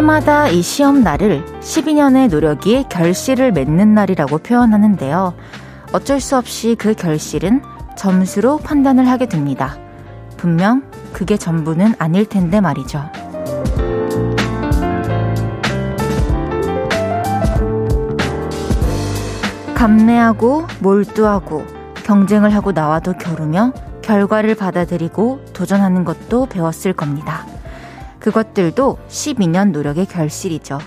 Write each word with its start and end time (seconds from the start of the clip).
해마다 0.00 0.48
이 0.48 0.62
시험 0.62 1.02
날을 1.02 1.44
12년의 1.60 2.30
노력이 2.30 2.86
결실을 2.88 3.52
맺는 3.52 3.92
날이라고 3.92 4.38
표현하는데요. 4.38 5.34
어쩔 5.92 6.20
수 6.20 6.38
없이 6.38 6.74
그 6.78 6.94
결실은 6.94 7.60
점수로 7.98 8.56
판단을 8.56 9.06
하게 9.06 9.26
됩니다. 9.26 9.76
분명 10.38 10.84
그게 11.12 11.36
전부는 11.36 11.96
아닐 11.98 12.24
텐데 12.24 12.62
말이죠. 12.62 13.10
감내하고 19.74 20.66
몰두하고 20.80 21.66
경쟁을 22.04 22.54
하고 22.54 22.72
나와도 22.72 23.18
겨루며 23.18 23.74
결과를 24.00 24.54
받아들이고 24.54 25.44
도전하는 25.52 26.04
것도 26.04 26.46
배웠을 26.46 26.94
겁니다. 26.94 27.49
그것들도 28.20 28.98
12년 29.08 29.72
노력의 29.72 30.06
결실이죠. 30.06 30.78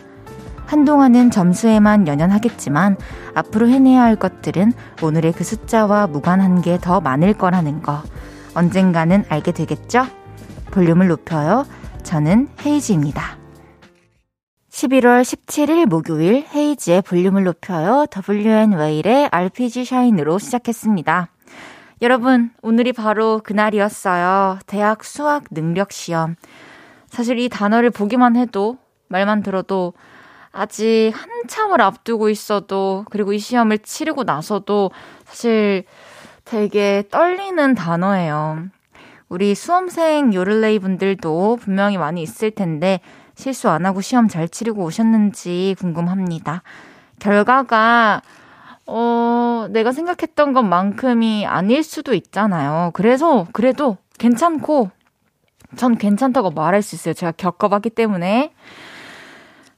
한동안은 0.65 1.29
점수에만 1.29 2.07
연연하겠지만 2.07 2.97
앞으로 3.35 3.67
해내야 3.67 4.01
할 4.01 4.15
것들은 4.15 4.73
오늘의 5.01 5.33
그 5.33 5.43
숫자와 5.43 6.07
무관한 6.07 6.61
게 6.61 6.77
더 6.77 6.99
많을 7.01 7.33
거라는 7.33 7.81
거 7.81 8.01
언젠가는 8.55 9.25
알게 9.29 9.51
되겠죠? 9.51 10.05
볼륨을 10.71 11.07
높여요. 11.07 11.65
저는 12.03 12.47
헤이지입니다. 12.65 13.37
11월 14.69 15.21
17일 15.21 15.85
목요일 15.85 16.45
헤이지의 16.53 17.03
볼륨을 17.03 17.43
높여요. 17.43 18.07
WN 18.29 18.73
웨일의 18.73 19.29
RPG 19.31 19.85
샤인으로 19.85 20.39
시작했습니다. 20.39 21.29
여러분, 22.01 22.49
오늘이 22.61 22.91
바로 22.91 23.39
그날이었어요. 23.43 24.59
대학 24.65 25.03
수학 25.03 25.43
능력 25.51 25.91
시험. 25.91 26.35
사실 27.13 27.37
이 27.37 27.47
단어를 27.47 27.91
보기만 27.91 28.35
해도, 28.35 28.79
말만 29.07 29.43
들어도, 29.43 29.93
아직 30.51 31.11
한참을 31.13 31.79
앞두고 31.79 32.29
있어도, 32.29 33.05
그리고 33.11 33.33
이 33.33 33.37
시험을 33.37 33.77
치르고 33.77 34.23
나서도 34.23 34.89
사실 35.23 35.83
되게 36.43 37.03
떨리는 37.11 37.75
단어예요. 37.75 38.63
우리 39.29 39.53
수험생 39.53 40.33
요를레이 40.33 40.79
분들도 40.79 41.59
분명히 41.61 41.99
많이 41.99 42.23
있을 42.23 42.49
텐데, 42.49 42.99
실수 43.35 43.69
안 43.69 43.85
하고 43.85 44.01
시험 44.01 44.27
잘 44.27 44.49
치르고 44.49 44.83
오셨는지 44.83 45.75
궁금합니다. 45.77 46.63
결과가, 47.19 48.23
어, 48.87 49.67
내가 49.69 49.91
생각했던 49.91 50.53
것만큼이 50.53 51.45
아닐 51.45 51.83
수도 51.83 52.15
있잖아요. 52.15 52.89
그래서, 52.95 53.45
그래도 53.53 53.97
괜찮고, 54.17 54.89
전 55.75 55.97
괜찮다고 55.97 56.51
말할 56.51 56.81
수 56.81 56.95
있어요. 56.95 57.13
제가 57.13 57.31
겪어봤기 57.33 57.89
때문에. 57.91 58.53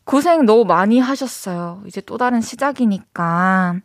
고생 0.04 0.46
너무 0.46 0.66
많이 0.66 1.00
하셨어요. 1.00 1.82
이제 1.88 2.00
또 2.02 2.18
다른 2.18 2.40
시작이니까, 2.42 3.76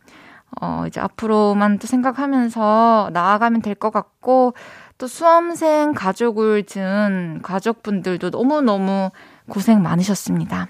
어, 0.61 0.83
이제 0.87 0.99
앞으로만 0.99 1.79
또 1.79 1.87
생각하면서 1.87 3.09
나아가면 3.13 3.61
될 3.61 3.73
것 3.75 3.89
같고, 3.91 4.53
또 4.99 5.07
수험생 5.07 5.93
가족을 5.93 6.63
둔 6.63 7.39
가족분들도 7.41 8.29
너무너무 8.29 9.09
고생 9.49 9.81
많으셨습니다. 9.81 10.67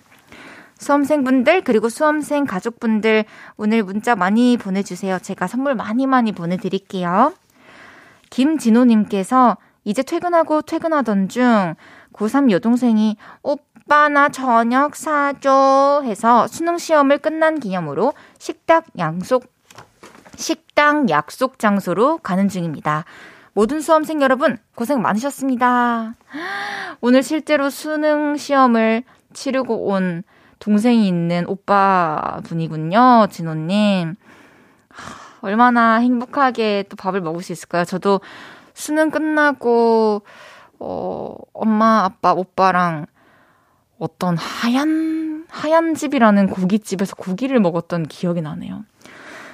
수험생분들 0.77 1.63
그리고 1.63 1.89
수험생 1.89 2.45
가족분들 2.45 3.25
오늘 3.57 3.83
문자 3.83 4.15
많이 4.15 4.57
보내주세요. 4.57 5.19
제가 5.19 5.47
선물 5.47 5.75
많이 5.75 6.07
많이 6.07 6.31
보내드릴게요. 6.31 7.33
김진호님께서 8.29 9.57
이제 9.83 10.03
퇴근하고 10.03 10.61
퇴근하던 10.61 11.29
중 11.29 11.75
고3 12.13 12.51
여동생이 12.51 13.17
오빠 13.41 14.09
나 14.09 14.29
저녁 14.29 14.95
사줘 14.95 16.01
해서 16.03 16.47
수능 16.47 16.77
시험을 16.77 17.17
끝난 17.17 17.59
기념으로 17.59 18.13
식당 18.37 18.83
양속 18.97 19.51
식당 20.35 21.09
약속 21.09 21.59
장소로 21.59 22.19
가는 22.19 22.47
중입니다. 22.47 23.05
모든 23.53 23.81
수험생 23.81 24.21
여러분 24.21 24.57
고생 24.75 25.01
많으셨습니다. 25.01 26.15
오늘 27.01 27.21
실제로 27.23 27.69
수능 27.69 28.37
시험을 28.37 29.03
치르고 29.33 29.87
온 29.87 30.23
동생이 30.59 31.07
있는 31.07 31.45
오빠 31.47 32.39
분이군요. 32.43 33.27
진호님. 33.29 34.15
얼마나 35.41 35.95
행복하게 35.95 36.85
또 36.89 36.95
밥을 36.95 37.21
먹을 37.21 37.41
수 37.41 37.51
있을까요? 37.51 37.83
저도 37.83 38.21
수능 38.81 39.11
끝나고, 39.11 40.23
어, 40.79 41.35
엄마, 41.53 42.03
아빠, 42.03 42.33
오빠랑 42.33 43.05
어떤 43.99 44.35
하얀, 44.37 45.45
하얀 45.49 45.93
집이라는 45.93 46.47
고깃집에서 46.47 47.15
고기를 47.15 47.59
먹었던 47.59 48.07
기억이 48.07 48.41
나네요. 48.41 48.83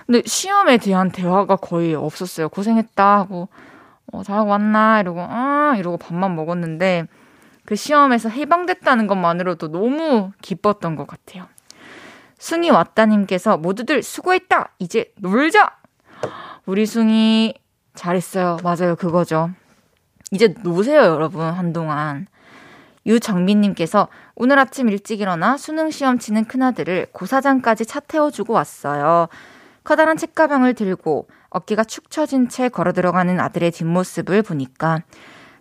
근데 0.06 0.22
시험에 0.26 0.78
대한 0.78 1.12
대화가 1.12 1.58
거의 1.58 1.94
없었어요. 1.94 2.48
고생했다 2.48 3.18
하고, 3.18 3.50
어, 4.14 4.24
잘하고 4.24 4.50
왔나? 4.50 5.02
이러고, 5.02 5.20
아, 5.20 5.76
이러고 5.78 5.98
밥만 5.98 6.34
먹었는데, 6.34 7.08
그 7.66 7.76
시험에서 7.76 8.30
해방됐다는 8.30 9.08
것만으로도 9.08 9.72
너무 9.74 10.32
기뻤던 10.42 10.96
것 10.96 11.06
같아요. 11.06 11.48
숭이 12.38 12.70
왔다님께서 12.70 13.58
모두들 13.58 14.04
수고했다! 14.04 14.70
이제 14.80 15.12
놀자! 15.18 15.76
우리 16.66 16.86
숭이 16.86 17.56
잘했어요. 17.98 18.58
맞아요. 18.64 18.96
그거죠. 18.96 19.50
이제 20.32 20.54
노세요, 20.64 21.02
여러분. 21.02 21.46
한동안. 21.46 22.28
유정민님께서 23.06 24.10
오늘 24.36 24.60
아침 24.60 24.90
일찍 24.90 25.22
일어나 25.22 25.58
수능 25.58 25.92
시험 25.92 26.20
치는 26.20 26.46
큰아들을 26.46 27.08
고사장까지 27.14 27.86
차 27.86 28.00
태워주고 28.02 28.54
왔어요. 28.54 29.28
커다란 29.86 30.18
책가방을 30.18 30.74
들고 30.74 31.28
어깨가 31.50 31.86
축 31.86 32.12
처진 32.12 32.50
채 32.50 32.68
걸어 32.68 32.92
들어가는 32.92 33.40
아들의 33.40 33.72
뒷모습을 33.72 34.42
보니까 34.44 35.04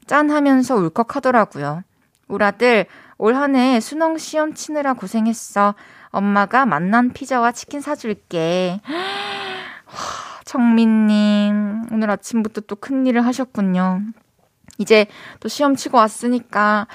짠 0.06 0.30
하면서 0.30 0.74
울컥하더라고요. 0.74 1.82
우리 2.28 2.44
아들 2.44 2.86
올 3.18 3.34
한 3.36 3.54
해 3.54 3.78
수능 3.80 4.18
시험 4.18 4.52
치느라 4.54 4.94
고생했어. 4.94 5.76
엄마가 6.10 6.66
만난 6.66 7.12
피자와 7.12 7.52
치킨 7.52 7.80
사줄게. 7.80 8.80
정민님, 10.46 11.88
오늘 11.90 12.08
아침부터 12.08 12.62
또 12.62 12.76
큰일을 12.76 13.26
하셨군요. 13.26 14.00
이제 14.78 15.06
또 15.40 15.48
시험 15.48 15.74
치고 15.74 15.98
왔으니까 15.98 16.86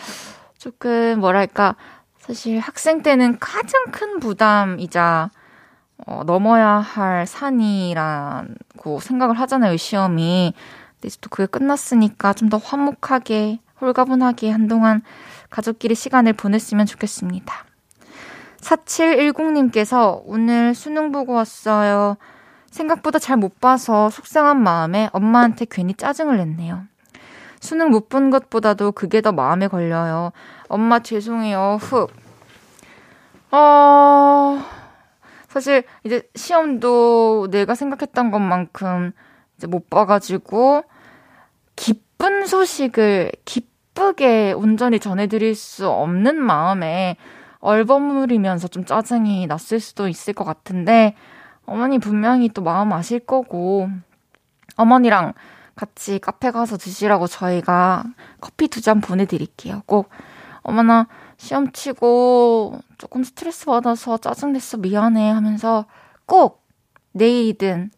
조금 0.58 1.20
뭐랄까, 1.20 1.76
사실 2.18 2.60
학생 2.60 3.04
때는 3.04 3.40
가장 3.40 3.92
큰 3.92 4.20
부담이자 4.20 5.32
어, 6.08 6.24
넘어야 6.26 6.68
할 6.80 7.28
산이라고 7.28 9.00
생각을 9.02 9.38
하잖아요, 9.42 9.76
시험이. 9.76 10.54
근데 10.94 11.08
이제 11.08 11.18
또 11.20 11.30
그게 11.30 11.46
끝났으니까 11.46 12.34
좀 12.34 12.50
더 12.50 12.58
화목하게, 12.58 13.60
홀가분하게 13.82 14.50
한동안 14.50 15.02
가족끼리 15.50 15.94
시간을 15.94 16.34
보냈으면 16.34 16.86
좋겠습니다. 16.86 17.54
4710님께서 18.62 20.22
오늘 20.26 20.74
수능 20.74 21.12
보고 21.12 21.34
왔어요. 21.34 22.16
생각보다 22.72 23.20
잘 23.20 23.38
못 23.38 23.59
봐서 23.59 24.09
속상한 24.09 24.62
마음에 24.62 25.09
엄마한테 25.14 25.66
괜히 25.70 25.94
짜증을 25.94 26.38
냈네요. 26.38 26.84
수능 27.59 27.91
못 27.91 28.09
본 28.09 28.32
것보다도 28.32 28.91
그게 28.94 29.22
더 29.22 29.32
마음에 29.32 29.68
걸려요. 29.68 30.32
엄마 30.68 31.00
죄송해요. 31.00 31.78
흑. 31.79 32.09
어, 33.52 34.64
사실 35.47 35.84
이제 36.03 36.23
시험도 36.35 37.50
내가 37.52 37.76
생각했던 37.76 38.32
것만큼 38.32 39.12
이제 39.58 39.68
못 39.68 39.90
봐가지고 39.90 40.84
기쁜 41.76 42.46
소식을 42.47 43.32
기쁘게 43.46 44.53
온전히 44.53 45.00
전해드릴 45.00 45.56
수 45.56 45.90
없는 45.90 46.35
마음에 46.38 47.18
얼버무리면서 47.59 48.70
좀 48.70 48.85
짜증이 48.85 49.46
났을 49.47 49.79
수도 49.79 50.08
있을 50.08 50.34
것 50.34 50.46
같은데 50.46 51.16
어머니 51.66 51.99
분명히 51.99 52.49
또 52.49 52.61
마음 52.61 52.91
아실 52.93 53.19
거고 53.19 53.90
어머니랑 54.75 55.34
같이 55.75 56.19
카페 56.19 56.52
가서 56.52 56.78
드시라고 56.78 57.28
저희가 57.28 58.03
커피 58.41 58.67
두 58.67 58.81
잔 58.81 58.99
보내드릴게요. 59.02 59.84
꼭 59.85 60.09
어머나 60.63 61.08
시험 61.37 61.72
치고 61.72 62.79
조금 62.97 63.23
스트레스 63.23 63.66
받아서 63.66 64.17
짜증냈어 64.17 64.78
미안해 64.78 65.29
하면서 65.31 65.85
꼭 66.25 66.63
내일이든 67.13 67.91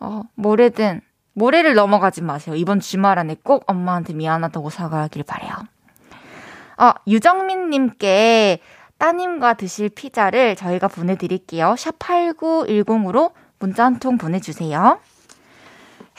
어 0.00 0.22
모레든 0.34 1.00
모레를 1.34 1.74
넘어가지 1.74 2.22
마세요. 2.22 2.54
이번 2.56 2.80
주말 2.80 3.18
안에 3.18 3.36
꼭 3.42 3.64
엄마한테 3.66 4.12
미안하다고 4.14 4.68
사과하길 4.70 5.22
바래요. 5.22 5.52
아 6.76 6.94
유정민님께 7.06 8.60
따님과 9.00 9.54
드실 9.54 9.88
피자를 9.88 10.54
저희가 10.56 10.86
보내드릴게요. 10.88 11.74
샵 11.76 11.98
8910으로 11.98 13.32
문자 13.58 13.84
한 13.84 13.98
통 13.98 14.18
보내주세요. 14.18 15.00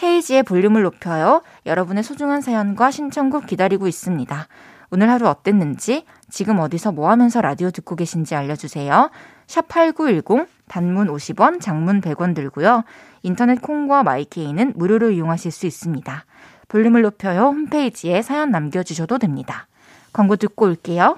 헤이지의 0.02 0.44
볼륨을 0.44 0.82
높여요. 0.82 1.44
여러분의 1.68 2.04
소중한 2.04 2.42
사연과 2.42 2.90
신청곡 2.90 3.46
기다리고 3.46 3.88
있습니다. 3.88 4.48
오늘 4.90 5.10
하루 5.10 5.28
어땠는지, 5.28 6.06
지금 6.30 6.60
어디서 6.60 6.92
뭐 6.92 7.12
하면서 7.12 7.40
라디오 7.40 7.70
듣고 7.70 7.96
계신지 7.96 8.34
알려주세요. 8.36 9.12
샵8910 9.46 10.48
단문 10.68 11.08
50원, 11.08 11.62
장문 11.62 12.02
100원 12.02 12.34
들고요. 12.34 12.84
인터넷 13.22 13.62
콩과 13.62 14.02
마이케이는 14.04 14.74
무료로 14.76 15.12
이용하실 15.12 15.52
수 15.52 15.68
있습니다. 15.68 16.26
볼륨을 16.68 17.04
높여요 17.04 17.42
홈페이지에 17.44 18.22
사연 18.24 18.50
남겨주셔도 18.50 19.20
됩니다. 19.20 19.68
광고 20.14 20.36
듣고 20.36 20.66
올게요. 20.66 21.18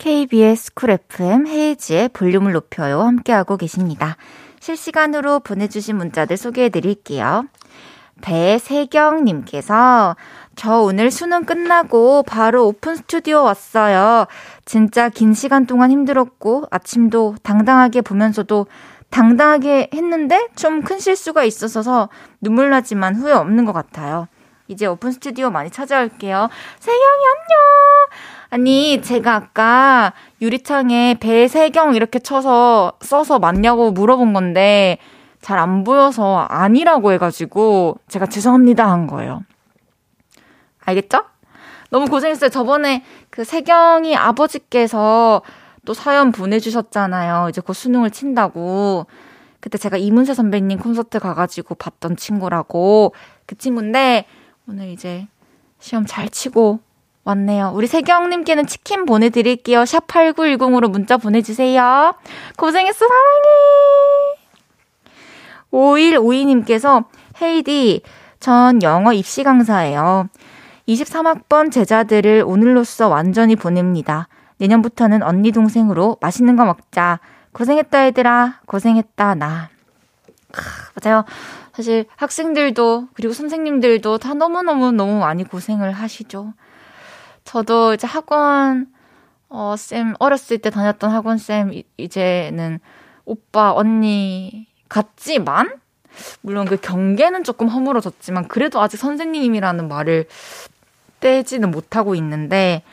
KBS 0.00 0.72
쿨 0.72 0.90
FM 0.90 1.46
헤이즈의 1.46 2.08
볼륨을 2.08 2.52
높여요. 2.52 3.02
함께하고 3.02 3.58
계십니다. 3.58 4.16
실시간으로 4.58 5.40
보내주신 5.40 5.96
문자들 5.96 6.38
소개해 6.38 6.70
드릴게요. 6.70 7.44
배세경님께서 8.22 10.16
저 10.56 10.80
오늘 10.80 11.10
수능 11.10 11.44
끝나고 11.44 12.22
바로 12.22 12.66
오픈 12.66 12.96
스튜디오 12.96 13.42
왔어요. 13.42 14.26
진짜 14.64 15.10
긴 15.10 15.34
시간 15.34 15.66
동안 15.66 15.90
힘들었고 15.90 16.64
아침도 16.70 17.36
당당하게 17.42 18.00
보면서도 18.00 18.66
당당하게 19.10 19.90
했는데 19.92 20.48
좀 20.56 20.80
큰 20.82 20.98
실수가 20.98 21.44
있어서 21.44 22.08
눈물 22.40 22.70
나지만 22.70 23.16
후회 23.16 23.32
없는 23.32 23.66
것 23.66 23.74
같아요. 23.74 24.28
이제 24.70 24.86
오픈 24.86 25.10
스튜디오 25.10 25.50
많이 25.50 25.68
찾아올게요. 25.68 26.48
세경이 26.78 27.02
안녕! 27.02 28.08
아니, 28.50 29.02
제가 29.02 29.34
아까 29.34 30.12
유리창에 30.40 31.16
배세경 31.18 31.94
이렇게 31.96 32.20
쳐서 32.20 32.92
써서 33.00 33.40
맞냐고 33.40 33.90
물어본 33.90 34.32
건데 34.32 34.98
잘 35.40 35.58
안 35.58 35.82
보여서 35.84 36.46
아니라고 36.48 37.12
해가지고 37.12 37.98
제가 38.08 38.26
죄송합니다 38.26 38.88
한 38.88 39.06
거예요. 39.08 39.42
알겠죠? 40.84 41.24
너무 41.90 42.06
고생했어요. 42.06 42.50
저번에 42.50 43.04
그 43.30 43.42
세경이 43.42 44.16
아버지께서 44.16 45.42
또 45.84 45.94
사연 45.94 46.30
보내주셨잖아요. 46.30 47.48
이제 47.48 47.60
곧 47.60 47.72
수능을 47.72 48.10
친다고. 48.10 49.06
그때 49.58 49.78
제가 49.78 49.96
이문세 49.96 50.34
선배님 50.34 50.78
콘서트 50.78 51.18
가가지고 51.18 51.74
봤던 51.74 52.16
친구라고. 52.16 53.14
그 53.46 53.56
친구인데, 53.56 54.26
오늘 54.70 54.90
이제 54.90 55.26
시험 55.80 56.06
잘 56.06 56.28
치고 56.28 56.78
왔네요. 57.24 57.72
우리 57.74 57.88
세경님께는 57.88 58.68
치킨 58.68 59.04
보내드릴게요. 59.04 59.84
샵 59.84 60.06
8910으로 60.06 60.88
문자 60.88 61.16
보내주세요. 61.16 62.14
고생했어, 62.56 62.98
사랑해! 62.98 63.48
5152님께서, 65.72 67.06
헤이디, 67.42 68.02
전 68.38 68.80
영어 68.84 69.12
입시 69.12 69.42
강사예요. 69.42 70.28
23학번 70.86 71.72
제자들을 71.72 72.44
오늘로써 72.46 73.08
완전히 73.08 73.56
보냅니다. 73.56 74.28
내년부터는 74.58 75.24
언니 75.24 75.50
동생으로 75.50 76.18
맛있는 76.20 76.54
거 76.54 76.64
먹자. 76.64 77.18
고생했다 77.52 78.06
얘들아. 78.06 78.60
고생했다 78.66 79.34
나. 79.34 79.68
크, 80.52 80.62
맞아요. 80.94 81.24
사실 81.74 82.06
학생들도 82.16 83.08
그리고 83.14 83.32
선생님들도 83.32 84.18
다 84.18 84.34
너무너무 84.34 84.92
너무 84.92 85.18
많이 85.18 85.44
고생을 85.44 85.92
하시죠. 85.92 86.52
저도 87.44 87.94
이제 87.94 88.06
학원 88.06 88.86
어, 89.50 89.74
쌤, 89.76 90.14
어렸을 90.20 90.58
때 90.58 90.70
다녔던 90.70 91.10
학원 91.10 91.36
쌤, 91.36 91.72
이제는 91.96 92.78
오빠, 93.24 93.72
언니 93.72 94.68
같지만, 94.88 95.74
물론 96.40 96.66
그 96.66 96.76
경계는 96.76 97.42
조금 97.42 97.66
허물어졌지만, 97.66 98.46
그래도 98.46 98.80
아직 98.80 98.96
선생님이라는 98.96 99.88
말을 99.88 100.26
떼지는 101.18 101.72
못하고 101.72 102.14
있는데, 102.14 102.84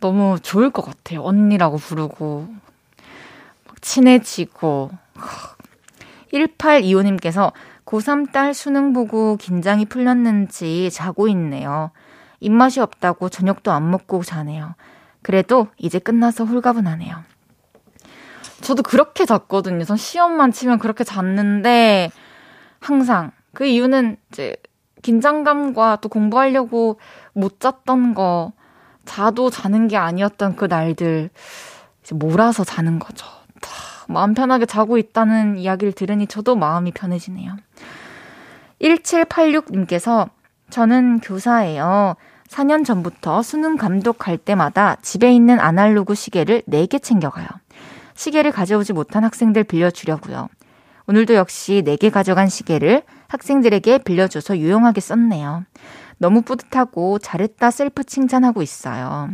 너무 0.00 0.38
좋을 0.42 0.70
것 0.70 0.82
같아요. 0.82 1.22
언니라고 1.22 1.76
부르고, 1.76 2.48
친해지고. 3.82 4.90
1825님께서 6.32 7.52
고3 7.92 8.32
딸 8.32 8.54
수능 8.54 8.94
보고 8.94 9.36
긴장이 9.36 9.84
풀렸는지 9.84 10.90
자고 10.90 11.28
있네요. 11.28 11.90
입맛이 12.40 12.80
없다고 12.80 13.28
저녁도 13.28 13.70
안 13.70 13.90
먹고 13.90 14.22
자네요. 14.22 14.74
그래도 15.20 15.68
이제 15.76 15.98
끝나서 15.98 16.44
홀가분하네요. 16.44 17.22
저도 18.62 18.82
그렇게 18.82 19.26
잤거든요. 19.26 19.84
전 19.84 19.98
시험만 19.98 20.52
치면 20.52 20.78
그렇게 20.78 21.04
잤는데, 21.04 22.10
항상. 22.80 23.30
그 23.52 23.66
이유는 23.66 24.16
이제 24.30 24.56
긴장감과 25.02 25.98
또 26.00 26.08
공부하려고 26.08 26.98
못 27.34 27.60
잤던 27.60 28.14
거, 28.14 28.52
자도 29.04 29.50
자는 29.50 29.88
게 29.88 29.98
아니었던 29.98 30.56
그 30.56 30.64
날들 30.64 31.28
이제 32.02 32.14
몰아서 32.14 32.64
자는 32.64 32.98
거죠. 32.98 33.26
마음 34.08 34.34
편하게 34.34 34.66
자고 34.66 34.98
있다는 34.98 35.58
이야기를 35.58 35.92
들으니 35.92 36.26
저도 36.26 36.56
마음이 36.56 36.92
편해지네요. 36.92 37.56
1786님께서 38.80 40.28
저는 40.70 41.20
교사예요. 41.20 42.16
4년 42.48 42.84
전부터 42.84 43.42
수능 43.42 43.76
감독할 43.76 44.36
때마다 44.38 44.96
집에 45.02 45.32
있는 45.32 45.58
아날로그 45.58 46.14
시계를 46.14 46.62
4개 46.68 47.02
챙겨가요. 47.02 47.46
시계를 48.14 48.52
가져오지 48.52 48.92
못한 48.92 49.24
학생들 49.24 49.64
빌려주려고요. 49.64 50.48
오늘도 51.06 51.34
역시 51.34 51.82
4개 51.84 52.10
가져간 52.10 52.48
시계를 52.48 53.02
학생들에게 53.28 53.98
빌려줘서 53.98 54.58
유용하게 54.58 55.00
썼네요. 55.00 55.64
너무 56.18 56.42
뿌듯하고 56.42 57.18
잘했다 57.18 57.70
셀프 57.70 58.04
칭찬하고 58.04 58.62
있어요. 58.62 59.30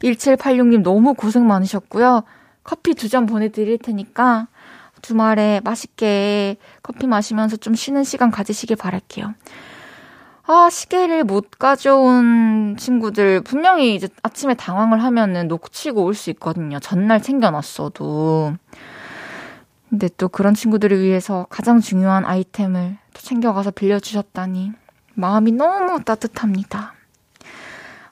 1786님 0.00 0.82
너무 0.82 1.14
고생 1.14 1.46
많으셨고요. 1.46 2.22
커피 2.68 2.94
두 2.94 3.08
잔 3.08 3.24
보내드릴 3.24 3.78
테니까 3.78 4.46
주말에 5.00 5.62
맛있게 5.64 6.58
커피 6.82 7.06
마시면서 7.06 7.56
좀 7.56 7.74
쉬는 7.74 8.04
시간 8.04 8.30
가지시길 8.30 8.76
바랄게요. 8.76 9.32
아, 10.46 10.68
시계를 10.70 11.24
못 11.24 11.50
가져온 11.58 12.76
친구들 12.78 13.40
분명히 13.40 13.94
이제 13.94 14.08
아침에 14.22 14.52
당황을 14.52 15.02
하면은 15.02 15.48
놓치고 15.48 16.04
올 16.04 16.12
수 16.14 16.28
있거든요. 16.30 16.78
전날 16.78 17.22
챙겨놨어도. 17.22 18.54
근데 19.88 20.10
또 20.18 20.28
그런 20.28 20.52
친구들을 20.52 21.00
위해서 21.00 21.46
가장 21.48 21.80
중요한 21.80 22.26
아이템을 22.26 22.98
또 23.14 23.20
챙겨가서 23.22 23.70
빌려주셨다니. 23.70 24.72
마음이 25.14 25.52
너무 25.52 26.04
따뜻합니다. 26.04 26.92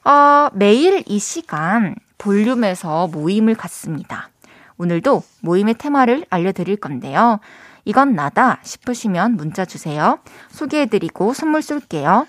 아, 0.03 0.49
매일 0.53 1.03
이 1.05 1.19
시간 1.19 1.93
볼륨에서 2.17 3.07
모임을 3.07 3.53
갖습니다. 3.53 4.29
오늘도 4.77 5.23
모임의 5.41 5.75
테마를 5.75 6.25
알려드릴 6.29 6.77
건데요. 6.77 7.39
이건 7.85 8.15
나다 8.15 8.59
싶으시면 8.63 9.37
문자 9.37 9.65
주세요. 9.65 10.19
소개해드리고 10.49 11.33
선물 11.33 11.61
쏠게요. 11.61 12.27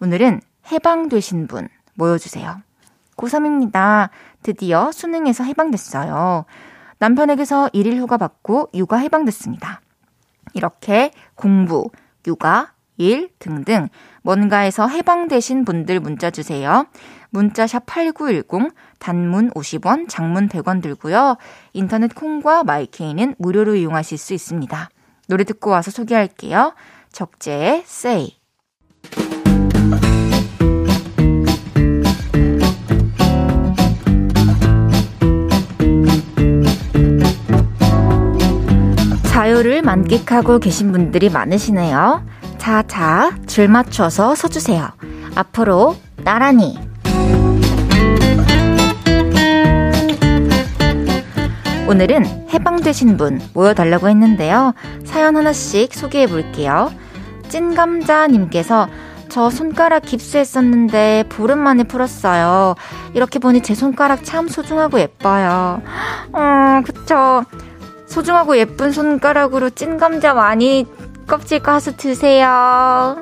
오늘은 0.00 0.40
해방되신 0.70 1.46
분 1.46 1.68
모여주세요. 1.94 2.60
고3입니다. 3.16 4.10
드디어 4.42 4.90
수능에서 4.92 5.44
해방됐어요. 5.44 6.44
남편에게서 6.98 7.70
일일 7.72 7.98
휴가 7.98 8.16
받고 8.16 8.70
육아 8.74 8.98
해방됐습니다. 8.98 9.80
이렇게 10.54 11.10
공부, 11.34 11.90
육아, 12.26 12.72
일 12.96 13.30
등등 13.38 13.88
뭔가에서 14.22 14.86
해방되신 14.86 15.64
분들 15.64 15.98
문자 16.00 16.30
주세요. 16.30 16.86
문자 17.32 17.66
샵 17.66 17.84
8910 17.86 18.74
단문 18.98 19.50
50원, 19.52 20.06
장문 20.08 20.48
100원 20.48 20.82
들고요. 20.82 21.38
인터넷 21.72 22.14
콩과 22.14 22.62
마이케이는 22.62 23.34
무료로 23.38 23.74
이용하실 23.74 24.18
수 24.18 24.34
있습니다. 24.34 24.90
노래 25.28 25.44
듣고 25.44 25.70
와서 25.70 25.90
소개할게요. 25.90 26.74
적재의 27.10 27.84
Say. 27.86 28.36
자유를 39.24 39.80
만끽하고 39.80 40.58
계신 40.58 40.92
분들이 40.92 41.30
많으시네요. 41.30 42.26
자, 42.58 42.82
자, 42.82 43.34
줄 43.46 43.68
맞춰서 43.68 44.34
서주세요. 44.34 44.90
앞으로 45.34 45.96
나란히 46.24 46.91
오늘은 51.92 52.48
해방되신 52.54 53.18
분 53.18 53.38
모여달라고 53.52 54.08
했는데요. 54.08 54.72
사연 55.04 55.36
하나씩 55.36 55.92
소개해 55.92 56.26
볼게요. 56.26 56.90
찐감자님께서 57.50 58.88
저 59.28 59.50
손가락 59.50 60.00
깁스했었는데 60.00 61.24
보름 61.28 61.58
만에 61.58 61.84
풀었어요. 61.84 62.76
이렇게 63.12 63.38
보니 63.38 63.60
제 63.60 63.74
손가락 63.74 64.24
참 64.24 64.48
소중하고 64.48 65.00
예뻐요. 65.00 65.82
어, 66.32 66.80
그쵸. 66.82 67.44
소중하고 68.06 68.56
예쁜 68.56 68.90
손가락으로 68.90 69.68
찐 69.68 69.98
감자 69.98 70.32
많이 70.32 70.86
껍질 71.26 71.58
까서 71.58 71.94
드세요. 71.94 73.18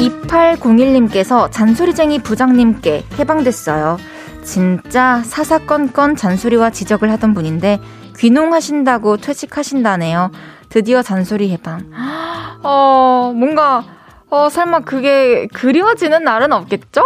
2801님께서 0.00 1.50
잔소리쟁이 1.50 2.20
부장님께 2.20 3.04
해방됐어요. 3.18 3.98
진짜 4.44 5.22
사사건건 5.24 6.16
잔소리와 6.16 6.70
지적을 6.70 7.10
하던 7.12 7.34
분인데 7.34 7.80
귀농하신다고 8.18 9.16
퇴직하신다네요. 9.16 10.30
드디어 10.68 11.02
잔소리 11.02 11.50
해방. 11.50 11.90
어, 12.62 13.32
뭔가, 13.34 13.84
어, 14.30 14.48
설마 14.48 14.80
그게 14.80 15.46
그리워지는 15.52 16.24
날은 16.24 16.52
없겠죠? 16.52 17.02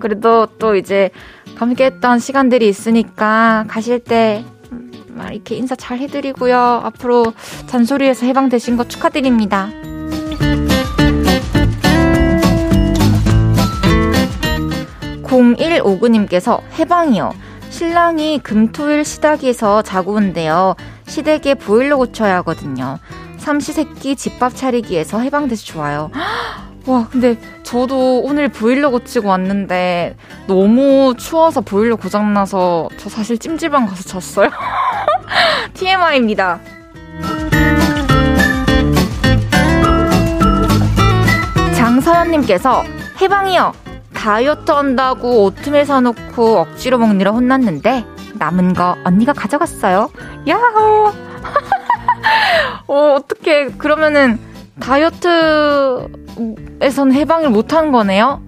그래도 0.00 0.46
또 0.58 0.74
이제 0.76 1.10
함께했던 1.56 2.18
시간들이 2.18 2.68
있으니까 2.68 3.64
가실 3.68 3.98
때, 3.98 4.44
음, 4.72 4.90
이렇게 5.30 5.56
인사 5.56 5.74
잘 5.74 5.98
해드리고요. 5.98 6.56
앞으로 6.84 7.32
잔소리에서 7.66 8.26
해방되신 8.26 8.76
거 8.76 8.84
축하드립니다. 8.84 9.68
0159님께서 15.32 16.60
해방이요. 16.78 17.32
신랑이 17.70 18.38
금토일 18.40 19.04
시댁에서 19.04 19.82
자고 19.82 20.12
온대요. 20.12 20.76
시댁에 21.06 21.54
보일러 21.54 21.96
고쳐야 21.96 22.36
하거든요. 22.36 22.98
삼시세끼 23.38 24.14
집밥 24.14 24.54
차리기에서 24.54 25.20
해방돼서 25.20 25.64
좋아요. 25.64 26.10
와, 26.86 27.08
근데 27.10 27.36
저도 27.62 28.20
오늘 28.20 28.48
보일러 28.48 28.90
고치고 28.90 29.28
왔는데 29.28 30.16
너무 30.46 31.14
추워서 31.16 31.60
보일러 31.60 31.96
고장나서 31.96 32.88
저 32.98 33.08
사실 33.08 33.38
찜질방 33.38 33.86
가서 33.86 34.02
잤어요. 34.02 34.50
TMI입니다. 35.74 36.60
장서연님께서 41.74 42.84
해방이요. 43.20 43.91
다이어트 44.22 44.70
한다고 44.70 45.42
오트밀 45.46 45.84
사놓고 45.84 46.58
억지로 46.58 46.96
먹느라 46.96 47.32
혼났는데 47.32 48.04
남은 48.34 48.72
거 48.72 48.96
언니가 49.02 49.32
가져갔어요. 49.32 50.10
야호! 50.46 51.10
어, 52.86 53.14
어떻게 53.16 53.66
그러면은 53.66 54.38
다이어트에선 54.78 56.08
해방을 57.12 57.50
못한 57.50 57.90
거네요? 57.90 58.40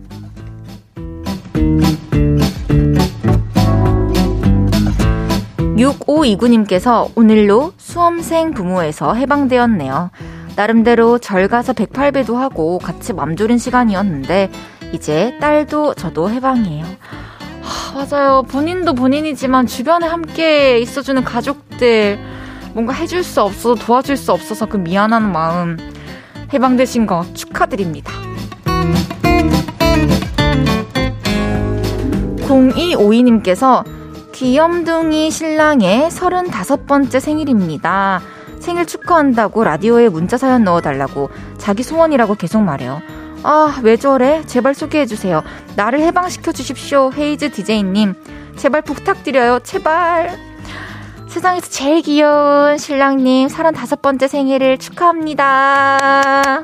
육오이구님께서 5.76 7.09
오늘로 7.16 7.73
수험생 7.78 8.52
부모에서 8.52 9.14
해방되었네요. 9.14 10.12
나름대로 10.54 11.19
절 11.19 11.49
가서 11.49 11.73
108배도 11.73 12.37
하고 12.37 12.78
같이 12.78 13.12
맘졸인 13.12 13.59
시간이었는데 13.59 14.50
이제 14.94 15.36
딸도 15.40 15.94
저도 15.94 16.30
해방이에요. 16.30 16.84
하, 17.62 18.06
맞아요. 18.06 18.42
본인도 18.44 18.94
본인이지만 18.94 19.66
주변에 19.66 20.06
함께 20.06 20.78
있어주는 20.78 21.24
가족들 21.24 22.18
뭔가 22.74 22.92
해줄 22.92 23.24
수 23.24 23.42
없어서 23.42 23.74
도와줄 23.74 24.16
수 24.16 24.32
없어서 24.32 24.66
그 24.66 24.76
미안한 24.76 25.32
마음 25.32 25.76
해방되신 26.52 27.06
거 27.06 27.24
축하드립니다. 27.34 28.12
0252님께서 32.46 33.84
귀염둥이 34.32 35.30
신랑의 35.32 36.08
35번째 36.08 37.18
생일입니다. 37.18 38.20
생일 38.60 38.86
축하한다고 38.86 39.64
라디오에 39.64 40.08
문자 40.08 40.36
사연 40.36 40.62
넣어달라고 40.62 41.30
자기 41.58 41.82
소원이라고 41.82 42.36
계속 42.36 42.62
말해요. 42.62 43.02
아, 43.46 43.78
왜 43.82 43.96
저래? 43.98 44.42
제발 44.46 44.74
소개해주세요. 44.74 45.42
나를 45.76 46.00
해방시켜 46.00 46.52
주십시오. 46.52 47.10
헤이즈 47.14 47.50
디제이님. 47.52 48.14
제발 48.56 48.80
부탁드려요. 48.82 49.60
제발. 49.60 50.36
세상에서 51.28 51.68
제일 51.68 52.00
귀여운 52.02 52.78
신랑님 52.78 53.48
35번째 53.48 54.28
생일을 54.28 54.78
축하합니다. 54.78 56.62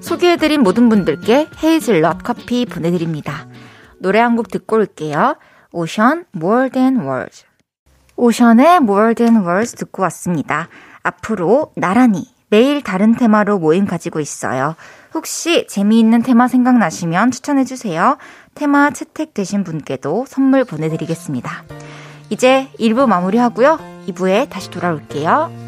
소개해드린 0.00 0.62
모든 0.62 0.88
분들께 0.88 1.48
헤이즐넛 1.62 2.22
커피 2.22 2.64
보내드립니다. 2.66 3.46
노래 3.98 4.20
한 4.20 4.36
곡 4.36 4.48
듣고 4.50 4.76
올게요. 4.76 5.36
오션 5.72 6.24
More 6.34 6.70
Than 6.70 7.00
Words. 7.00 7.44
오션의 8.16 8.76
More 8.76 9.14
Than 9.14 9.44
Words 9.44 9.74
듣고 9.76 10.02
왔습니다. 10.04 10.68
앞으로 11.02 11.72
나란히 11.76 12.26
매일 12.50 12.82
다른 12.82 13.14
테마로 13.14 13.58
모임 13.58 13.86
가지고 13.86 14.20
있어요. 14.20 14.74
혹시 15.14 15.66
재미있는 15.66 16.22
테마 16.22 16.48
생각나시면 16.48 17.30
추천해주세요. 17.30 18.18
테마 18.54 18.90
채택되신 18.90 19.64
분께도 19.64 20.24
선물 20.26 20.64
보내드리겠습니다. 20.64 21.64
이제 22.30 22.68
1부 22.78 23.06
마무리하고요. 23.06 23.78
2부에 24.08 24.48
다시 24.48 24.70
돌아올게요. 24.70 25.67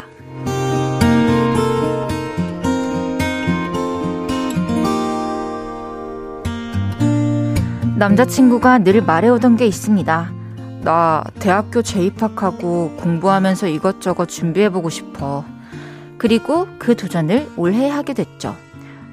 남자친구가 8.01 8.79
늘 8.79 8.99
말해오던 9.03 9.57
게 9.57 9.67
있습니다. 9.67 10.31
나 10.81 11.23
대학교 11.37 11.83
재입학하고 11.83 12.95
공부하면서 12.97 13.67
이것저것 13.67 14.25
준비해보고 14.25 14.89
싶어. 14.89 15.45
그리고 16.17 16.67
그 16.79 16.95
도전을 16.95 17.51
올해 17.57 17.91
하게 17.91 18.15
됐죠. 18.15 18.55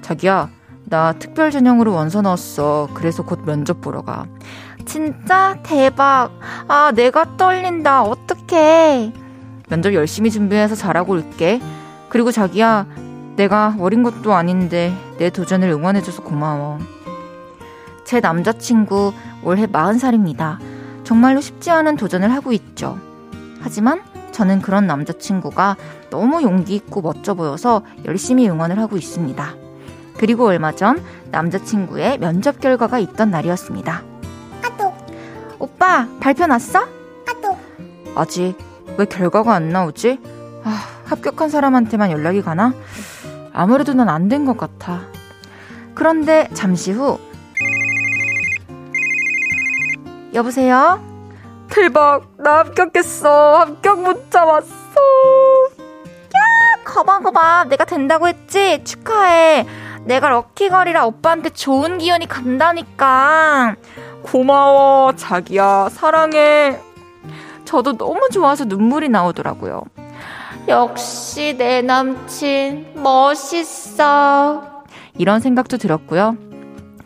자기야, 0.00 0.48
나 0.86 1.12
특별 1.18 1.50
전형으로 1.50 1.92
원서 1.92 2.22
넣었어. 2.22 2.88
그래서 2.94 3.26
곧 3.26 3.44
면접 3.44 3.82
보러 3.82 4.00
가. 4.00 4.24
진짜 4.86 5.58
대박. 5.62 6.30
아, 6.66 6.90
내가 6.94 7.36
떨린다. 7.36 8.04
어떡해. 8.04 9.12
면접 9.68 9.92
열심히 9.92 10.30
준비해서 10.30 10.74
잘하고 10.74 11.12
올게. 11.12 11.60
그리고 12.08 12.32
자기야, 12.32 12.86
내가 13.36 13.76
어린 13.80 14.02
것도 14.02 14.32
아닌데 14.32 14.94
내 15.18 15.28
도전을 15.28 15.68
응원해줘서 15.68 16.22
고마워. 16.22 16.78
제 18.08 18.20
남자친구 18.20 19.12
올해 19.44 19.66
40살입니다. 19.66 20.56
정말로 21.04 21.42
쉽지 21.42 21.70
않은 21.70 21.96
도전을 21.96 22.32
하고 22.32 22.52
있죠. 22.52 22.98
하지만 23.60 24.00
저는 24.32 24.62
그런 24.62 24.86
남자친구가 24.86 25.76
너무 26.08 26.40
용기 26.42 26.74
있고 26.74 27.02
멋져 27.02 27.34
보여서 27.34 27.82
열심히 28.06 28.48
응원을 28.48 28.78
하고 28.78 28.96
있습니다. 28.96 29.54
그리고 30.16 30.46
얼마 30.46 30.72
전 30.72 31.02
남자친구의 31.32 32.16
면접 32.16 32.60
결과가 32.60 32.98
있던 32.98 33.30
날이었습니다. 33.30 34.02
아또 34.64 34.94
오빠, 35.58 36.08
발표 36.18 36.46
났어? 36.46 36.78
아또 37.28 37.58
아직 38.14 38.56
왜 38.96 39.04
결과가 39.04 39.52
안 39.52 39.68
나오지? 39.68 40.18
아, 40.64 40.78
합격한 41.04 41.50
사람한테만 41.50 42.10
연락이 42.10 42.40
가나? 42.40 42.72
아무래도 43.52 43.92
난 43.92 44.08
안 44.08 44.30
된 44.30 44.46
것 44.46 44.56
같아. 44.56 45.02
그런데 45.94 46.48
잠시 46.54 46.90
후 46.92 47.18
여보세요? 50.34 51.00
대박! 51.70 52.28
나 52.38 52.58
합격했어! 52.58 53.58
합격 53.60 54.02
문자 54.02 54.44
왔어! 54.44 54.68
야! 56.26 56.84
거봐, 56.84 57.20
거봐! 57.20 57.64
내가 57.64 57.84
된다고 57.84 58.28
했지? 58.28 58.82
축하해! 58.84 59.66
내가 60.04 60.28
럭키걸이라 60.28 61.06
오빠한테 61.06 61.50
좋은 61.50 61.98
기운이 61.98 62.26
간다니까! 62.26 63.76
고마워, 64.22 65.12
자기야. 65.14 65.88
사랑해. 65.90 66.78
저도 67.64 67.96
너무 67.96 68.28
좋아서 68.30 68.64
눈물이 68.64 69.08
나오더라고요. 69.08 69.82
역시 70.68 71.54
내 71.56 71.80
남친, 71.82 72.94
멋있어. 73.02 74.84
이런 75.16 75.40
생각도 75.40 75.76
들었고요. 75.78 76.36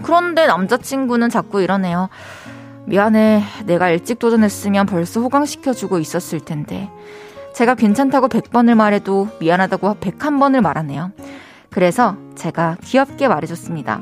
그런데 0.03 0.47
남자친구는 0.47 1.31
자꾸 1.31 1.63
이러네요. 1.63 2.09
미안해. 2.87 3.43
내가 3.67 3.89
일찍 3.91 4.19
도전했으면 4.19 4.87
벌써 4.87 5.21
호강시켜주고 5.21 5.99
있었을 5.99 6.41
텐데. 6.41 6.91
제가 7.55 7.75
괜찮다고 7.75 8.29
100번을 8.29 8.75
말해도 8.75 9.29
미안하다고 9.41 9.97
101번을 10.01 10.61
말하네요. 10.63 11.13
그래서 11.71 12.17
제가 12.35 12.77
귀엽게 12.83 13.29
말해줬습니다. 13.29 14.01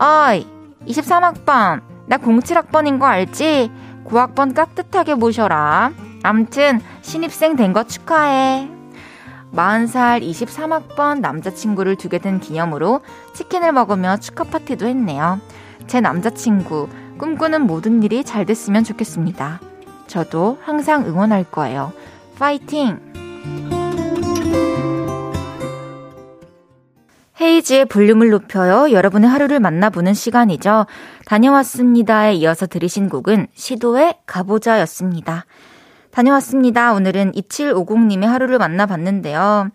어이, 0.00 0.46
23학번. 0.86 1.82
나 2.06 2.16
07학번인 2.16 2.98
거 2.98 3.06
알지? 3.06 3.70
9학번 4.06 4.54
깍듯하게 4.54 5.14
모셔라. 5.14 5.92
암튼, 6.22 6.80
신입생 7.02 7.56
된 7.56 7.72
거 7.72 7.84
축하해. 7.84 8.70
40살 9.52 10.22
23학번 10.22 11.20
남자친구를 11.20 11.96
두게 11.96 12.18
된 12.18 12.38
기념으로 12.40 13.00
치킨을 13.34 13.72
먹으며 13.72 14.18
축하 14.18 14.44
파티도 14.44 14.86
했네요. 14.86 15.40
제 15.86 16.00
남자친구, 16.00 16.88
꿈꾸는 17.18 17.62
모든 17.62 18.02
일이 18.02 18.24
잘 18.24 18.46
됐으면 18.46 18.84
좋겠습니다. 18.84 19.60
저도 20.06 20.58
항상 20.62 21.04
응원할 21.06 21.44
거예요. 21.44 21.92
파이팅! 22.38 23.00
헤이지의 27.40 27.84
볼륨을 27.86 28.30
높여요. 28.30 28.90
여러분의 28.90 29.30
하루를 29.30 29.60
만나보는 29.60 30.14
시간이죠. 30.14 30.86
다녀왔습니다에 31.26 32.34
이어서 32.34 32.66
들으신 32.66 33.08
곡은 33.08 33.46
시도의 33.54 34.18
가보자였습니다. 34.26 35.44
다녀왔습니다. 36.10 36.94
오늘은 36.94 37.32
2750님의 37.32 38.24
하루를 38.24 38.58
만나봤는데요. 38.58 39.70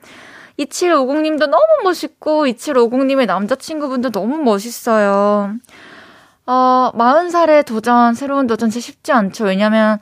2750님도 0.60 1.48
너무 1.48 1.64
멋있고, 1.84 2.46
2750님의 2.48 3.28
남자친구분도 3.28 4.12
너무 4.12 4.38
멋있어요. 4.40 5.56
어, 6.46 6.92
40살의 6.94 7.66
도전, 7.66 8.14
새로운 8.16 8.48
도전 8.48 8.70
진짜 8.70 8.86
쉽지 8.86 9.12
않죠. 9.14 9.46
왜냐면, 9.46 10.00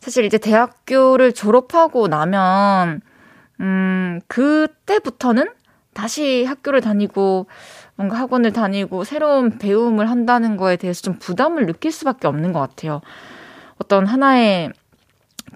사실 0.00 0.24
이제 0.24 0.38
대학교를 0.38 1.32
졸업하고 1.34 2.08
나면, 2.08 3.02
음, 3.60 4.20
그때부터는 4.26 5.48
다시 5.92 6.44
학교를 6.44 6.80
다니고, 6.80 7.46
뭔가 7.94 8.18
학원을 8.18 8.52
다니고, 8.52 9.04
새로운 9.04 9.58
배움을 9.58 10.10
한다는 10.10 10.56
거에 10.56 10.76
대해서 10.76 11.02
좀 11.02 11.18
부담을 11.18 11.66
느낄 11.66 11.92
수밖에 11.92 12.26
없는 12.26 12.52
것 12.52 12.60
같아요. 12.60 13.02
어떤 13.78 14.06
하나의 14.06 14.72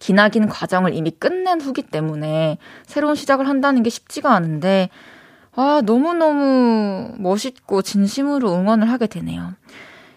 기나긴 0.01 0.49
과정을 0.49 0.95
이미 0.95 1.11
끝낸 1.11 1.61
후기 1.61 1.83
때문에 1.83 2.59
새로운 2.87 3.15
시작을 3.15 3.49
한다는 3.49 3.83
게 3.83 3.89
쉽지가 3.89 4.35
않은데, 4.35 4.91
아, 5.57 5.81
너무너무 5.85 7.15
멋있고 7.19 7.81
진심으로 7.81 8.55
응원을 8.55 8.91
하게 8.91 9.07
되네요. 9.07 9.55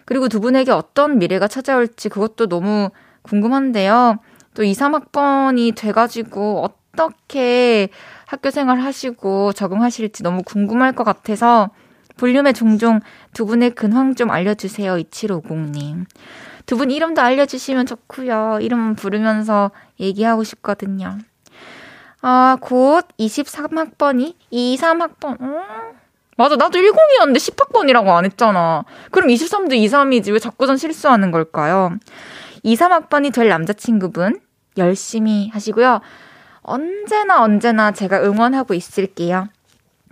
그리고 0.06 0.28
두 0.28 0.40
분에게 0.40 0.72
어떤 0.72 1.18
미래가 1.18 1.48
찾아올지 1.48 2.10
그것도 2.10 2.48
너무 2.48 2.90
궁금한데요. 3.24 4.18
또 4.54 4.64
2, 4.64 4.74
3학번이 4.74 5.76
돼가지고 5.76 6.64
어떻게 6.64 7.90
학교 8.26 8.50
생활 8.52 8.80
하시고 8.80 9.54
적응하실지 9.54 10.24
너무 10.24 10.44
궁금할 10.44 10.92
것 10.94 11.04
같아서 11.04 11.70
볼륨에 12.18 12.54
종종 12.54 13.00
두 13.34 13.46
분의 13.46 13.72
근황 13.72 14.14
좀 14.16 14.30
알려주세요. 14.30 14.96
2750님. 14.98 16.06
두 16.66 16.78
분 16.78 16.92
이름도 16.92 17.22
알려주시면 17.22 17.86
좋고요. 17.88 18.60
이름 18.62 18.96
부르면서 18.96 19.72
얘기하고 20.00 20.44
싶거든요. 20.44 21.18
아, 22.22 22.58
곧 22.62 23.06
23학번이 23.20 24.36
2, 24.50 24.78
3학번. 24.80 25.42
음, 25.42 25.60
맞아. 26.38 26.56
나도 26.56 26.80
10이었는데 26.80 27.38
10학번이라고 27.38 28.08
안 28.10 28.26
했잖아. 28.26 28.84
그럼 29.12 29.30
23도 29.30 29.74
2, 29.74 29.88
3이지. 29.88 30.32
왜 30.34 30.40
자꾸 30.40 30.66
전 30.68 30.78
실수하는 30.78 31.32
걸까요? 31.32 31.96
2, 32.64 32.76
3학번이 32.76 33.34
될 33.34 33.50
남자친구분 33.50 34.40
열심히 34.78 35.50
하시고요. 35.54 36.02
언제나 36.62 37.42
언제나 37.44 37.92
제가 37.92 38.24
응원하고 38.24 38.74
있을게요. 38.74 39.48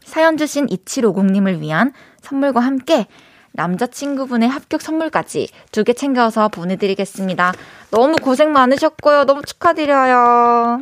사연 0.03 0.37
주신 0.37 0.67
2750님을 0.67 1.59
위한 1.59 1.93
선물과 2.21 2.59
함께 2.59 3.07
남자친구분의 3.53 4.49
합격 4.49 4.81
선물까지 4.81 5.49
두 5.71 5.83
개 5.83 5.93
챙겨서 5.93 6.49
보내드리겠습니다. 6.49 7.53
너무 7.91 8.15
고생 8.17 8.51
많으셨고요. 8.53 9.25
너무 9.25 9.41
축하드려요. 9.41 10.81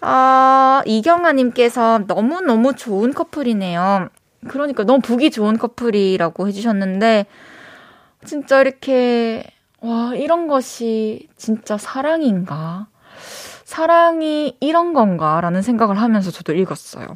아, 0.00 0.82
이경아님께서 0.86 2.00
너무너무 2.06 2.74
좋은 2.74 3.12
커플이네요. 3.14 4.08
그러니까 4.48 4.84
너무 4.84 5.00
보기 5.00 5.30
좋은 5.30 5.58
커플이라고 5.58 6.48
해주셨는데, 6.48 7.26
진짜 8.24 8.60
이렇게, 8.60 9.44
와, 9.80 10.14
이런 10.14 10.46
것이 10.48 11.28
진짜 11.36 11.76
사랑인가? 11.76 12.86
사랑이 13.64 14.56
이런 14.60 14.92
건가? 14.92 15.40
라는 15.40 15.62
생각을 15.62 16.00
하면서 16.00 16.30
저도 16.30 16.52
읽었어요. 16.52 17.06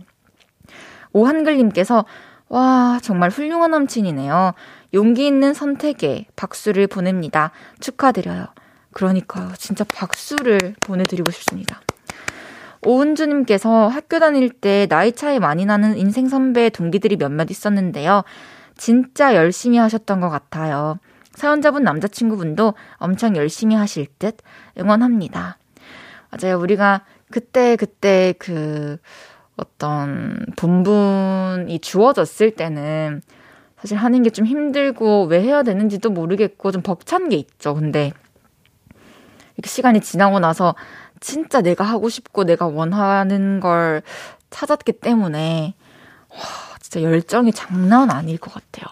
오한글님께서, 1.13 2.05
와, 2.49 2.99
정말 3.03 3.31
훌륭한 3.31 3.71
남친이네요. 3.73 4.55
용기 4.95 5.27
있는 5.27 5.53
선택에 5.53 6.27
박수를 6.37 6.87
보냅니다. 6.87 7.51
축하드려요. 7.81 8.47
그러니까요. 8.93 9.53
진짜 9.59 9.85
박수를 9.85 10.75
보내드리고 10.81 11.31
싶습니다. 11.31 11.81
오은주님께서 12.87 13.89
학교 13.89 14.19
다닐 14.19 14.49
때 14.51 14.87
나이 14.87 15.13
차이 15.13 15.39
많이 15.39 15.67
나는 15.67 15.99
인생 15.99 16.29
선배 16.29 16.71
동기들이 16.71 17.17
몇몇 17.17 17.51
있었는데요. 17.51 18.23
진짜 18.77 19.35
열심히 19.35 19.79
하셨던 19.79 20.21
것 20.21 20.29
같아요. 20.29 20.99
사연자분 21.33 21.83
남자친구분도 21.83 22.75
엄청 22.97 23.37
열심히 23.37 23.75
하실 23.75 24.07
듯 24.19 24.37
응원합니다. 24.79 25.59
맞아요. 26.31 26.59
우리가 26.59 27.05
그때 27.31 27.77
그때 27.77 28.35
그 28.39 28.99
어떤 29.57 30.45
본분이 30.57 31.79
주어졌을 31.81 32.53
때는 32.53 33.23
사실 33.79 33.97
하는 33.99 34.23
게 34.23 34.31
좀 34.31 34.47
힘들고 34.47 35.25
왜 35.25 35.43
해야 35.43 35.63
되는지도 35.63 36.11
모르겠고 36.11 36.73
좀 36.73 36.83
벅찬 36.83 37.29
게 37.29 37.37
있죠. 37.37 37.75
근데 37.75 38.13
이렇게 39.57 39.69
시간이 39.69 40.01
지나고 40.01 40.39
나서 40.39 40.75
진짜 41.21 41.61
내가 41.61 41.85
하고 41.85 42.09
싶고 42.09 42.45
내가 42.45 42.67
원하는 42.67 43.61
걸 43.61 44.03
찾았기 44.51 44.93
때문에 44.93 45.75
와, 46.31 46.39
진짜 46.81 47.03
열정이 47.03 47.53
장난 47.53 48.11
아닐 48.11 48.39
것 48.39 48.53
같아요. 48.53 48.87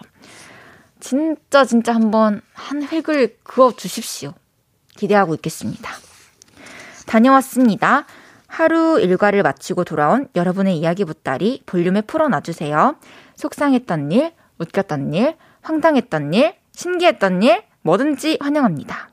진짜 1.01 1.65
진짜 1.65 1.95
한번 1.95 2.41
한 2.55 2.83
획을 2.83 3.39
그어 3.43 3.73
주십시오. 3.73 4.33
기대하고 4.97 5.35
있겠습니다. 5.35 5.91
다녀왔습니다. 7.07 8.07
하루 8.47 9.01
일과를 9.01 9.43
마치고 9.43 9.85
돌아온 9.85 10.29
여러분의 10.35 10.79
이야기 10.79 11.05
보따리 11.05 11.63
볼륨에 11.67 12.03
풀어놔주세요. 12.03 12.97
속상했던 13.37 14.13
일, 14.13 14.33
웃겼던 14.59 15.13
일, 15.13 15.37
황당했던 15.63 16.33
일, 16.35 16.55
신기했던 16.73 17.43
일, 17.43 17.65
뭐든지 17.83 18.39
환영합니다. 18.41 19.11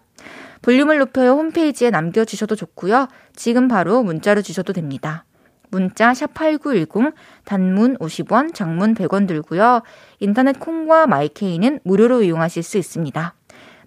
볼륨을 0.62 1.00
높여요 1.00 1.32
홈페이지에 1.32 1.89
남겨주셔도 1.89 2.56
좋고요. 2.56 3.08
지금 3.36 3.67
바로 3.67 4.04
문자로 4.04 4.41
주셔도 4.41 4.74
됩니다. 4.74 5.26
문자 5.71 6.12
샵8910 6.12 7.13
단문 7.45 7.97
50원, 7.97 8.54
장문 8.54 8.93
100원 8.93 9.28
들고요. 9.28 9.82
인터넷 10.19 10.60
콩과 10.60 11.08
마이케이는 11.08 11.80
무료로 11.84 12.24
이용하실 12.24 12.62
수 12.62 12.78
있습니다. 12.78 13.34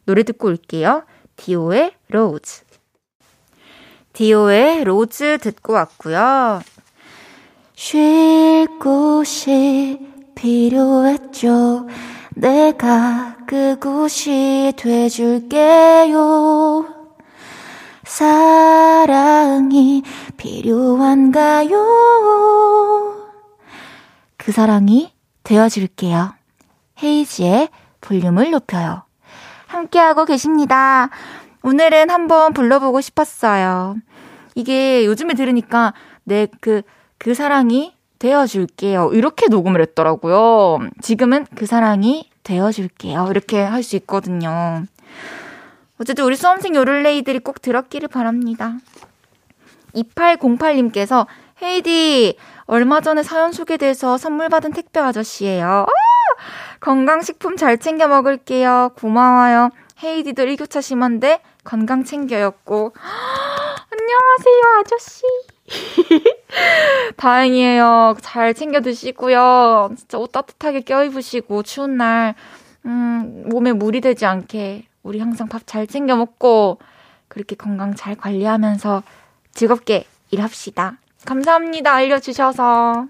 노래 0.06 0.22
듣고 0.22 0.48
올게요. 0.48 1.04
디오의 1.36 1.92
로즈. 2.08 2.62
디오의 4.14 4.84
로즈 4.84 5.38
듣고 5.38 5.74
왔고요. 5.74 6.62
쉴 7.74 8.66
곳이 8.80 9.98
필요했죠. 10.34 11.88
내가 12.36 13.33
그곳이 13.54 14.72
돼줄게요. 14.76 16.84
사랑이 18.02 20.02
필요한가요? 20.36 21.70
그 24.36 24.50
사랑이 24.50 25.12
되어줄게요. 25.44 26.34
헤이지의 27.00 27.68
볼륨을 28.00 28.50
높여요. 28.50 29.04
함께하고 29.68 30.24
계십니다. 30.24 31.10
오늘은 31.62 32.10
한번 32.10 32.54
불러보고 32.54 33.00
싶었어요. 33.00 33.94
이게 34.56 35.06
요즘에 35.06 35.34
들으니까 35.34 35.94
내 36.24 36.48
그, 36.60 36.82
그 37.18 37.34
사랑이 37.34 37.94
되어줄게요. 38.18 39.12
이렇게 39.12 39.46
녹음을 39.46 39.80
했더라고요. 39.80 40.80
지금은 41.00 41.46
그 41.54 41.66
사랑이 41.66 42.33
되어줄게요. 42.44 43.28
이렇게 43.30 43.60
할 43.62 43.82
수 43.82 43.96
있거든요. 43.96 44.84
어쨌든 46.00 46.24
우리 46.24 46.36
수험생 46.36 46.74
요를레이들이 46.74 47.38
꼭 47.40 47.60
들었기를 47.62 48.08
바랍니다. 48.08 48.74
2808님께서 49.94 51.26
헤이디 51.62 52.36
얼마 52.66 53.00
전에 53.00 53.22
사연 53.22 53.52
소개돼서 53.52 54.18
선물 54.18 54.48
받은 54.48 54.72
택배 54.72 55.00
아저씨예요. 55.00 55.86
아! 55.86 55.92
건강식품 56.80 57.56
잘 57.56 57.78
챙겨 57.78 58.08
먹을게요. 58.08 58.92
고마워요. 58.96 59.70
헤이디도 60.02 60.44
1교차 60.44 60.82
심한데 60.82 61.40
건강 61.62 62.04
챙겨였고 62.04 62.92
안녕하세요 63.90 64.80
아저씨. 64.80 65.22
다행이에요. 67.16 68.16
잘 68.20 68.54
챙겨 68.54 68.80
드시고요. 68.80 69.90
진짜 69.96 70.18
옷 70.18 70.32
따뜻하게 70.32 70.80
껴입으시고 70.82 71.62
추운 71.62 71.96
날 71.96 72.34
음, 72.86 73.44
몸에 73.48 73.72
무리 73.72 74.00
되지 74.00 74.26
않게 74.26 74.86
우리 75.02 75.20
항상 75.20 75.48
밥 75.48 75.66
잘 75.66 75.86
챙겨 75.86 76.16
먹고 76.16 76.78
그렇게 77.28 77.56
건강 77.56 77.94
잘 77.94 78.14
관리하면서 78.14 79.02
즐겁게 79.52 80.04
일합시다. 80.30 80.98
감사합니다. 81.24 81.92
알려주셔서. 81.92 83.06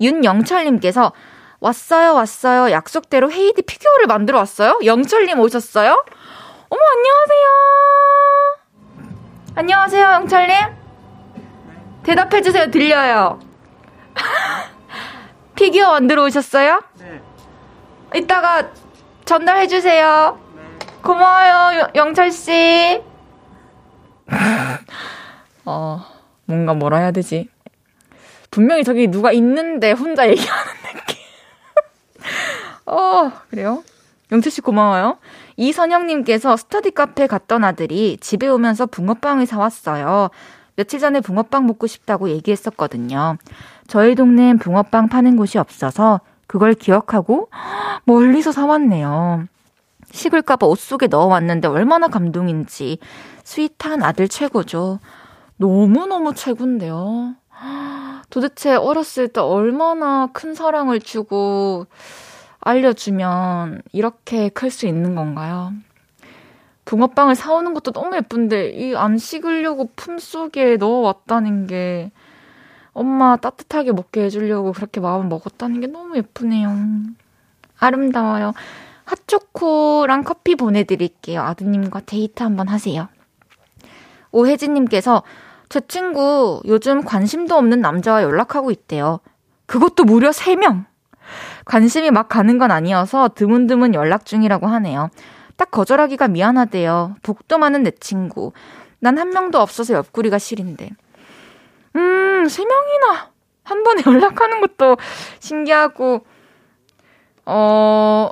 윤영철님께서 0.00 1.12
왔어요, 1.60 2.14
왔어요. 2.14 2.70
약속대로 2.70 3.30
헤이디 3.32 3.62
피규어를 3.62 4.06
만들어 4.06 4.38
왔어요? 4.38 4.78
영철님 4.84 5.38
오셨어요? 5.40 6.04
어머, 6.68 6.80
안녕하세요. 6.96 7.48
안녕하세요, 9.56 10.04
영철님. 10.04 10.83
대답해주세요. 12.04 12.70
들려요. 12.70 13.40
피규어 15.56 15.92
만들어 15.92 16.24
오셨어요? 16.24 16.82
네. 16.98 17.20
이따가 18.16 18.70
전달해주세요. 19.24 20.38
고마워요, 21.02 21.88
영철씨. 21.94 23.02
어, 25.64 26.04
뭔가 26.46 26.74
뭐라 26.74 26.98
해야 26.98 27.10
되지? 27.10 27.48
분명히 28.50 28.84
저기 28.84 29.08
누가 29.08 29.32
있는데 29.32 29.92
혼자 29.92 30.28
얘기하는 30.30 30.72
느낌. 30.94 31.16
어, 32.86 33.32
그래요? 33.50 33.82
영철씨 34.32 34.60
고마워요. 34.60 35.18
이선영님께서 35.56 36.56
스터디 36.56 36.92
카페 36.92 37.26
갔던 37.26 37.64
아들이 37.64 38.16
집에 38.20 38.48
오면서 38.48 38.86
붕어빵을 38.86 39.46
사왔어요. 39.46 40.30
며칠 40.76 40.98
전에 41.00 41.20
붕어빵 41.20 41.66
먹고 41.66 41.86
싶다고 41.86 42.28
얘기했었거든요. 42.30 43.36
저희 43.86 44.14
동네엔 44.14 44.58
붕어빵 44.58 45.08
파는 45.08 45.36
곳이 45.36 45.58
없어서 45.58 46.20
그걸 46.46 46.74
기억하고 46.74 47.48
멀리서 48.04 48.52
사왔네요. 48.52 49.46
식을까봐 50.10 50.66
옷 50.66 50.78
속에 50.78 51.06
넣어왔는데 51.06 51.68
얼마나 51.68 52.08
감동인지. 52.08 52.98
스윗한 53.44 54.02
아들 54.02 54.28
최고죠. 54.28 55.00
너무너무 55.56 56.34
최고인데요. 56.34 57.34
도대체 58.30 58.74
어렸을 58.74 59.28
때 59.28 59.40
얼마나 59.40 60.28
큰 60.32 60.54
사랑을 60.54 61.00
주고 61.00 61.86
알려주면 62.60 63.82
이렇게 63.92 64.48
클 64.48 64.70
수 64.70 64.86
있는 64.86 65.14
건가요? 65.14 65.72
붕어빵을 66.84 67.34
사오는 67.34 67.74
것도 67.74 67.92
너무 67.92 68.16
예쁜데 68.16 68.70
이 68.70 68.94
안 68.94 69.18
식으려고 69.18 69.90
품 69.96 70.18
속에 70.18 70.76
넣어왔다는 70.76 71.66
게 71.66 72.10
엄마 72.92 73.36
따뜻하게 73.36 73.92
먹게 73.92 74.24
해주려고 74.24 74.72
그렇게 74.72 75.00
마음 75.00 75.28
먹었다는 75.28 75.80
게 75.80 75.86
너무 75.86 76.16
예쁘네요. 76.16 76.70
아름다워요. 77.78 78.52
핫초코랑 79.04 80.22
커피 80.24 80.54
보내드릴게요. 80.54 81.42
아드님과 81.42 82.02
데이트 82.06 82.42
한번 82.42 82.68
하세요. 82.68 83.08
오혜진님께서 84.30 85.22
제 85.68 85.80
친구 85.88 86.62
요즘 86.66 87.04
관심도 87.04 87.54
없는 87.56 87.80
남자와 87.80 88.22
연락하고 88.22 88.70
있대요. 88.70 89.20
그것도 89.66 90.04
무려 90.04 90.30
3명! 90.30 90.84
관심이 91.64 92.10
막 92.10 92.28
가는 92.28 92.58
건 92.58 92.70
아니어서 92.70 93.30
드문드문 93.34 93.94
연락 93.94 94.26
중이라고 94.26 94.66
하네요. 94.66 95.10
딱 95.56 95.70
거절하기가 95.70 96.28
미안하대요. 96.28 97.16
복도 97.22 97.58
많은 97.58 97.82
내 97.84 97.90
친구. 97.92 98.52
난 99.00 99.18
한 99.18 99.30
명도 99.30 99.60
없어서 99.60 99.94
옆구리가 99.94 100.38
시린데. 100.38 100.90
음, 101.96 102.44
3명이나! 102.46 103.28
한 103.64 103.82
번에 103.82 104.02
연락하는 104.06 104.60
것도 104.60 104.96
신기하고, 105.40 106.24
어, 107.46 108.30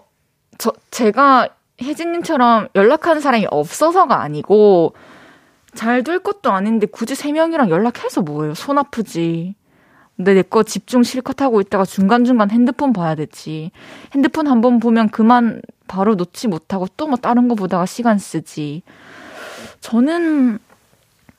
저, 0.58 0.72
제가 0.90 1.48
혜진님처럼 1.80 2.68
연락하는 2.74 3.20
사람이 3.20 3.46
없어서가 3.50 4.20
아니고, 4.22 4.94
잘 5.74 6.02
될 6.02 6.18
것도 6.18 6.50
아닌데 6.52 6.87
굳이 6.87 7.14
세 7.14 7.32
명이랑 7.32 7.70
연락해서 7.70 8.20
뭐예요? 8.22 8.52
손 8.54 8.76
아프지. 8.78 9.54
근데 10.16 10.35
내 10.35 10.42
거 10.42 10.62
집중 10.62 11.02
실컷 11.02 11.40
하고 11.40 11.61
있다가 11.62 11.85
중간중간 11.87 12.50
핸드폰 12.50 12.92
봐야 12.92 13.14
되지. 13.14 13.70
핸드폰 14.14 14.46
한 14.48 14.61
번 14.61 14.80
보면 14.80 15.08
그만 15.08 15.62
바로 15.92 16.14
놓지 16.14 16.48
못하고 16.48 16.87
또 16.96 17.07
뭐 17.07 17.16
다른 17.18 17.48
거 17.48 17.55
보다가 17.55 17.85
시간 17.87 18.18
쓰지. 18.18 18.83
저는 19.81 20.59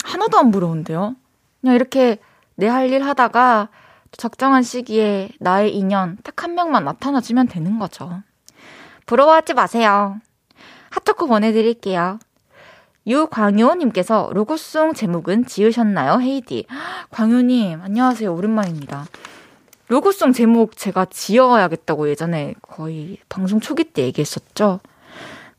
하나도 0.04 0.38
안 0.38 0.52
부러운데요? 0.52 1.16
그냥 1.62 1.76
이렇게 1.76 2.18
내 2.56 2.68
할 2.68 2.92
일 2.92 3.04
하다가 3.04 3.70
적정한 4.16 4.62
시기에 4.62 5.30
나의 5.40 5.76
인연 5.76 6.18
딱 6.24 6.44
한 6.44 6.54
명만 6.56 6.86
나타나주면 6.86 7.48
되는 7.48 7.80
거죠. 7.80 8.22
부러워하지 9.08 9.54
마세요. 9.56 10.20
핫초코 10.92 11.26
보내드릴게요. 11.28 12.20
유광효님께서 13.08 14.30
로고송 14.34 14.94
제목은 14.94 15.46
지으셨나요, 15.48 16.22
헤이디? 16.22 16.68
광효님, 17.12 17.82
안녕하세요. 17.82 18.34
오랜만입니다. 18.34 19.06
로고송 19.88 20.34
제목 20.34 20.78
제가 20.78 21.06
지어야겠다고 21.06 22.10
예전에 22.10 22.56
거의 22.62 23.18
방송 23.30 23.60
초기 23.60 23.84
때 23.84 24.04
얘기했었죠. 24.04 24.80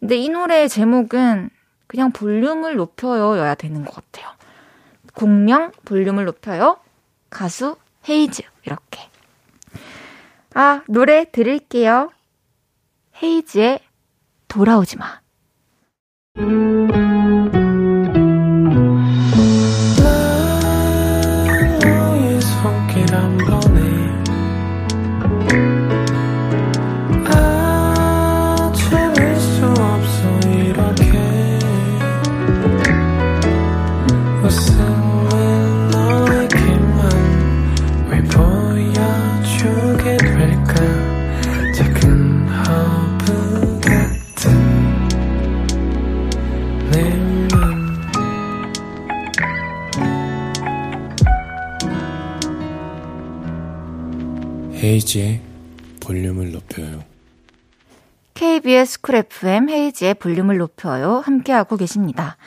근데 0.00 0.16
이 0.16 0.28
노래의 0.28 0.68
제목은 0.68 1.50
그냥 1.87 2.12
볼륨을 2.12 2.76
높여요여야 2.76 3.54
되는 3.54 3.84
것 3.84 3.94
같아요. 3.94 4.34
공명 5.14 5.70
볼륨을 5.84 6.24
높여요. 6.24 6.78
가수 7.30 7.76
헤이즈 8.08 8.42
이렇게. 8.64 9.08
아 10.54 10.82
노래 10.88 11.24
들을게요. 11.30 12.10
헤이즈의 13.22 13.80
돌아오지 14.48 14.96
마. 14.98 15.20
볼륨을 60.24 60.56
높여요. 60.56 61.22
함께하고 61.24 61.76
계십니다. 61.76 62.38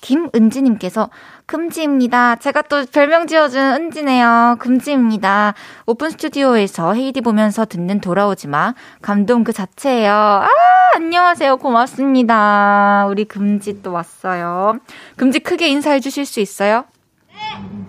김은지님께서 0.00 1.10
금지입니다. 1.46 2.36
제가 2.36 2.62
또 2.62 2.84
별명 2.86 3.28
지어준 3.28 3.60
은지네요. 3.60 4.56
금지입니다. 4.58 5.54
오픈 5.86 6.10
스튜디오에서 6.10 6.94
헤이디 6.94 7.20
보면서 7.20 7.66
듣는 7.66 8.00
돌아오지 8.00 8.48
마. 8.48 8.74
감동 9.00 9.44
그 9.44 9.52
자체예요. 9.52 10.12
아, 10.12 10.48
안녕하세요. 10.96 11.58
고맙습니다. 11.58 13.06
우리 13.08 13.26
금지 13.26 13.80
또 13.82 13.92
왔어요. 13.92 14.78
금지 15.16 15.38
크게 15.38 15.68
인사해 15.68 16.00
주실 16.00 16.24
수 16.26 16.40
있어요? 16.40 16.84
네. 17.28 17.36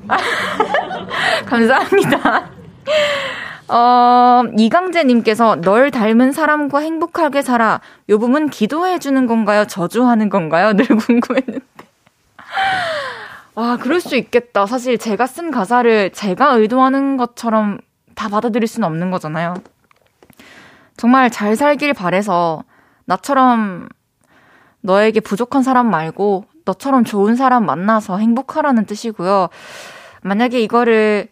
감사합니다. 1.48 2.52
어, 3.72 4.44
이강재님께서 4.58 5.62
널 5.62 5.92
닮은 5.92 6.34
사람과 6.34 6.80
행복하게 6.80 7.42
살아. 7.42 7.80
요 8.10 8.20
부분 8.20 8.50
기도해주는 8.50 9.26
건가요? 9.28 9.66
저주하는 9.66 10.30
건가요? 10.30 10.74
늘 10.76 10.86
궁금했는데. 10.88 11.66
와, 13.56 13.78
그럴 13.78 14.02
수 14.02 14.18
있겠다. 14.18 14.66
사실 14.66 14.98
제가 14.98 15.26
쓴 15.26 15.52
가사를 15.52 16.12
제가 16.12 16.56
의도하는 16.56 17.16
것처럼 17.16 17.80
다 18.14 18.28
받아들일 18.28 18.68
수는 18.68 18.86
없는 18.88 19.10
거잖아요. 19.10 19.54
정말 20.98 21.30
잘 21.30 21.56
살길 21.56 21.94
바래서 21.94 22.64
나처럼 23.06 23.88
너에게 24.82 25.22
부족한 25.22 25.64
사람 25.64 25.90
말고 25.90 26.46
너처럼 26.66 27.06
좋은 27.06 27.36
사람 27.36 27.66
만나서 27.66 28.18
행복하라는 28.18 28.86
뜻이고요. 28.86 29.48
만약에 30.24 30.60
이거를 30.60 31.30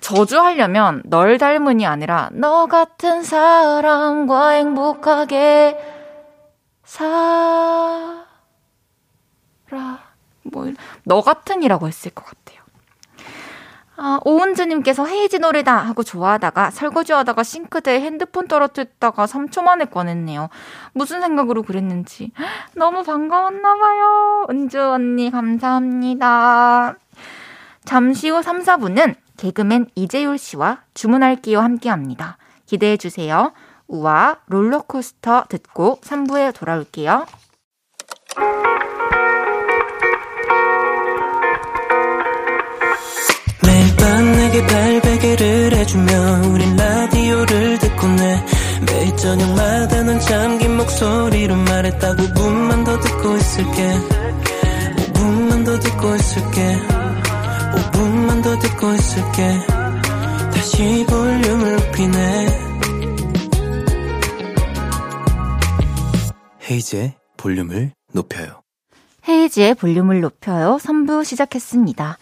저주하려면 0.00 1.02
널 1.04 1.38
닮은이 1.38 1.86
아니라 1.86 2.30
너 2.32 2.66
같은 2.66 3.22
사람과 3.22 4.50
행복하게 4.50 5.78
살아. 6.84 8.20
뭐, 10.42 10.72
너 11.04 11.20
같은이라고 11.20 11.86
했을 11.86 12.10
것 12.10 12.24
같아요. 12.24 12.60
아, 14.02 14.18
오은주님께서 14.24 15.04
헤이지 15.04 15.40
노래다 15.40 15.76
하고 15.76 16.02
좋아하다가 16.02 16.70
설거지 16.70 17.12
하다가 17.12 17.42
싱크대에 17.42 18.00
핸드폰 18.00 18.48
떨어뜨렸다가 18.48 19.26
3초 19.26 19.62
만에 19.62 19.84
꺼냈네요. 19.84 20.48
무슨 20.94 21.20
생각으로 21.20 21.62
그랬는지. 21.62 22.32
너무 22.74 23.02
반가웠나봐요. 23.02 24.46
은주 24.48 24.80
언니, 24.80 25.30
감사합니다. 25.30 26.96
잠시 27.84 28.30
후 28.30 28.40
3, 28.42 28.62
4분은 28.62 29.16
개그맨 29.40 29.86
이재율 29.94 30.36
씨와 30.36 30.82
주문할게요 30.92 31.60
함께 31.60 31.88
합니다. 31.88 32.36
기대해 32.66 32.98
주세요. 32.98 33.52
우와 33.88 34.40
롤러코스터 34.46 35.44
듣고 35.48 35.98
3부에 36.02 36.54
돌아올게요. 36.54 37.24
매일 43.64 43.96
밤 43.96 44.32
내게 44.32 44.66
발베개를 44.66 45.72
해주며 45.74 46.12
우린 46.52 46.76
라디오를 46.76 47.78
듣고 47.78 48.06
내 48.08 48.44
매일 48.86 49.16
저녁마다 49.16 50.02
넌 50.02 50.20
잠긴 50.20 50.76
목소리로 50.76 51.56
말했다 51.56 52.14
5분만 52.14 52.84
더 52.84 53.00
듣고 53.00 53.36
있을게 53.36 53.94
5분만 55.14 55.64
더 55.64 55.80
듣고 55.80 56.14
있을게 56.14 56.99
5분만 58.00 58.42
더 58.42 58.58
듣고 58.58 58.92
있을게. 58.94 59.58
다시 60.54 61.04
볼륨을 61.06 61.76
높이네. 61.76 62.46
헤이즈의 66.70 67.14
볼륨을 67.36 67.92
높여요. 68.12 68.62
헤이즈의 69.28 69.74
볼륨을 69.74 70.22
높여요. 70.22 70.78
3부 70.80 71.24
시작했습니다. 71.24 72.16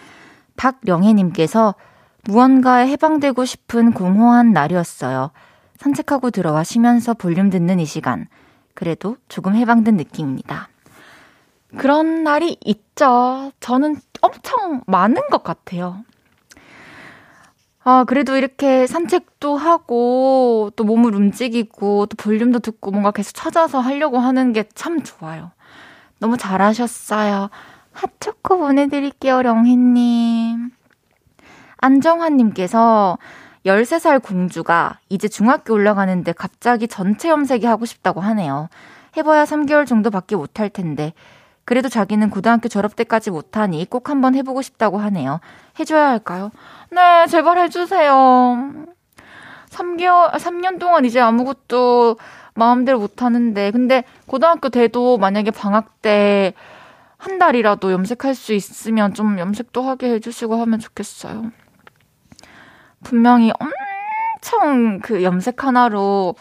박령혜님께서 0.57 1.77
무언가에 2.25 2.89
해방되고 2.89 3.45
싶은 3.45 3.93
공허한 3.93 4.53
날이었어요. 4.53 5.31
산책하고 5.79 6.31
들어와 6.31 6.65
쉬면서 6.65 7.15
볼륨 7.15 7.51
듣는 7.51 7.79
이 7.79 7.87
시간. 7.87 8.27
그래도 8.75 9.17
조금 9.29 9.55
해방된 9.55 9.97
느낌입니다. 9.97 10.69
그런 11.77 12.25
날이 12.25 12.57
있죠. 12.65 13.53
저는 13.61 13.97
엄청 14.21 14.83
많은 14.87 15.29
것 15.31 15.43
같아요. 15.43 16.05
아, 17.85 18.05
그래도 18.05 18.37
이렇게 18.37 18.87
산책도 18.87 19.57
하고, 19.57 20.71
또 20.77 20.85
몸을 20.85 21.15
움직이고, 21.15 22.07
또 22.07 22.17
볼륨도 22.17 22.59
듣고, 22.59 22.91
뭔가 22.91 23.13
계속 23.13 23.33
찾아서 23.33 23.81
하려고 23.81 24.19
하는 24.19 24.53
게 24.53 24.65
참 24.75 25.03
좋아요. 25.03 25.53
너무 26.19 26.37
잘하셨어요. 26.37 27.49
핫초코 27.93 28.59
보내드릴게요, 28.59 29.43
령희님. 29.43 30.71
안정환님께서 31.79 33.19
13살 33.65 34.23
공주가 34.23 34.99
이제 35.09 35.29
중학교 35.29 35.75
올라가는데 35.75 36.33
갑자기 36.33 36.89
전체 36.89 37.29
염색이 37.29 37.67
하고 37.67 37.87
싶다고 37.87 38.21
하네요. 38.21 38.69
해봐야 39.17 39.45
3개월 39.45 39.87
정도밖에 39.87 40.37
못할 40.37 40.69
텐데, 40.69 41.13
그래도 41.69 41.91
자기는 41.91 42.31
고등학교 42.31 42.69
졸업 42.69 42.97
때까지 42.97 43.31
못하니 43.31 43.85
꼭 43.91 44.09
한번 44.09 44.35
해보고 44.35 44.63
싶다고 44.63 44.97
하네요. 44.99 45.41
해줘야 45.79 46.09
할까요? 46.09 46.51
네, 46.91 47.27
제발 47.27 47.59
해주세요. 47.59 48.87
3개월, 49.69 50.33
3년 50.33 50.79
동안 50.79 51.05
이제 51.05 51.21
아무것도 51.21 52.17
마음대로 52.55 52.99
못하는데, 52.99 53.71
근데 53.71 54.05
고등학교 54.27 54.71
돼도 54.71 55.19
만약에 55.19 55.51
방학 55.51 56.01
때 56.01 56.55
한 57.19 57.39
달이라도 57.39 57.93
염색할 57.93 58.35
수 58.35 58.55
있으면 58.55 59.13
좀 59.13 59.39
염색도 59.39 59.83
하게 59.83 60.11
해주시고 60.15 60.57
하면 60.61 60.79
좋겠어요. 60.79 61.51
분명히 63.03 63.53
엄청 63.59 65.01
그 65.01 65.23
염색 65.23 65.65
하나로 65.65 66.37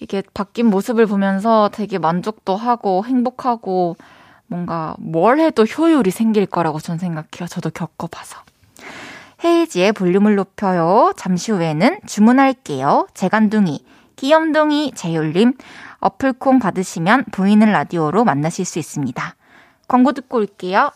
이게 0.00 0.22
바뀐 0.34 0.66
모습을 0.66 1.06
보면서 1.06 1.70
되게 1.72 1.98
만족도 1.98 2.56
하고 2.56 3.04
행복하고 3.04 3.96
뭔가 4.48 4.94
뭘 4.98 5.38
해도 5.38 5.64
효율이 5.64 6.10
생길 6.10 6.46
거라고 6.46 6.80
전 6.80 6.98
생각해요. 6.98 7.46
저도 7.48 7.70
겪어봐서. 7.70 8.42
헤이지의 9.44 9.92
볼륨을 9.92 10.34
높여요. 10.34 11.12
잠시 11.16 11.52
후에는 11.52 12.00
주문할게요. 12.06 13.06
재간둥이, 13.14 13.84
귀염둥이, 14.16 14.92
재율님, 14.96 15.52
어플콩 16.00 16.58
받으시면 16.58 17.26
보이는 17.30 17.70
라디오로 17.70 18.24
만나실 18.24 18.64
수 18.64 18.78
있습니다. 18.78 19.36
광고 19.86 20.12
듣고 20.12 20.38
올게요. 20.38 20.90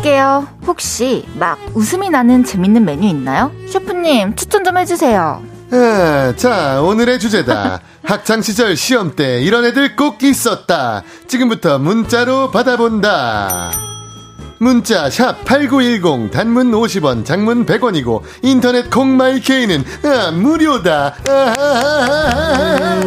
주문할게요. 0.00 0.48
혹시 0.66 1.24
막 1.34 1.58
웃음이 1.74 2.10
나는 2.10 2.44
재밌는 2.44 2.84
메뉴 2.84 3.08
있나요? 3.08 3.52
셰프님 3.68 4.34
추천 4.36 4.64
좀 4.64 4.76
해주세요. 4.76 5.42
아, 5.72 6.34
자 6.36 6.82
오늘의 6.82 7.18
주제다. 7.20 7.80
학창 8.02 8.42
시절 8.42 8.76
시험 8.76 9.14
때 9.14 9.40
이런 9.42 9.64
애들 9.64 9.96
꼭 9.96 10.22
있었다. 10.22 11.02
지금부터 11.28 11.78
문자로 11.78 12.50
받아본다. 12.50 13.70
문자 14.58 15.08
샵 15.08 15.44
8910 15.44 16.30
단문 16.30 16.72
50원 16.72 17.24
장문 17.24 17.64
100원이고 17.64 18.20
인터넷 18.42 18.90
콩마이케이는 18.90 19.84
아, 20.04 20.30
무료다. 20.32 21.14
아하하하하. 21.28 23.00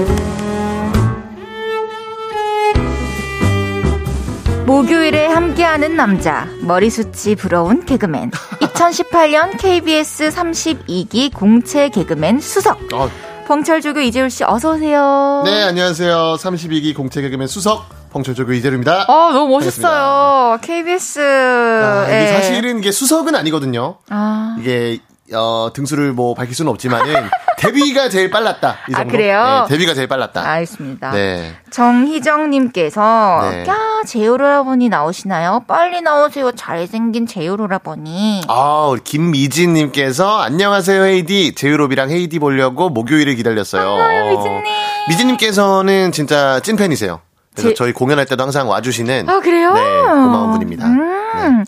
목요일에 4.66 5.28
함께하는 5.28 5.96
남자, 5.98 6.48
머리숱이 6.62 7.36
부러운 7.36 7.86
개그맨. 7.86 8.32
2018년 8.32 9.58
KBS 9.60 10.30
32기 10.30 11.34
공채 11.34 11.90
개그맨 11.90 12.40
수석. 12.40 12.80
어. 12.94 13.10
벙철조교 13.46 14.00
이재율 14.00 14.30
씨 14.30 14.46
어서 14.46 14.72
오세요. 14.72 15.42
네, 15.46 15.64
안녕하세요. 15.64 16.38
32기 16.40 16.96
공채 16.96 17.22
개그맨 17.22 17.48
수석 17.48 17.86
벙철조교 18.12 18.54
이재율입니다. 18.54 19.04
어, 19.10 19.32
너무 19.34 19.50
멋있어요. 19.56 19.86
반갑습니다. 19.86 20.58
KBS. 20.66 21.20
아, 21.20 22.06
이게 22.08 22.28
사실은 22.28 22.80
이게 22.80 22.92
수석은 22.94 23.36
아니거든요. 23.36 23.98
아. 24.10 24.56
이게 24.62 25.00
어, 25.36 25.70
등수를 25.74 26.14
뭐 26.14 26.34
밝힐 26.34 26.56
수는 26.56 26.72
없지만은 26.72 27.14
데뷔가 27.58 28.10
제일 28.10 28.30
빨랐다. 28.30 28.78
이 28.90 28.94
아, 28.94 28.98
정도. 28.98 29.10
아, 29.10 29.12
그래요? 29.12 29.66
네, 29.68 29.74
데뷔가 29.76 29.94
제일 29.94 30.08
빨랐다. 30.08 30.42
알겠습니다. 30.48 31.12
네. 31.12 31.54
정희정님께서 31.72 33.40
네. 33.52 33.66
야 33.68 33.78
제이오라버니 34.06 34.90
나오시나요? 34.90 35.64
빨리 35.68 36.02
나오세요. 36.02 36.52
잘생긴 36.52 37.26
제이오라버니. 37.28 38.42
아, 38.48 38.88
우리 38.92 39.02
김미진님께서 39.04 40.42
안녕하세요 40.42 41.04
헤이디. 41.04 41.56
제이오롭이랑 41.56 42.10
헤이디 42.12 42.40
보려고 42.40 42.90
목요일을 42.90 43.36
기다렸어요. 43.36 43.90
아, 43.90 44.30
미진님. 44.30 44.64
미지님께서는 45.10 46.12
진짜 46.12 46.60
찐팬이세요. 46.62 47.22
그래서 47.56 47.70
제- 47.70 47.74
저희 47.76 47.92
공연할 47.94 48.26
때도 48.26 48.42
항상 48.44 48.68
와주시는 48.68 49.30
아, 49.30 49.40
그래요? 49.40 49.74
네, 49.74 49.82
고마운 50.02 50.52
분입니다. 50.54 50.88
네. 50.88 51.64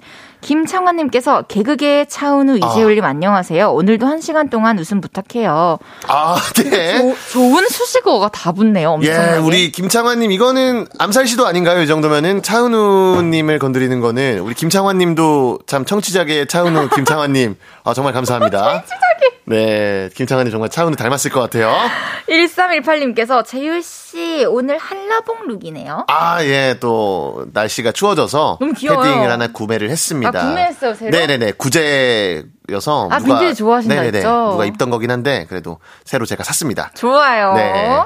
음. 0.45 0.65
김창환님께서 0.65 1.43
개그계 1.43 2.05
차은우 2.08 2.58
이재율님 2.58 3.03
안녕하세요. 3.03 3.71
오늘도 3.71 4.05
한 4.05 4.21
시간 4.21 4.49
동안 4.49 4.77
웃음 4.77 5.01
부탁해요. 5.01 5.79
아, 6.08 6.36
네. 6.63 6.97
조- 6.99 7.15
좋은 7.31 7.67
수식어가 7.67 8.29
다 8.29 8.51
붙네요. 8.51 8.91
엄청나게. 8.91 9.34
예, 9.34 9.38
우리 9.38 9.71
김창환님 9.71 10.31
이거는 10.31 10.88
암살 10.99 11.27
시도 11.27 11.47
아닌가요? 11.47 11.81
이 11.81 11.88
정도면은 11.88 12.43
차은우님을 12.43 13.60
건드리는 13.60 13.99
거는 13.99 14.39
우리 14.39 14.53
김창환님도 14.53 15.60
참 15.67 15.86
청취자계 15.86 16.45
차은우 16.45 16.89
김창환님 16.89 17.55
아, 17.84 17.93
정말 17.93 18.13
감사합니다. 18.13 18.84
네, 19.47 20.10
김창환님 20.15 20.51
정말 20.51 20.69
차은우 20.69 20.95
닮았을 20.95 21.29
것 21.31 21.39
같아요. 21.41 21.71
1318님께서 22.27 23.45
재율씨 23.45 24.45
오늘 24.49 24.77
한라봉 24.77 25.47
룩이네요. 25.47 26.05
아, 26.08 26.43
예, 26.43 26.77
또 26.79 27.45
날씨가 27.53 27.91
추워져서 27.91 28.58
너무 28.60 28.73
귀여워요. 28.73 29.03
패딩을 29.03 29.31
하나 29.31 29.47
구매를 29.47 29.89
했습니다. 29.89 30.39
아, 30.39 30.49
구매했어요, 30.49 30.93
새로? 30.95 31.12
네네네, 31.12 31.51
구제여서 31.53 33.10
아, 33.12 33.19
빈티지 33.19 33.55
좋아하신다 33.55 33.95
네네네, 33.95 34.17
했죠? 34.17 34.49
누가 34.51 34.65
입던 34.65 34.89
거긴 34.89 35.12
한데 35.12 35.45
그래도 35.47 35.79
새로 36.03 36.25
제가 36.25 36.43
샀습니다. 36.43 36.91
좋아요. 36.95 37.53
네. 37.53 38.01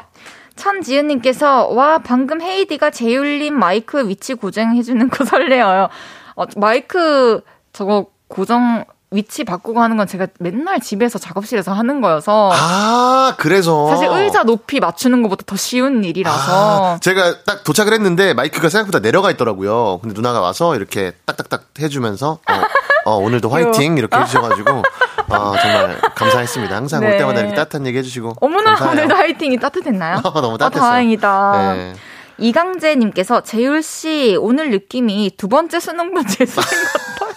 천지은님께서 0.57 1.67
와 1.69 1.99
방금 1.99 2.41
헤이디가 2.41 2.89
재율님 2.91 3.57
마이크 3.57 4.09
위치 4.09 4.33
고정해주는 4.33 5.09
거 5.09 5.23
설레어요. 5.23 5.87
어, 6.35 6.43
마이크 6.57 7.41
저거 7.71 8.07
고정 8.27 8.83
위치 9.11 9.43
바꾸고 9.43 9.81
하는 9.81 9.97
건 9.97 10.05
제가 10.05 10.27
맨날 10.39 10.79
집에서 10.79 11.17
작업실에서 11.17 11.73
하는 11.73 11.99
거여서 11.99 12.51
아, 12.53 13.33
그래서 13.39 13.89
사실 13.89 14.07
의자 14.07 14.43
높이 14.43 14.79
맞추는 14.79 15.23
것보다 15.23 15.43
더 15.47 15.55
쉬운 15.55 16.03
일이라서 16.03 16.95
아, 16.95 16.99
제가 16.99 17.43
딱 17.43 17.63
도착을 17.63 17.91
했는데 17.93 18.35
마이크가 18.35 18.69
생각보다 18.69 18.99
내려가 18.99 19.31
있더라고요. 19.31 19.99
근데 20.01 20.13
누나가 20.13 20.41
와서 20.41 20.75
이렇게 20.75 21.13
딱딱딱 21.25 21.69
해주면서 21.79 22.39
어, 22.47 23.11
어, 23.11 23.15
오늘도 23.17 23.49
화이팅 23.53 23.97
이렇게 23.97 24.15
해주셔가지고 24.15 24.83
어, 25.29 25.53
정말 25.59 25.99
감사했습니다. 26.13 26.75
항상 26.75 27.03
올 27.03 27.09
네. 27.09 27.17
때마다 27.17 27.39
이렇게 27.39 27.55
따뜻한 27.55 27.87
얘기 27.87 27.97
해주시고 27.97 28.35
어머나 28.41 28.75
감사해요. 28.75 28.91
오늘도 28.91 29.15
화이팅이 29.15 29.57
따뜻했나요? 29.59 30.21
너무 30.35 30.53
아, 30.53 30.57
따뜻했어요. 30.57 30.91
다행이다. 30.91 31.73
네. 31.73 31.93
이강재님께서 32.37 33.41
재율 33.41 33.81
씨 33.81 34.37
오늘 34.39 34.69
느낌이 34.69 35.31
두 35.35 35.47
번째 35.49 35.79
수능반 35.79 36.25
재수생 36.27 36.63
같아요. 36.63 37.28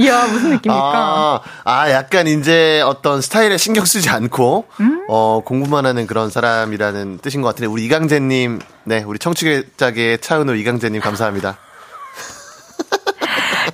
이야 0.00 0.26
무슨 0.26 0.50
느낌입니까? 0.50 0.72
아, 0.72 1.40
아, 1.64 1.90
약간 1.90 2.26
이제 2.26 2.80
어떤 2.80 3.20
스타일에 3.20 3.58
신경 3.58 3.84
쓰지 3.84 4.08
않고, 4.08 4.64
음? 4.80 5.04
어, 5.08 5.42
공부만 5.44 5.84
하는 5.84 6.06
그런 6.06 6.30
사람이라는 6.30 7.18
뜻인 7.18 7.42
것 7.42 7.48
같은데, 7.48 7.66
우리 7.66 7.84
이강재님, 7.84 8.60
네, 8.84 9.02
우리 9.02 9.18
청취자계 9.18 10.16
차은우 10.16 10.56
이강재님 10.56 11.02
감사합니다. 11.02 11.58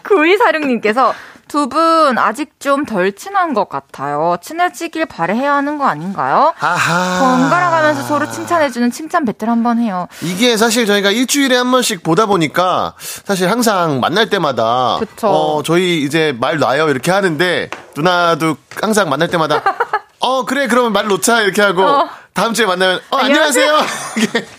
9246님께서 0.03 1.13
두 1.49 1.69
분 1.69 2.19
아직 2.19 2.59
좀 2.61 2.85
덜 2.87 3.13
친한 3.15 3.55
것 3.55 3.69
같아요. 3.69 4.37
친해지길 4.43 5.07
바래야 5.07 5.55
하는 5.55 5.79
거 5.79 5.87
아닌가요? 5.87 6.53
아하. 6.61 7.19
번갈아 7.21 7.71
가면서 7.71 8.03
서로 8.03 8.31
칭찬해주는 8.31 8.91
칭찬 8.91 9.25
배틀 9.25 9.49
한번 9.49 9.79
해요. 9.79 10.09
이게 10.23 10.57
사실 10.57 10.87
저희가 10.87 11.11
일주일에 11.11 11.57
한 11.57 11.71
번씩 11.71 12.03
보다 12.03 12.27
보니까 12.27 12.95
사실 12.99 13.51
항상 13.51 14.01
만날 14.01 14.29
때마다 14.29 14.97
그쵸. 14.99 15.29
어 15.29 15.63
저희 15.63 16.03
이제 16.03 16.37
말 16.41 16.59
놔요 16.59 16.89
이렇게 16.91 17.11
하는데 17.11 17.71
누나도 17.97 18.57
항상 18.81 19.09
만날 19.09 19.29
때마다 19.29 19.63
어 20.21 20.45
그래 20.45 20.67
그러면 20.67 20.93
말 20.93 21.07
놓자 21.07 21.43
이렇게 21.43 21.63
하고 21.63 21.83
어. 21.83 22.09
다음 22.35 22.55
주에 22.55 22.67
만나면 22.67 23.01
어 23.11 23.17
안녕하세요 23.19 23.79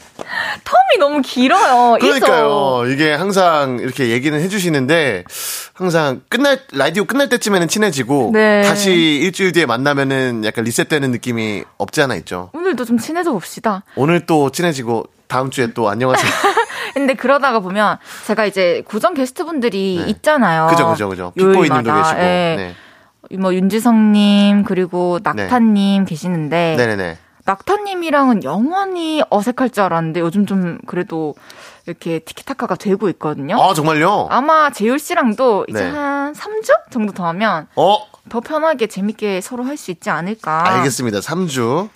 텀이 0.64 1.00
너무 1.00 1.22
길어요. 1.22 1.98
그러니까요 2.00 2.84
이게 2.88 3.14
항상 3.14 3.80
이렇게 3.80 4.10
얘기는 4.10 4.40
해주시는데 4.40 5.24
항상 5.74 6.22
끝날 6.30 6.60
라디오 6.74 7.06
끝날 7.06 7.30
때쯤에는 7.30 7.68
친해지고 7.68 8.32
네. 8.34 8.64
다시 8.64 8.92
일주일 8.92 9.52
뒤에 9.52 9.66
만나면은 9.66 10.44
약간 10.46 10.64
리셋되는 10.64 11.12
느낌이 11.12 11.64
없지 11.78 12.02
않아 12.02 12.16
있죠 12.16 12.50
오늘도 12.54 12.86
좀 12.86 12.98
친해져 12.98 13.32
봅시다. 13.32 13.84
오늘 13.96 14.26
또 14.26 14.50
친해지고 14.50 15.06
다음 15.28 15.50
주에 15.50 15.74
또 15.74 15.90
안녕하세요 15.90 16.32
근데 16.94 17.14
그러다가 17.14 17.60
보면 17.60 17.98
제가 18.26 18.46
이제 18.46 18.82
고정 18.88 19.14
게스트분들이 19.14 20.02
네. 20.04 20.10
있잖아요. 20.12 20.68
그죠 20.70 20.88
그죠 20.90 21.10
그죠 21.10 21.34
요일마다. 21.40 22.02
계시고 22.04 22.20
예. 22.22 22.56
네. 22.58 22.76
뭐 23.38 23.54
윤지성님 23.54 24.64
그리고 24.64 25.20
낙타님 25.22 26.06
계시는데 26.06 26.76
네네네. 26.78 27.18
낙타님이랑은 27.48 28.44
영원히 28.44 29.24
어색할 29.30 29.70
줄 29.72 29.84
알았는데 29.84 30.20
요즘 30.20 30.46
좀 30.46 30.78
그래도 30.86 31.34
이렇게 31.86 32.20
티키타카가 32.20 32.76
되고 32.76 33.08
있거든요. 33.10 33.60
아 33.62 33.74
정말요? 33.74 34.28
아마 34.30 34.70
재율 34.70 35.00
씨랑도 35.00 35.66
이제 35.70 35.82
네. 35.82 35.90
한 35.90 36.34
3주 36.34 36.92
정도 36.92 37.14
더 37.14 37.26
하면 37.28 37.68
어 37.76 37.98
더 38.30 38.42
편하게 38.42 38.88
재밌게 38.88 39.40
서로 39.40 39.64
할 39.64 39.78
수 39.78 39.90
있지 39.90 40.10
않을까. 40.10 40.68
알겠습니다. 40.80 41.20
3주 41.20 41.88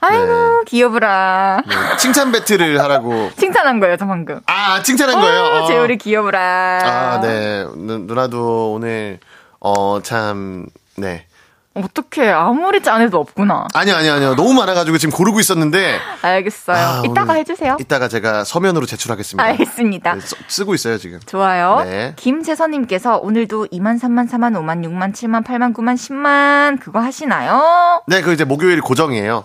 아이고 0.00 0.62
귀여브라. 0.66 1.62
칭찬 1.98 2.32
배틀을 2.32 2.78
하라고. 2.82 3.30
칭찬한 3.40 3.80
거예요, 3.80 3.96
저 3.96 4.06
방금. 4.06 4.40
아 4.44 4.82
칭찬한 4.82 5.18
거예요. 5.18 5.42
어, 5.42 5.62
어. 5.62 5.66
재율이 5.66 5.96
귀여브라. 5.96 6.80
아 6.84 7.20
네. 7.22 7.64
누, 7.76 8.00
누나도 8.00 8.74
오늘 8.74 9.20
어참 9.60 10.66
네. 10.98 11.24
어떻게 11.74 12.28
아무리 12.30 12.80
짠해도 12.82 13.18
없구나. 13.18 13.66
아니요 13.74 13.96
아니요 13.96 14.12
아니요 14.14 14.34
너무 14.36 14.52
많아가지고 14.54 14.96
지금 14.98 15.12
고르고 15.16 15.40
있었는데 15.40 15.98
알겠어요. 16.22 16.76
아, 16.76 17.02
이따가 17.04 17.32
해주세요. 17.34 17.76
이따가 17.80 18.06
제가 18.08 18.44
서면으로 18.44 18.86
제출하겠습니다. 18.86 19.42
알겠습니다. 19.44 20.14
네, 20.14 20.20
써- 20.20 20.36
쓰고 20.46 20.74
있어요 20.74 20.98
지금. 20.98 21.18
좋아요. 21.26 21.82
네. 21.84 22.12
김재선님께서 22.16 23.16
오늘도 23.18 23.66
2만, 23.72 23.98
3만, 24.00 24.28
4만, 24.30 24.54
5만, 24.54 24.84
6만, 24.84 25.12
7만, 25.12 25.44
8만, 25.44 25.74
9만, 25.74 25.94
10만 25.96 26.80
그거 26.80 27.00
하시나요? 27.00 28.02
네, 28.06 28.22
그 28.22 28.32
이제 28.32 28.44
목요일 28.44 28.80
고정이에요. 28.80 29.44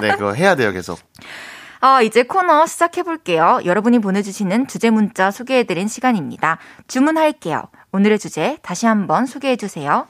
네, 0.00 0.10
그거 0.12 0.32
해야 0.34 0.54
돼요 0.54 0.70
계속. 0.72 1.00
아, 1.80 2.00
이제 2.00 2.22
코너 2.22 2.66
시작해볼게요. 2.66 3.60
여러분이 3.64 3.98
보내주시는 3.98 4.66
주제 4.68 4.90
문자 4.90 5.30
소개해드린 5.30 5.88
시간입니다. 5.88 6.58
주문할게요. 6.88 7.64
오늘의 7.92 8.18
주제 8.18 8.56
다시 8.62 8.86
한번 8.86 9.26
소개해주세요. 9.26 10.06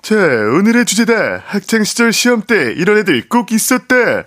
자, 0.00 0.14
오늘의 0.14 0.86
주제다. 0.86 1.42
학창 1.44 1.84
시절 1.84 2.12
시험 2.12 2.40
때 2.42 2.72
이런 2.72 2.96
애들 2.98 3.28
꼭 3.28 3.52
있었다. 3.52 4.24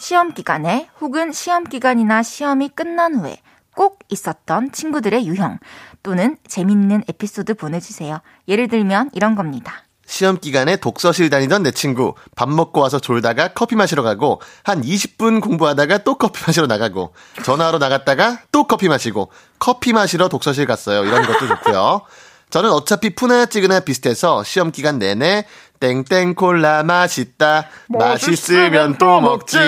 시험 0.00 0.34
기간에 0.34 0.88
혹은 1.00 1.32
시험 1.32 1.64
기간이나 1.64 2.22
시험이 2.22 2.68
끝난 2.68 3.14
후에 3.14 3.40
꼭 3.76 4.00
있었던 4.08 4.72
친구들의 4.72 5.26
유형 5.28 5.58
또는 6.02 6.36
재밌는 6.48 7.04
에피소드 7.08 7.54
보내주세요. 7.54 8.20
예를 8.48 8.66
들면 8.68 9.10
이런 9.12 9.36
겁니다. 9.36 9.84
시험 10.06 10.38
기간에 10.38 10.76
독서실 10.76 11.30
다니던 11.30 11.62
내 11.62 11.70
친구 11.70 12.14
밥 12.34 12.48
먹고 12.48 12.80
와서 12.80 12.98
졸다가 12.98 13.48
커피 13.48 13.76
마시러 13.76 14.02
가고 14.02 14.40
한 14.64 14.82
20분 14.82 15.40
공부하다가 15.40 15.98
또 15.98 16.16
커피 16.16 16.42
마시러 16.46 16.66
나가고 16.66 17.14
전화하러 17.44 17.78
나갔다가 17.78 18.40
또 18.50 18.64
커피 18.64 18.88
마시고 18.88 19.30
커피 19.58 19.92
마시러 19.92 20.28
독서실 20.28 20.66
갔어요. 20.66 21.04
이런 21.04 21.26
것도 21.26 21.46
좋고요. 21.46 22.02
저는 22.50 22.70
어차피 22.70 23.14
푸나 23.14 23.46
찌그나 23.46 23.80
비슷해서 23.80 24.42
시험 24.44 24.70
기간 24.70 24.98
내내 24.98 25.44
땡땡 25.80 26.34
콜라 26.34 26.82
맛있다 26.82 27.66
맛있으면 27.88 28.98
또 28.98 29.20
먹지 29.20 29.58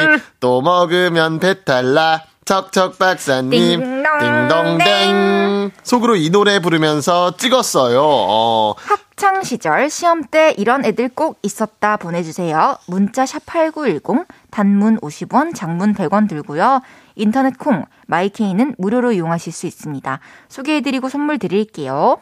또 0.41 0.61
먹으면 0.63 1.39
배탈 1.39 1.95
나 1.95 2.23
척척 2.45 2.99
박사님 2.99 3.81
띵동댕. 3.81 4.79
띵동댕 4.79 5.71
속으로 5.85 6.17
이 6.17 6.31
노래 6.31 6.59
부르면서 6.59 7.37
찍었어요. 7.37 8.01
어, 8.03 8.75
학창 8.77 9.45
시절 9.45 9.89
시험 9.89 10.25
때 10.25 10.55
이런 10.57 10.85
애들 10.85 11.11
꼭 11.15 11.39
있었다 11.43 11.97
보내주세요. 11.97 12.77
문자 12.89 13.25
샵 13.25 13.47
#8910 13.47 14.27
단문 14.51 14.99
50원, 14.99 15.55
장문 15.55 15.95
100원 15.95 16.29
들고요. 16.29 16.81
인터넷 17.15 17.57
콩 17.57 17.85
마이케이는 18.07 18.75
무료로 18.79 19.13
이용하실 19.13 19.53
수 19.53 19.67
있습니다. 19.67 20.19
소개해드리고 20.49 21.09
선물 21.09 21.39
드릴게요. 21.39 22.19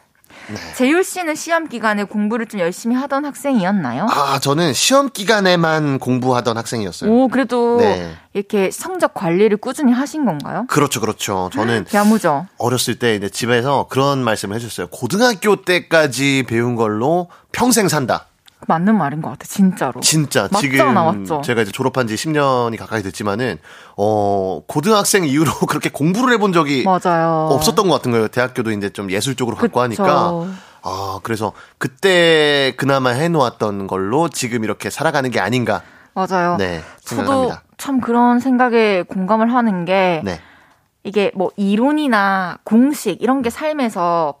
네. 0.47 0.55
재율 0.75 1.03
씨는 1.03 1.35
시험 1.35 1.67
기간에 1.67 2.03
공부를 2.03 2.47
좀 2.47 2.59
열심히 2.59 2.95
하던 2.95 3.25
학생이었나요? 3.25 4.07
아, 4.09 4.39
저는 4.39 4.73
시험 4.73 5.09
기간에만 5.09 5.99
공부하던 5.99 6.57
학생이었어요. 6.57 7.11
오, 7.11 7.27
그래도 7.27 7.77
네. 7.79 8.15
이렇게 8.33 8.71
성적 8.71 9.13
관리를 9.13 9.57
꾸준히 9.57 9.91
하신 9.91 10.25
건가요? 10.25 10.65
그렇죠, 10.69 11.01
그렇죠. 11.01 11.49
저는 11.53 11.85
야무져. 11.93 12.45
어렸을 12.57 12.97
때 12.97 13.15
이제 13.15 13.29
집에서 13.29 13.87
그런 13.89 14.23
말씀을 14.23 14.55
해줬어요. 14.55 14.87
고등학교 14.87 15.57
때까지 15.57 16.45
배운 16.47 16.75
걸로 16.75 17.29
평생 17.51 17.87
산다. 17.87 18.25
맞는 18.67 18.97
말인 18.97 19.21
것 19.21 19.29
같아, 19.31 19.45
진짜로. 19.45 19.99
진짜 20.01 20.43
맞잖아, 20.51 20.59
지금 20.59 20.93
맞죠? 20.93 21.41
제가 21.41 21.61
이제 21.61 21.71
졸업한 21.71 22.07
지 22.07 22.15
10년이 22.15 22.77
가까이 22.77 23.01
됐지만은 23.01 23.57
어 23.95 24.61
고등학생 24.67 25.23
이후로 25.25 25.51
그렇게 25.67 25.89
공부를 25.89 26.33
해본 26.33 26.53
적이 26.53 26.83
맞아요. 26.83 27.47
없었던 27.51 27.87
것 27.87 27.93
같은 27.95 28.11
거예요. 28.11 28.27
대학교도 28.27 28.71
이제 28.71 28.89
좀 28.89 29.09
예술 29.11 29.35
쪽으로 29.35 29.55
갖고. 29.55 29.79
하니까 29.81 30.33
아 30.81 31.19
그래서 31.23 31.53
그때 31.77 32.73
그나마 32.77 33.11
해놓았던 33.11 33.87
걸로 33.87 34.29
지금 34.29 34.63
이렇게 34.63 34.89
살아가는 34.89 35.29
게 35.31 35.39
아닌가. 35.39 35.81
맞아요. 36.13 36.57
네, 36.57 36.81
저도 37.03 37.21
생각합니다. 37.21 37.63
참 37.77 38.01
그런 38.01 38.39
생각에 38.39 39.03
공감을 39.03 39.53
하는 39.53 39.85
게 39.85 40.21
네. 40.25 40.41
이게 41.03 41.31
뭐 41.33 41.49
이론이나 41.55 42.57
공식 42.65 43.21
이런 43.21 43.41
게 43.41 43.49
삶에서 43.49 44.33
막 44.33 44.38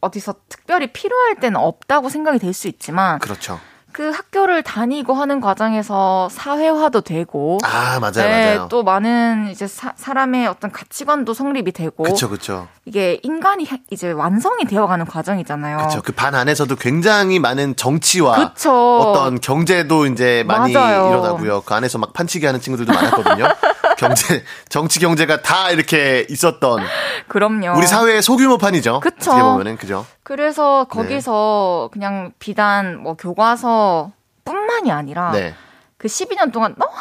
어디서 0.00 0.34
특별히 0.48 0.86
필요할 0.92 1.36
때는 1.36 1.60
없다고 1.60 2.08
생각이 2.08 2.38
될 2.38 2.52
수 2.54 2.68
있지만 2.68 3.18
그렇죠. 3.18 3.60
그 3.92 4.10
학교를 4.10 4.62
다니고 4.62 5.14
하는 5.14 5.40
과정에서 5.40 6.28
사회화도 6.30 7.00
되고 7.00 7.58
아, 7.64 7.98
맞아요, 8.00 8.12
네, 8.28 8.54
맞아요. 8.56 8.68
또 8.68 8.82
많은 8.84 9.48
이제 9.50 9.66
사, 9.66 9.92
사람의 9.96 10.46
어떤 10.46 10.70
가치관도 10.70 11.34
성립이 11.34 11.72
되고 11.72 12.04
그쵸, 12.04 12.28
그쵸. 12.28 12.68
이게 12.84 13.18
인간이 13.22 13.64
해- 13.66 13.82
이제 13.90 14.12
완성이 14.12 14.64
되어가는 14.66 15.06
과정이잖아요. 15.06 15.78
그쵸. 15.78 16.02
그반 16.02 16.34
안에서도 16.34 16.74
굉장히 16.76 17.38
많은 17.40 17.76
정치와 17.76 18.50
그쵸. 18.52 18.98
어떤 18.98 19.40
경제도 19.40 20.06
이제 20.06 20.44
많이 20.46 20.72
맞아요. 20.74 21.08
일어나고요. 21.08 21.62
그 21.62 21.74
안에서 21.74 21.98
막 21.98 22.12
판치기 22.12 22.44
하는 22.46 22.60
친구들도 22.60 22.92
많았거든요. 22.92 23.46
경제, 23.98 24.44
정치 24.68 25.00
경제가 25.00 25.42
다 25.42 25.70
이렇게 25.70 26.26
있었던 26.30 26.80
그럼요. 27.28 27.76
우리 27.76 27.86
사회의 27.86 28.22
소규모판이죠. 28.22 29.00
그쵸. 29.00 29.30
어떻게 29.32 29.42
보면은 29.42 29.76
그죠. 29.76 30.06
그래서 30.22 30.86
네. 30.88 30.94
거기서 30.94 31.90
그냥 31.92 32.32
비단 32.38 33.02
뭐 33.02 33.14
교과서 33.14 34.12
뿐만이 34.44 34.90
아니라 34.90 35.32
네. 35.32 35.54
그 35.98 36.06
12년 36.08 36.52
동안 36.52 36.74
너무 36.78 36.92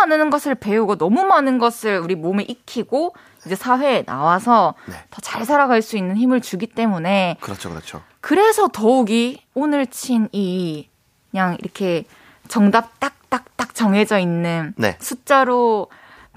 많은 0.00 0.30
것을 0.30 0.54
배우고 0.54 0.96
너무 0.96 1.24
많은 1.24 1.58
것을 1.58 1.98
우리 1.98 2.14
몸에 2.14 2.42
익히고 2.44 3.14
이제 3.44 3.54
사회에 3.54 4.02
나와서 4.04 4.74
네. 4.86 4.94
더잘 5.10 5.44
살아갈 5.44 5.82
수 5.82 5.96
있는 5.96 6.16
힘을 6.16 6.40
주기 6.40 6.66
때문에 6.66 7.36
그렇죠, 7.40 7.68
그렇죠. 7.70 8.02
그래서 8.20 8.66
더욱이 8.68 9.42
오늘 9.54 9.86
친 9.86 10.28
이 10.32 10.88
그냥 11.30 11.56
이렇게 11.60 12.04
정답 12.48 12.98
딱딱딱 12.98 13.74
정해져 13.74 14.18
있는 14.18 14.72
네. 14.78 14.96
숫자로 15.00 15.88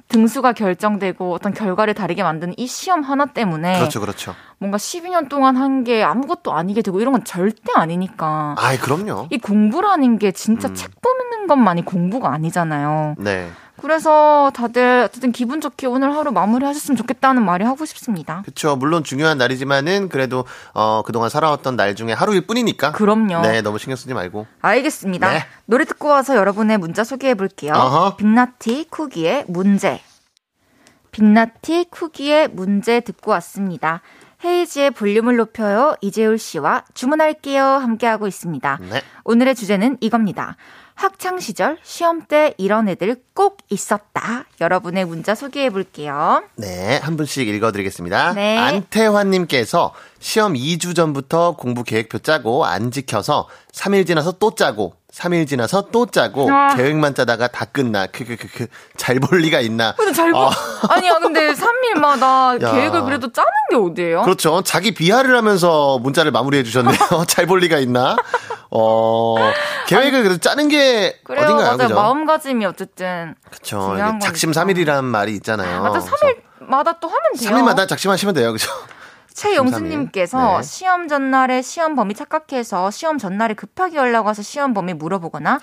등수가 0.10 0.54
결정되고 0.54 1.34
어떤 1.34 1.54
결과를 1.54 1.94
다르게 1.94 2.24
만드는 2.24 2.56
이 2.58 2.68
시험 2.68 3.02
하나 3.04 3.28
때문에 3.28 3.78
그렇죠, 3.78 4.00
그렇죠. 4.00 4.36
뭔가 4.58 4.78
12년 4.78 5.30
동안 5.30 5.56
한 5.56 5.84
게 5.84 6.04
아무것도 6.04 6.52
아니게 6.52 6.82
되고 6.82 7.00
이런 7.00 7.14
건 7.14 7.24
절대 7.24 7.72
아니니까 7.74 8.56
아이, 8.58 8.78
그럼요. 8.78 9.28
이 9.30 9.38
공부라는 9.38 10.18
게 10.20 10.32
진짜 10.32 10.68
음. 10.68 10.76
책 10.76 10.92
보는 11.02 11.48
것만이 11.48 11.86
공부가 11.86 12.34
아니잖아요. 12.34 13.16
네. 13.18 13.50
그래서 13.82 14.52
다들 14.54 15.04
어쨌든 15.06 15.32
기분 15.32 15.62
좋게 15.62 15.88
오늘 15.88 16.16
하루 16.16 16.32
마무리하셨으면 16.32 16.96
좋겠다는 16.98 17.44
말이 17.44 17.64
하고 17.66 17.86
싶습니다. 17.86 18.42
그렇죠. 18.44 18.76
물론 18.76 19.04
중요한 19.04 19.38
날이지만은 19.38 20.10
그래도 20.10 20.46
어 20.74 21.02
그동안 21.06 21.30
살아왔던 21.30 21.76
날 21.76 21.96
중에 21.96 22.14
하루일 22.14 22.48
뿐이니까. 22.48 22.92
그럼요. 22.92 23.42
네, 23.42 23.62
너무 23.62 23.78
신경 23.78 23.96
쓰지 23.96 24.14
말고. 24.14 24.48
알겠습니다. 24.62 25.32
네. 25.32 25.46
노래 25.66 25.86
듣고 25.86 26.08
와서 26.08 26.36
여러분의 26.36 26.78
문자 26.78 27.04
소개해 27.04 27.36
볼게요. 27.36 27.74
어허. 27.74 28.18
빅나티 28.18 28.88
쿠기의 28.90 29.46
문제. 29.48 30.02
빅나티 31.12 31.88
쿠기의 31.90 32.50
문제 32.50 33.00
듣고 33.00 33.32
왔습니다. 33.32 34.02
헤이지의 34.44 34.92
볼륨을 34.92 35.36
높여요. 35.36 35.96
이재울 36.02 36.38
씨와 36.38 36.84
주문할게요. 36.94 37.64
함께하고 37.64 38.26
있습니다. 38.26 38.80
네. 38.90 39.02
오늘의 39.26 39.56
주제는 39.56 39.98
이겁니다. 40.00 40.56
학창 41.00 41.40
시절 41.40 41.78
시험 41.82 42.24
때 42.24 42.54
이런 42.58 42.90
애들 42.90 43.16
꼭 43.34 43.60
있었다. 43.70 44.44
여러분의 44.60 45.06
문자 45.06 45.34
소개해 45.34 45.70
볼게요. 45.70 46.44
네, 46.58 46.98
한 46.98 47.16
분씩 47.16 47.48
읽어 47.48 47.72
드리겠습니다. 47.72 48.34
네. 48.34 48.58
안태환 48.58 49.30
님께서 49.30 49.94
시험 50.20 50.56
2주 50.56 50.98
전부터 50.98 51.56
공부 51.56 51.86
계획표 51.86 52.20
짜고 52.20 52.66
안 52.66 52.92
지켜서 52.92 53.48
3일 53.72 54.06
지나서 54.06 54.34
또 54.34 54.54
짜고 54.54 54.99
3일 55.14 55.48
지나서 55.48 55.88
또 55.92 56.06
짜고 56.06 56.52
아. 56.52 56.76
계획만 56.76 57.16
짜다가 57.16 57.48
다 57.48 57.66
끝나. 57.66 58.06
크크크크 58.08 58.68
잘 58.96 59.20
볼 59.20 59.40
리가 59.40 59.60
있나? 59.60 59.96
근데 59.98 60.14
잘 60.14 60.32
보, 60.32 60.38
어, 60.38 60.52
아니야, 60.90 61.18
근데 61.20 61.52
3일마다 61.54 62.62
야. 62.62 62.72
계획을 62.72 63.04
그래도 63.04 63.32
짜는 63.32 63.50
게 63.72 63.76
어디예요? 63.76 64.22
그렇죠. 64.22 64.62
자기 64.62 64.94
비하를 64.94 65.36
하면서 65.36 65.98
문자를 66.00 66.32
마무리해 66.32 66.64
주셨네요. 66.64 66.96
잘 67.28 67.48
볼 67.48 67.60
리가 67.60 67.80
있나? 67.80 68.16
어, 68.70 69.36
계획을 69.88 70.22
그래도 70.24 70.38
짜는 70.38 70.68
게 70.68 71.20
그래요, 71.24 71.46
어딘가요? 71.46 71.78
맞아요. 71.78 71.96
마음가짐이 71.96 72.66
어쨌든. 72.66 73.34
이게 73.52 74.20
작심 74.22 74.52
거니까. 74.52 74.74
3일이라는 74.74 75.04
말이 75.04 75.34
있잖아요. 75.34 75.82
맞아, 75.82 76.00
3일마다 76.00 77.00
또 77.00 77.08
하면 77.08 77.22
돼요. 77.40 77.50
3일마다 77.50 77.88
작심하시면 77.88 78.36
돼요. 78.36 78.52
그죠? 78.52 78.70
최용수님께서 79.40 80.58
네. 80.58 80.64
시험 80.64 81.08
전날에 81.08 81.62
시험 81.62 81.96
범위 81.96 82.14
착각해서 82.14 82.92
시험 82.92 83.18
전날에 83.18 83.54
급하게 83.54 83.96
연락 83.96 84.26
와서 84.26 84.42
시험 84.42 84.74
범위 84.74 84.94
물어보거나 84.94 85.60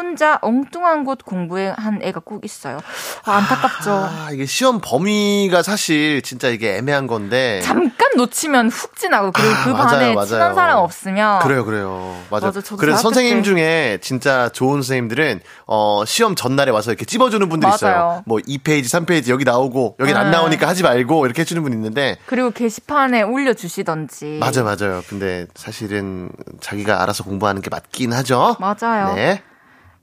혼자 0.00 0.38
엉뚱한 0.42 1.04
곳 1.04 1.24
공부한 1.24 2.00
애가 2.02 2.20
꼭 2.20 2.44
있어요. 2.44 2.78
아, 3.24 3.32
안타깝죠. 3.32 3.90
아, 3.90 4.28
이게 4.30 4.44
시험 4.44 4.80
범위가 4.82 5.62
사실 5.62 6.20
진짜 6.20 6.48
이게 6.48 6.76
애매한 6.76 7.06
건데. 7.06 7.60
잠깐 7.64 8.10
놓치면 8.16 8.68
훅 8.68 8.96
지나고 8.96 9.32
그리고 9.32 9.50
아, 9.54 9.64
그 9.64 9.68
맞아요, 9.70 9.86
반에 9.86 10.14
맞아요. 10.14 10.26
친한 10.26 10.54
사람 10.54 10.78
없으면 10.78 11.38
그래요, 11.40 11.64
그래요. 11.64 12.14
맞아요. 12.30 12.52
맞아, 12.52 12.60
그래서 12.76 12.98
선생님 12.98 13.38
때- 13.38 13.42
중에 13.42 13.98
진짜 14.02 14.50
좋은 14.50 14.76
선생님들은 14.82 15.40
어 15.66 16.04
시험 16.06 16.34
전날에 16.34 16.70
와서 16.70 16.90
이렇게 16.90 17.06
찝어주는 17.06 17.48
분들이 17.48 17.72
있어요. 17.74 18.22
뭐 18.26 18.38
2페이지, 18.38 18.84
3페이지 18.84 19.30
여기 19.30 19.44
나오고 19.44 19.96
여기 20.00 20.12
안 20.12 20.30
네. 20.30 20.36
나오니까 20.36 20.68
하지 20.68 20.82
말고 20.82 21.24
이렇게 21.24 21.40
해주는 21.42 21.62
분 21.62 21.72
있는데 21.72 22.16
그리고 22.26 22.50
게시판에 22.50 23.22
올려주시던지 23.22 24.38
맞아요, 24.40 24.64
맞아요. 24.64 25.02
근데 25.08 25.46
사실은 25.54 26.30
자기가 26.60 27.02
알아서 27.02 27.24
공부하는 27.24 27.62
게 27.62 27.70
맞긴 27.70 28.12
하죠. 28.12 28.56
맞아요. 28.60 29.14
네. 29.14 29.42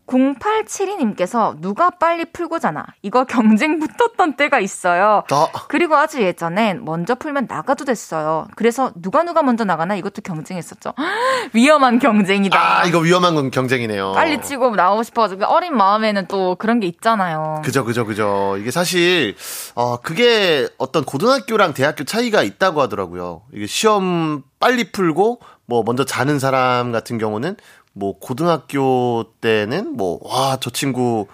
0872님께서 0.07 1.59
누가 1.61 1.89
빨리 1.89 2.25
풀고잖아. 2.25 2.85
이거 3.01 3.23
경쟁 3.23 3.79
붙었던 3.79 4.35
때가 4.35 4.59
있어요. 4.59 5.23
어, 5.31 5.47
그리고 5.67 5.95
아주 5.95 6.21
예전엔 6.21 6.83
먼저 6.85 7.15
풀면 7.15 7.47
나가도 7.49 7.85
됐어요. 7.85 8.47
그래서 8.55 8.91
누가 8.95 9.23
누가 9.23 9.43
먼저 9.43 9.63
나가나 9.63 9.95
이것도 9.95 10.21
경쟁했었죠. 10.21 10.93
위험한 11.53 11.99
경쟁이다. 11.99 12.57
아 12.59 12.85
이거 12.85 12.99
위험한 12.99 13.35
건 13.35 13.51
경쟁이네요. 13.51 14.13
빨리 14.13 14.41
치고 14.41 14.75
나오고 14.75 15.03
싶어가지고 15.03 15.45
어린 15.45 15.75
마음에는 15.75 16.27
또 16.27 16.55
그런 16.55 16.79
게 16.79 16.87
있잖아요. 16.87 17.61
그죠, 17.63 17.85
그죠, 17.85 18.05
그죠. 18.05 18.55
이게 18.59 18.71
사실, 18.71 19.35
어, 19.75 19.97
그게 19.97 20.67
어떤 20.77 21.03
고등학교랑 21.03 21.73
대학교 21.73 22.03
차이가 22.03 22.43
있다고 22.43 22.81
하더라고요. 22.81 23.43
이게 23.53 23.67
시험 23.67 24.43
빨리 24.59 24.91
풀고, 24.91 25.39
뭐, 25.65 25.83
먼저 25.85 26.03
자는 26.05 26.39
사람 26.39 26.91
같은 26.91 27.17
경우는, 27.17 27.55
뭐, 27.93 28.17
고등학교 28.19 29.25
때는, 29.41 29.95
뭐, 29.95 30.19
와, 30.23 30.57
저 30.59 30.69
친구 30.69 31.27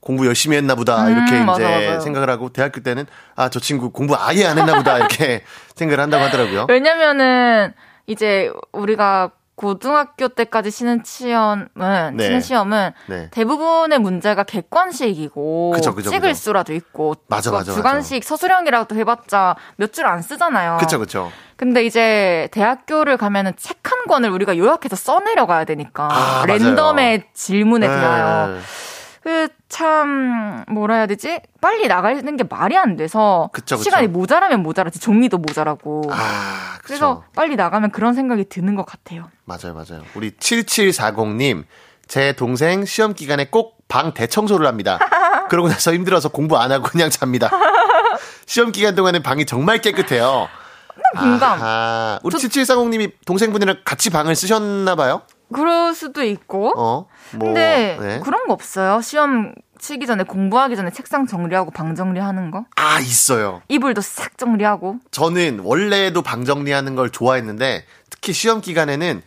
공부 0.00 0.26
열심히 0.26 0.56
했나 0.56 0.74
보다. 0.74 1.08
이렇게 1.08 1.36
음, 1.40 1.48
이제 1.50 1.62
맞아. 1.94 2.00
생각을 2.00 2.28
하고, 2.28 2.50
대학교 2.50 2.80
때는, 2.82 3.06
아, 3.36 3.48
저 3.48 3.60
친구 3.60 3.90
공부 3.90 4.14
아예 4.18 4.44
안 4.44 4.58
했나 4.58 4.74
보다. 4.74 4.98
이렇게 4.98 5.42
생각을 5.76 6.00
한다고 6.02 6.24
하더라고요. 6.24 6.66
왜냐면은 6.68 7.72
이제 8.06 8.50
우리가 8.72 9.30
고등학교 9.54 10.28
때까지 10.28 10.70
치는 10.72 11.02
시험은 11.04 11.68
네. 12.16 12.24
치는 12.24 12.40
시험은 12.40 12.90
네. 13.06 13.28
대부분의 13.30 14.00
문제가 14.00 14.42
객관식이고 14.42 15.72
그쵸, 15.74 15.94
그쵸, 15.94 16.10
찍을 16.10 16.30
그쵸. 16.30 16.40
수라도 16.40 16.72
있고 16.72 17.14
맞아, 17.28 17.50
뭐 17.50 17.60
맞아, 17.60 17.72
주관식 17.72 18.24
서술형이라도 18.24 18.96
해봤자 18.96 19.54
몇 19.76 19.92
줄 19.92 20.06
안 20.06 20.20
쓰잖아요. 20.22 20.78
그쵸, 20.80 20.98
그쵸. 20.98 21.30
근데 21.62 21.84
이제 21.84 22.48
대학교를 22.52 23.16
가면은 23.16 23.52
책 23.56 23.78
한 23.92 24.06
권을 24.08 24.30
우리가 24.30 24.56
요약해서 24.56 24.96
써내려 24.96 25.46
가야 25.46 25.64
되니까 25.64 26.08
아, 26.10 26.44
랜덤의 26.46 27.24
질문에 27.34 27.86
네. 27.86 27.94
대하여 27.94 28.58
그 29.22 29.48
참 29.68 30.64
뭐라 30.68 30.96
해야 30.96 31.06
되지? 31.06 31.40
빨리 31.60 31.88
나가는 31.88 32.36
게 32.36 32.44
말이 32.44 32.76
안 32.76 32.96
돼서 32.96 33.48
그쵸, 33.52 33.76
그쵸. 33.76 33.84
시간이 33.84 34.08
모자라면 34.08 34.62
모자라지 34.62 34.98
종이도 34.98 35.38
모자라고. 35.38 36.02
아. 36.10 36.78
그래서 36.84 37.24
빨리 37.34 37.56
나가면 37.56 37.90
그런 37.90 38.12
생각이 38.14 38.48
드는 38.50 38.74
것 38.74 38.84
같아요. 38.84 39.30
맞아요, 39.44 39.72
맞아요. 39.72 40.02
우리 40.14 40.32
7740님, 40.32 41.64
제 42.06 42.32
동생 42.34 42.84
시험 42.84 43.14
기간에 43.14 43.46
꼭 43.46 43.78
방 43.88 44.12
대청소를 44.14 44.66
합니다. 44.66 44.98
그러고 45.50 45.68
나서 45.68 45.92
힘들어서 45.92 46.28
공부 46.30 46.56
안 46.58 46.72
하고 46.72 46.84
그냥 46.84 47.08
잡니다. 47.10 47.50
시험 48.46 48.72
기간 48.72 48.94
동안에 48.94 49.20
방이 49.22 49.44
정말 49.46 49.78
깨끗해요. 49.82 50.48
공감. 51.18 51.60
아하. 51.60 52.20
우리 52.22 52.34
7740님이 52.36 53.12
동생분이랑 53.26 53.78
같이 53.84 54.10
방을 54.10 54.34
쓰셨나 54.34 54.94
봐요? 54.94 55.22
그럴 55.52 55.94
수도 55.94 56.22
있고. 56.22 56.72
어? 56.76 57.06
뭐, 57.36 57.46
근데 57.48 57.98
네. 58.00 58.20
그런 58.20 58.46
거 58.46 58.52
없어요. 58.52 59.00
시험 59.02 59.54
치기 59.78 60.06
전에 60.06 60.22
공부하기 60.22 60.76
전에 60.76 60.90
책상 60.90 61.26
정리하고 61.26 61.72
방 61.72 61.94
정리하는 61.94 62.50
거. 62.50 62.64
아, 62.76 63.00
있어요. 63.00 63.62
이불도 63.68 64.00
싹 64.00 64.38
정리하고. 64.38 64.96
저는 65.10 65.60
원래도 65.64 66.22
방 66.22 66.44
정리하는 66.44 66.94
걸 66.94 67.10
좋아했는데, 67.10 67.84
특히 68.08 68.32
시험 68.32 68.60
기간에는 68.60 69.22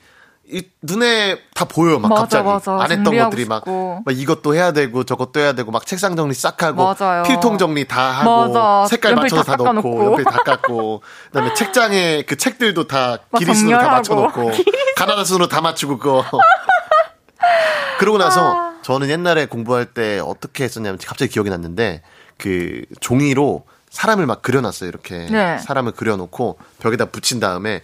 이 0.48 0.64
눈에 0.84 1.40
다 1.56 1.66
보여요, 1.66 1.98
막 1.98 2.10
맞아, 2.10 2.22
갑자기. 2.22 2.48
맞아. 2.48 2.84
안 2.84 2.92
했던 2.92 3.18
것들이 3.18 3.46
막. 3.46 3.64
막 3.68 4.12
이것도 4.16 4.54
해야 4.54 4.72
되고 4.74 5.04
저것도 5.04 5.40
해야 5.40 5.54
되고 5.54 5.72
막 5.72 5.86
책상 5.88 6.16
정리 6.16 6.36
싹 6.36 6.62
하고 6.62 6.94
맞아요. 7.00 7.24
필통 7.24 7.58
정리 7.58 7.88
다 7.88 8.12
하고 8.12 8.54
맞아. 8.54 8.88
색깔 8.88 9.16
맞춰서 9.16 9.44
다 9.44 9.58
다, 9.58 9.72
넣고. 9.74 10.06
연필 10.06 10.24
다 10.26 10.38
깎고 10.44 11.02
그다음에 11.32 11.54
책장에 11.56 12.24
그 12.28 12.36
책들도 12.38 12.86
다막 12.88 13.22
길이 13.40 13.56
순으로 13.56 13.78
다 13.80 14.02
정렬하고. 14.04 14.32
맞춰 14.32 14.42
놓고 14.52 14.64
가나다 14.96 15.24
순으로 15.24 15.48
다 15.48 15.62
맞추고 15.62 15.98
그거 15.98 16.24
그러고 18.00 18.18
나서 18.18 18.74
저는 18.84 19.10
옛날에 19.10 19.46
공부할 19.48 19.86
때 19.86 20.20
어떻게 20.20 20.64
했었냐면 20.64 21.00
갑자기 21.04 21.32
기억이 21.32 21.50
났는데 21.50 22.02
그 22.38 22.84
종이로 23.00 23.64
사람을 23.90 24.26
막 24.26 24.42
그려놨어요. 24.42 24.90
이렇게 24.90 25.26
네. 25.32 25.58
사람을 25.58 25.94
그려놓고 25.94 26.58
벽에다 26.80 27.06
붙인 27.06 27.40
다음에 27.40 27.82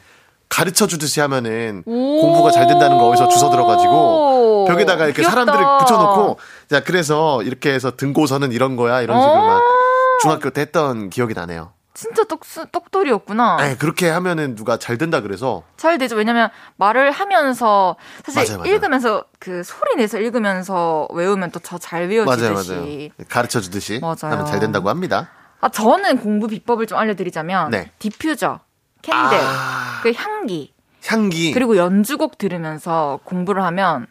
가르쳐 0.52 0.86
주듯이 0.86 1.22
하면은 1.22 1.82
공부가 1.86 2.52
잘 2.52 2.68
된다는 2.68 2.98
거 2.98 3.08
어디서 3.08 3.30
주워 3.30 3.50
들어가지고 3.50 4.66
벽에다가 4.68 5.06
이렇게 5.06 5.22
귀엽다. 5.22 5.32
사람들을 5.32 5.78
붙여놓고 5.80 6.40
자 6.70 6.84
그래서 6.84 7.42
이렇게 7.44 7.74
해서 7.74 7.96
등고서는 7.96 8.52
이런 8.52 8.76
거야 8.76 9.02
이런 9.02 9.20
식으로 9.22 9.42
막 9.48 9.62
중학교 10.22 10.50
때 10.50 10.62
했던 10.62 11.10
기억이 11.10 11.34
나네요. 11.34 11.72
진짜 11.94 12.24
똑, 12.26 12.42
똑돌이었구나. 12.72 13.58
아 13.60 13.76
그렇게 13.78 14.10
하면은 14.10 14.56
누가 14.56 14.76
잘 14.78 14.98
된다 14.98 15.22
그래서 15.22 15.64
잘 15.78 15.98
되죠. 15.98 16.16
왜냐면 16.18 16.50
말을 16.76 17.12
하면서 17.12 17.96
사실 18.26 18.56
맞아요, 18.56 18.58
맞아요. 18.60 18.74
읽으면서 18.74 19.24
그 19.40 19.64
소리 19.64 19.96
내서 19.96 20.20
읽으면서 20.20 21.08
외우면 21.12 21.52
또더잘 21.52 22.10
외워지듯이. 22.10 22.72
맞아요 22.72 23.28
가르쳐 23.30 23.62
주듯이. 23.62 24.02
하면 24.02 24.46
잘 24.46 24.60
된다고 24.60 24.90
합니다. 24.90 25.30
아 25.62 25.70
저는 25.70 26.18
공부 26.20 26.48
비법을 26.48 26.88
좀 26.88 26.98
알려드리자면 26.98 27.70
네. 27.72 27.92
디퓨저, 28.00 28.60
캔들, 29.02 29.38
아. 29.40 30.00
그 30.04 30.12
향기 30.16 30.74
향기 31.06 31.52
그리고 31.52 31.78
연주곡 31.78 32.38
들으면서 32.38 33.20
공부를 33.24 33.64
하면 33.64 34.08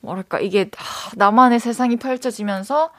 뭐랄까 0.00 0.38
이게 0.40 0.70
아, 0.78 1.10
나만의 1.16 1.60
세상이 1.60 1.96
펼쳐지면서 1.96 2.90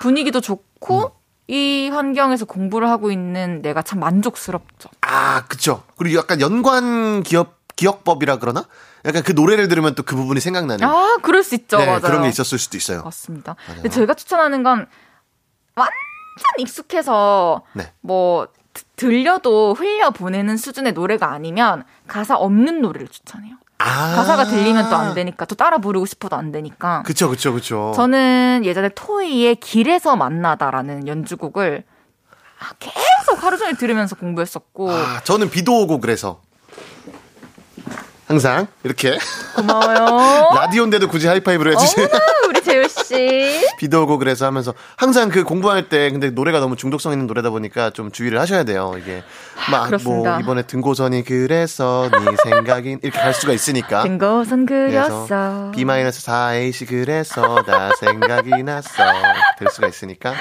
분위기도 0.00 0.40
좋고 0.40 1.02
음. 1.06 1.08
이 1.48 1.88
환경에서 1.92 2.44
공부를 2.44 2.88
하고 2.90 3.10
있는 3.10 3.62
내가 3.62 3.80
참 3.82 4.00
만족스럽죠. 4.00 4.90
아, 5.00 5.44
그쵸. 5.46 5.82
그리고 5.96 6.18
약간 6.18 6.40
연관 6.42 7.22
기업, 7.22 7.56
기억법이라 7.76 8.36
그러나? 8.38 8.64
약간 9.06 9.22
그 9.22 9.32
노래를 9.32 9.68
들으면 9.68 9.94
또 9.94 10.02
그 10.02 10.14
부분이 10.14 10.40
생각나는. 10.40 10.86
아 10.86 11.16
그럴 11.22 11.42
수 11.42 11.54
있죠. 11.54 11.78
네, 11.78 11.86
맞아요. 11.86 12.00
그런 12.00 12.22
게 12.22 12.28
있었을 12.28 12.58
수도 12.58 12.76
있어요. 12.76 13.02
맞습니다. 13.02 13.56
근데 13.66 13.88
저희가 13.88 14.14
추천하는 14.14 14.62
건 14.62 14.86
완전 15.74 15.92
익숙해서 16.58 17.62
네. 17.72 17.92
뭐 18.00 18.48
드- 18.48 18.58
들려도 18.96 19.74
흘려 19.74 20.10
보내는 20.10 20.56
수준의 20.56 20.92
노래가 20.92 21.32
아니면 21.32 21.84
가사 22.06 22.36
없는 22.36 22.80
노래를 22.82 23.08
추천해요. 23.08 23.54
아. 23.78 24.14
가사가 24.16 24.44
들리면 24.46 24.90
또 24.90 24.96
안 24.96 25.14
되니까 25.14 25.44
또 25.44 25.54
따라 25.54 25.78
부르고 25.78 26.04
싶어도 26.06 26.34
안 26.36 26.50
되니까. 26.50 27.02
그쵸, 27.04 27.28
그쵸, 27.28 27.52
그쵸. 27.52 27.92
저는 27.94 28.62
예전에 28.64 28.88
토이의 28.90 29.56
길에서 29.56 30.16
만나다라는 30.16 31.06
연주곡을 31.06 31.84
아, 32.60 32.72
계속 32.80 33.44
하루 33.44 33.56
종일 33.56 33.76
들으면서 33.76 34.16
공부했었고 34.16 34.90
아, 34.90 35.20
저는 35.22 35.50
비도 35.50 35.82
오고 35.82 36.00
그래서. 36.00 36.40
항상 38.28 38.66
이렇게 38.84 39.16
고마워요. 39.56 40.50
라디오인데도 40.54 41.08
굳이 41.08 41.26
하이파이브를 41.26 41.72
해주세요. 41.72 42.06
우리 42.48 42.62
재우 42.62 42.86
씨. 42.86 43.66
비도 43.80 44.02
오고 44.02 44.18
그래서 44.18 44.44
하면서 44.44 44.74
항상 44.96 45.30
그 45.30 45.44
공부할 45.44 45.88
때 45.88 46.10
근데 46.10 46.28
노래가 46.30 46.60
너무 46.60 46.76
중독성 46.76 47.12
있는 47.12 47.26
노래다 47.26 47.48
보니까 47.48 47.88
좀 47.90 48.12
주의를 48.12 48.38
하셔야 48.38 48.64
돼요. 48.64 48.92
이게 48.98 49.22
막 49.72 49.90
뭐. 50.04 50.38
이번에 50.40 50.62
등고선이 50.62 51.24
그래서 51.24 52.10
네 52.12 52.18
생각이 52.44 52.98
이렇게 53.02 53.18
갈 53.18 53.32
수가 53.32 53.54
있으니까. 53.54 54.02
등고선 54.02 54.66
그렸어. 54.66 55.70
B-4AC 55.74 56.86
그래서 56.88 57.62
나 57.66 57.90
생각이 57.98 58.62
났어 58.62 58.90
될 59.58 59.68
수가 59.70 59.88
있으니까 59.88 60.34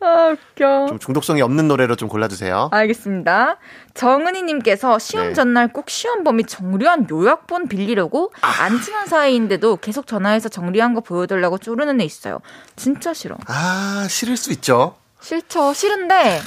아 0.00 0.32
웃겨. 0.32 0.86
좀 0.88 0.98
중독성이 0.98 1.42
없는 1.42 1.68
노래로 1.68 1.96
좀 1.96 2.08
골라주세요. 2.08 2.70
알겠습니다. 2.72 3.58
정은희님께서 3.98 5.00
시험 5.00 5.28
네. 5.28 5.32
전날 5.34 5.72
꼭 5.72 5.90
시험 5.90 6.22
범위 6.22 6.44
정리한 6.44 7.08
요약본 7.10 7.66
빌리려고 7.66 8.32
안 8.40 8.80
친한 8.80 9.08
사이인데도 9.08 9.78
계속 9.78 10.06
전화해서 10.06 10.48
정리한 10.48 10.94
거 10.94 11.00
보여달라고 11.00 11.58
쪼르는 11.58 12.00
애 12.00 12.04
있어요. 12.04 12.38
진짜 12.76 13.12
싫어. 13.12 13.36
아 13.46 14.06
싫을 14.08 14.36
수 14.36 14.52
있죠. 14.52 14.94
싫죠. 15.20 15.72
싫은데 15.74 16.40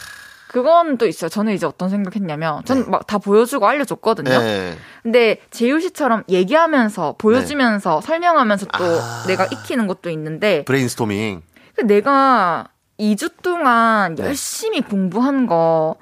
그건 0.47 0.97
또 0.97 1.05
있어요. 1.07 1.29
저는 1.29 1.53
이제 1.53 1.65
어떤 1.65 1.89
생각했냐면 1.89 2.63
전 2.63 2.87
막 2.87 3.05
다 3.05 3.17
보여주고 3.17 3.67
알려줬거든요. 3.67 4.29
네. 4.29 4.77
근데 5.03 5.41
재율 5.51 5.81
씨처럼 5.81 6.23
얘기하면서 6.29 7.15
보여주면서 7.17 7.99
설명하면서 7.99 8.67
또 8.77 8.83
아. 8.83 9.23
내가 9.27 9.45
익히는 9.45 9.87
것도 9.87 10.09
있는데 10.09 10.63
브레인스토밍. 10.63 11.41
그 11.75 11.81
내가 11.81 12.69
2주 12.97 13.41
동안 13.41 14.15
네. 14.15 14.23
열심히 14.23 14.79
공부한 14.79 15.47
거 15.47 15.95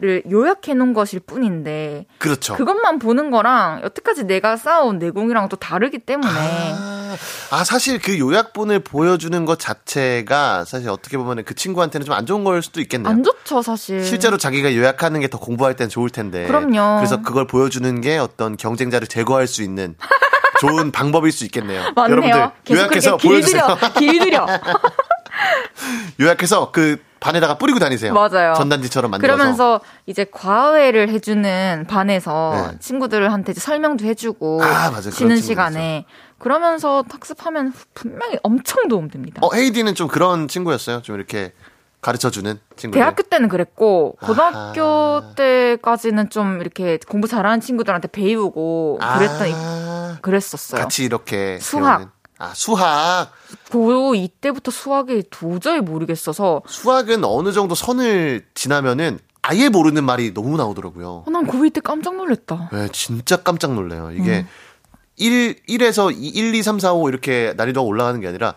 를 0.00 0.22
요약해 0.30 0.74
놓은 0.74 0.94
것일 0.94 1.18
뿐인데 1.20 2.06
그렇죠. 2.18 2.54
그것만 2.54 3.00
보는 3.00 3.32
거랑 3.32 3.80
여태까지 3.82 4.24
내가 4.24 4.56
쌓아온 4.56 4.98
내공이랑 5.00 5.48
또 5.48 5.56
다르기 5.56 5.98
때문에 5.98 6.30
아, 6.30 7.16
아, 7.50 7.64
사실 7.64 7.98
그 7.98 8.16
요약본을 8.16 8.80
보여주는 8.80 9.44
것 9.44 9.58
자체가 9.58 10.64
사실 10.66 10.88
어떻게 10.88 11.18
보면 11.18 11.42
그 11.44 11.56
친구한테는 11.56 12.04
좀 12.06 12.14
안 12.14 12.26
좋은 12.26 12.44
걸 12.44 12.62
수도 12.62 12.80
있겠네요. 12.80 13.10
안 13.12 13.24
좋죠 13.24 13.60
사실. 13.62 14.04
실제로 14.04 14.36
자기가 14.38 14.74
요약하는 14.76 15.20
게 15.20 15.26
더 15.28 15.38
공부할 15.38 15.74
땐 15.74 15.88
좋을 15.88 16.10
텐데. 16.10 16.46
그럼요. 16.46 16.98
그래서 16.98 17.20
그걸 17.20 17.46
보여주는 17.48 18.00
게 18.00 18.18
어떤 18.18 18.56
경쟁자를 18.56 19.08
제거할 19.08 19.46
수 19.48 19.62
있는 19.64 19.96
좋은 20.60 20.92
방법일 20.92 21.32
수 21.32 21.44
있겠네요. 21.44 21.82
맞네요. 21.96 22.10
여러분들 22.12 22.50
요약해서 22.76 23.16
보여주세요. 23.16 23.66
길들여, 23.96 24.18
길들여. 24.18 24.46
요약해서 26.20 26.70
그 26.72 26.98
반에다가 27.20 27.58
뿌리고 27.58 27.78
다니세요. 27.78 28.12
맞아요. 28.14 28.54
전단지처럼 28.54 29.10
만들어서. 29.10 29.36
그러면서 29.36 29.80
이제 30.06 30.24
과외를 30.30 31.08
해주는 31.08 31.86
반에서 31.88 32.68
네. 32.72 32.78
친구들한테 32.78 33.54
설명도 33.54 34.04
해주고 34.04 34.62
아, 34.62 34.90
맞아요. 34.90 35.10
쉬는 35.10 35.36
시간에 35.40 36.04
그러면서 36.38 37.04
학습하면 37.10 37.72
분명히 37.94 38.38
엄청 38.42 38.88
도움됩니다. 38.88 39.40
어, 39.42 39.52
헤이디는 39.52 39.94
좀 39.94 40.08
그런 40.08 40.46
친구였어요. 40.48 41.02
좀 41.02 41.16
이렇게 41.16 41.52
가르쳐 42.00 42.30
주는 42.30 42.60
친구. 42.76 42.94
대학교 42.94 43.24
때는 43.24 43.48
그랬고 43.48 44.16
고등학교 44.22 44.80
아하. 44.82 45.32
때까지는 45.34 46.30
좀 46.30 46.60
이렇게 46.60 46.98
공부 47.08 47.26
잘하는 47.26 47.60
친구들한테 47.60 48.06
배우고 48.08 49.00
그랬던 49.00 49.52
아, 49.52 50.18
그랬었어요. 50.22 50.80
같이 50.80 51.02
이렇게 51.04 51.58
수학. 51.60 52.12
아, 52.38 52.52
수학. 52.54 53.32
고2 53.70 54.30
때부터 54.40 54.70
수학이 54.70 55.24
도저히 55.30 55.80
모르겠어서 55.80 56.62
수학은 56.66 57.24
어느 57.24 57.52
정도 57.52 57.74
선을 57.74 58.46
지나면은 58.54 59.18
아예 59.42 59.68
모르는 59.68 60.04
말이 60.04 60.32
너무 60.32 60.56
나오더라고요. 60.56 61.24
어, 61.26 61.30
난 61.30 61.46
고2 61.46 61.72
때 61.74 61.80
깜짝 61.80 62.14
놀랐다. 62.16 62.70
네, 62.72 62.88
진짜 62.92 63.36
깜짝 63.38 63.74
놀래요. 63.74 64.10
이게 64.12 64.40
음. 64.40 64.48
1, 65.16 65.62
1에서 65.68 66.12
1, 66.16 66.54
2, 66.54 66.62
3, 66.62 66.78
4, 66.78 66.92
5 66.92 67.08
이렇게 67.08 67.54
난이도가 67.56 67.84
올라가는 67.84 68.20
게 68.20 68.28
아니라 68.28 68.54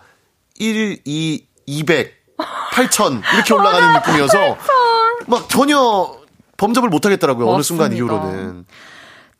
1, 0.58 1.00
2, 1.04 1.46
200, 1.66 2.12
8000 2.72 3.22
이렇게 3.34 3.54
올라가는 3.54 3.92
느낌이어서 4.00 4.56
막 5.26 5.48
전혀 5.48 6.16
범접을 6.56 6.88
못 6.88 7.04
하겠더라고요. 7.04 7.48
어느 7.48 7.62
순간. 7.62 7.92
이후로는. 7.92 8.64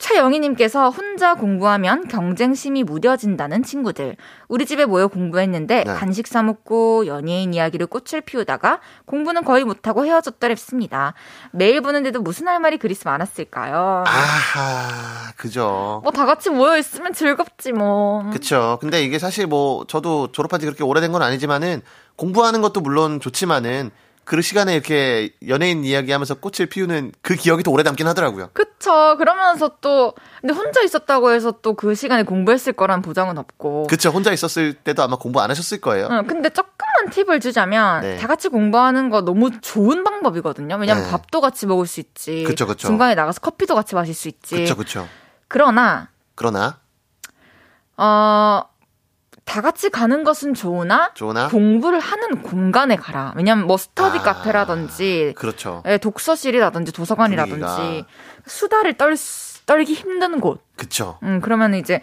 최영희님께서 0.03 0.91
혼자 0.91 1.35
공부하면 1.35 2.09
경쟁심이 2.09 2.83
무뎌진다는 2.83 3.63
친구들. 3.63 4.17
우리 4.49 4.67
집에 4.67 4.85
모여 4.85 5.07
공부했는데 5.07 5.85
네. 5.85 5.95
간식 5.95 6.27
사 6.27 6.43
먹고 6.43 7.07
연예인 7.07 7.55
이야기로 7.55 7.87
꽃을 7.87 8.23
피우다가 8.23 8.81
공부는 9.07 9.45
거의 9.45 9.63
못하고 9.65 10.05
헤어졌더랬습니다. 10.05 11.15
매일 11.53 11.81
보는데도 11.83 12.21
무슨 12.21 12.49
할 12.49 12.59
말이 12.59 12.79
그리 12.79 12.97
많았을까요? 13.05 14.03
아하, 14.07 15.33
그죠. 15.37 16.01
뭐 16.03 16.13
다 16.13 16.27
같이 16.27 16.51
모여 16.51 16.77
있으면 16.77 17.15
즐겁지 17.15 17.73
뭐. 17.73 18.29
그쵸. 18.33 18.79
근데 18.81 19.03
이게 19.03 19.19
사실 19.21 19.47
뭐 19.47 19.85
저도 19.87 20.31
졸업한 20.33 20.59
지 20.61 20.67
그렇게 20.67 20.83
오래된 20.85 21.11
건 21.13 21.23
아니지만은 21.23 21.81
공부하는 22.17 22.61
것도 22.61 22.81
물론 22.81 23.19
좋지만은 23.21 23.91
그 24.25 24.41
시간에 24.41 24.75
이렇게 24.75 25.31
연예인 25.49 25.85
이야기하면서 25.85 26.37
꽃을 26.37 26.67
피우는 26.69 27.13
그 27.23 27.35
기억이 27.35 27.63
더 27.63 27.71
오래 27.71 27.83
남긴 27.83 28.07
하더라고요. 28.07 28.51
그쵸. 28.53 29.17
그러면서 29.19 29.77
또 29.81 30.15
근데 30.41 30.55
혼자 30.55 30.81
있었다고 30.83 31.33
해서 31.33 31.53
또 31.61 31.75
그 31.75 31.95
시간에 31.95 32.23
공부했을 32.23 32.73
거란 32.75 33.03
보장은 33.03 33.37
없고. 33.39 33.89
그쵸. 33.89 34.11
혼자 34.11 34.33
있었을 34.33 34.75
때도 34.75 35.03
아마 35.03 35.17
공부 35.17 35.41
안 35.41 35.51
하셨을 35.51 35.81
거예요. 35.81 36.09
응, 36.11 36.27
근데 36.27 36.51
조금만 36.51 37.11
팁을 37.11 37.41
주자면 37.41 38.03
네. 38.03 38.17
다 38.19 38.29
같이 38.29 38.49
공부하는 38.49 39.11
거 39.11 39.23
너무 39.23 39.51
좋은 39.61 40.05
방법이거든요. 40.05 40.77
왜냐면 40.77 41.05
네. 41.05 41.11
밥도 41.11 41.41
같이 41.41 41.67
먹을 41.67 41.87
수 41.87 41.99
있지. 42.01 42.45
그쵸, 42.45 42.67
그쵸. 42.67 42.87
중간에 42.87 43.15
나가서 43.17 43.41
커피도 43.41 43.75
같이 43.75 43.95
마실 43.97 44.15
수 44.15 44.29
있지. 44.29 44.55
그쵸, 44.57 44.77
그쵸. 44.77 45.09
그러나 45.49 46.09
그러나, 46.37 46.79
어, 47.97 48.63
다 49.45 49.61
같이 49.61 49.91
가는 49.91 50.23
것은 50.25 50.55
좋으나 50.55 51.11
좋으나, 51.15 51.49
공부를 51.49 51.99
하는 52.01 52.43
공간에 52.43 52.97
가라. 52.97 53.33
왜냐면 53.37 53.67
뭐 53.67 53.77
스터디 53.77 54.19
아, 54.19 54.23
카페라든지 54.23 55.33
그렇죠. 55.37 55.83
예, 55.87 55.99
독서실이라든지 55.99 56.93
도서관이라든지 56.93 57.61
분위기가. 57.61 58.07
수다를 58.47 58.95
떨, 58.95 59.17
수- 59.17 59.65
떨기 59.67 59.95
힘든 59.95 60.41
곳. 60.41 60.65
그쵸. 60.77 61.19
음, 61.25 61.41
그러면 61.43 61.75
이제 61.75 62.01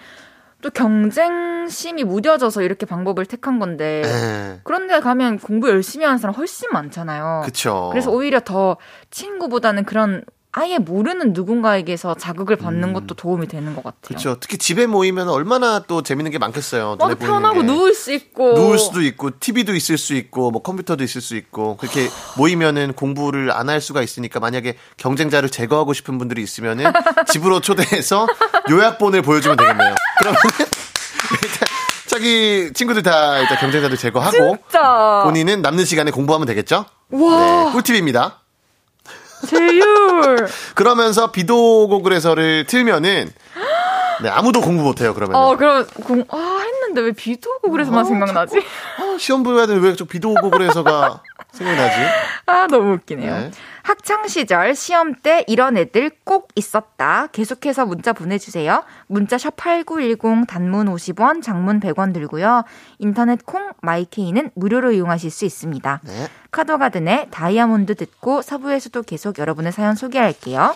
또 0.62 0.70
경쟁심이 0.70 2.04
무뎌져서 2.04 2.62
이렇게 2.64 2.86
방법을 2.86 3.26
택한 3.26 3.60
건데 3.60 4.02
에, 4.06 4.60
그런데 4.66 5.00
가면 5.00 5.40
공부 5.40 5.70
열심히 5.70 6.04
하는 6.06 6.18
사람 6.18 6.36
훨씬 6.36 6.70
많잖아요. 6.74 7.44
그쵸. 7.46 7.88
그래서 7.92 8.12
오히려 8.12 8.42
더 8.42 8.76
친구보다는 9.12 9.86
그런 9.86 10.24
아예 10.52 10.80
모르는 10.80 11.34
누군가에게서 11.34 12.16
자극을 12.16 12.56
받는 12.56 12.90
음. 12.90 12.94
것도 12.94 13.14
도움이 13.14 13.48
되는 13.48 13.76
것 13.76 13.84
같아요. 13.84 14.00
그렇죠. 14.02 14.38
특히 14.40 14.58
집에 14.58 14.88
모이면 14.88 15.30
얼마나 15.30 15.80
또 15.88 16.02
재밌는 16.02 16.32
게 16.32 16.40
많겠어요. 16.40 16.96
맞아, 17.00 17.14
편하고 17.16 17.62
누울 17.62 17.94
수 17.94 18.12
있고. 18.12 18.54
누울 18.54 18.80
수도 18.80 19.04
있고, 19.04 19.30
TV도 19.40 19.76
있을 19.76 20.00
수 20.00 20.16
있고, 20.16 20.50
뭐 20.50 20.64
컴퓨터도 20.64 21.04
있을 21.04 21.22
수 21.22 21.36
있고, 21.36 21.78
그렇게 21.78 22.10
모이면은 22.38 22.94
공부를 22.94 23.52
안 23.52 23.70
할 23.70 23.80
수가 23.82 24.02
있으니까 24.02 24.40
만약에 24.40 24.76
경쟁자를 24.98 25.50
제거하고 25.50 25.94
싶은 25.94 26.18
분들이 26.18 26.42
있으면은 26.42 26.92
집으로 27.32 27.60
초대해서 27.60 28.26
요약본을 28.72 29.22
보여주면 29.22 29.58
되겠네요. 29.58 29.94
그러면 30.18 30.40
자기 32.08 32.72
친구들 32.74 33.04
다 33.04 33.38
일단 33.38 33.58
경쟁자들 33.60 33.96
제거하고 33.98 34.58
진짜? 34.68 35.22
본인은 35.24 35.62
남는 35.62 35.86
시간에 35.86 36.10
공부하면 36.10 36.48
되겠죠? 36.48 36.86
와. 37.12 37.66
네, 37.66 37.72
꿀팁입니다. 37.74 38.39
제율. 39.48 40.48
그러면서 40.76 41.32
비도고글에서를 41.32 42.66
틀면은 42.66 43.32
네, 44.22 44.30
아무도 44.30 44.60
공부 44.60 44.84
못해요, 44.84 45.14
그러면. 45.14 45.36
어, 45.38 45.56
그럼, 45.56 45.88
공, 46.04 46.26
아, 46.30 46.49
했는데 46.90 47.02
왜 47.02 47.12
비도고글에서만 47.12 48.02
어, 48.02 48.04
생각나지? 48.04 48.58
어, 48.58 49.18
시험 49.18 49.44
보야 49.44 49.66
되는 49.66 49.82
왜저 49.82 50.06
비도고글에서가 50.06 51.24
생각나지? 51.52 51.96
아, 52.46 52.68
너무 52.68 52.94
웃기네요. 52.94 53.38
네. 53.38 53.52
학창시절 53.84 54.76
시험 54.76 55.16
때 55.16 55.44
이런 55.48 55.78
애들 55.78 56.12
꼭 56.24 56.50
있었다. 56.56 57.28
계속해서 57.32 57.86
문자 57.86 58.14
보내주세요. 58.14 58.84
문자 59.08 59.38
샵8910 59.38 60.48
단문 60.48 60.94
50원, 60.94 61.42
장문 61.42 61.80
100원 61.80 62.14
들고요. 62.14 62.64
인터넷 63.00 63.44
콩, 63.46 63.72
마이케이는 63.82 64.52
무료로 64.54 64.92
이용하실 64.92 65.32
수 65.32 65.46
있습니다. 65.46 66.02
네. 66.04 66.28
카더가든의 66.52 67.28
다이아몬드 67.32 67.96
듣고 67.96 68.42
서부에서도 68.42 69.02
계속 69.04 69.40
여러분의 69.40 69.72
사연 69.72 69.96
소개할게요. 69.96 70.76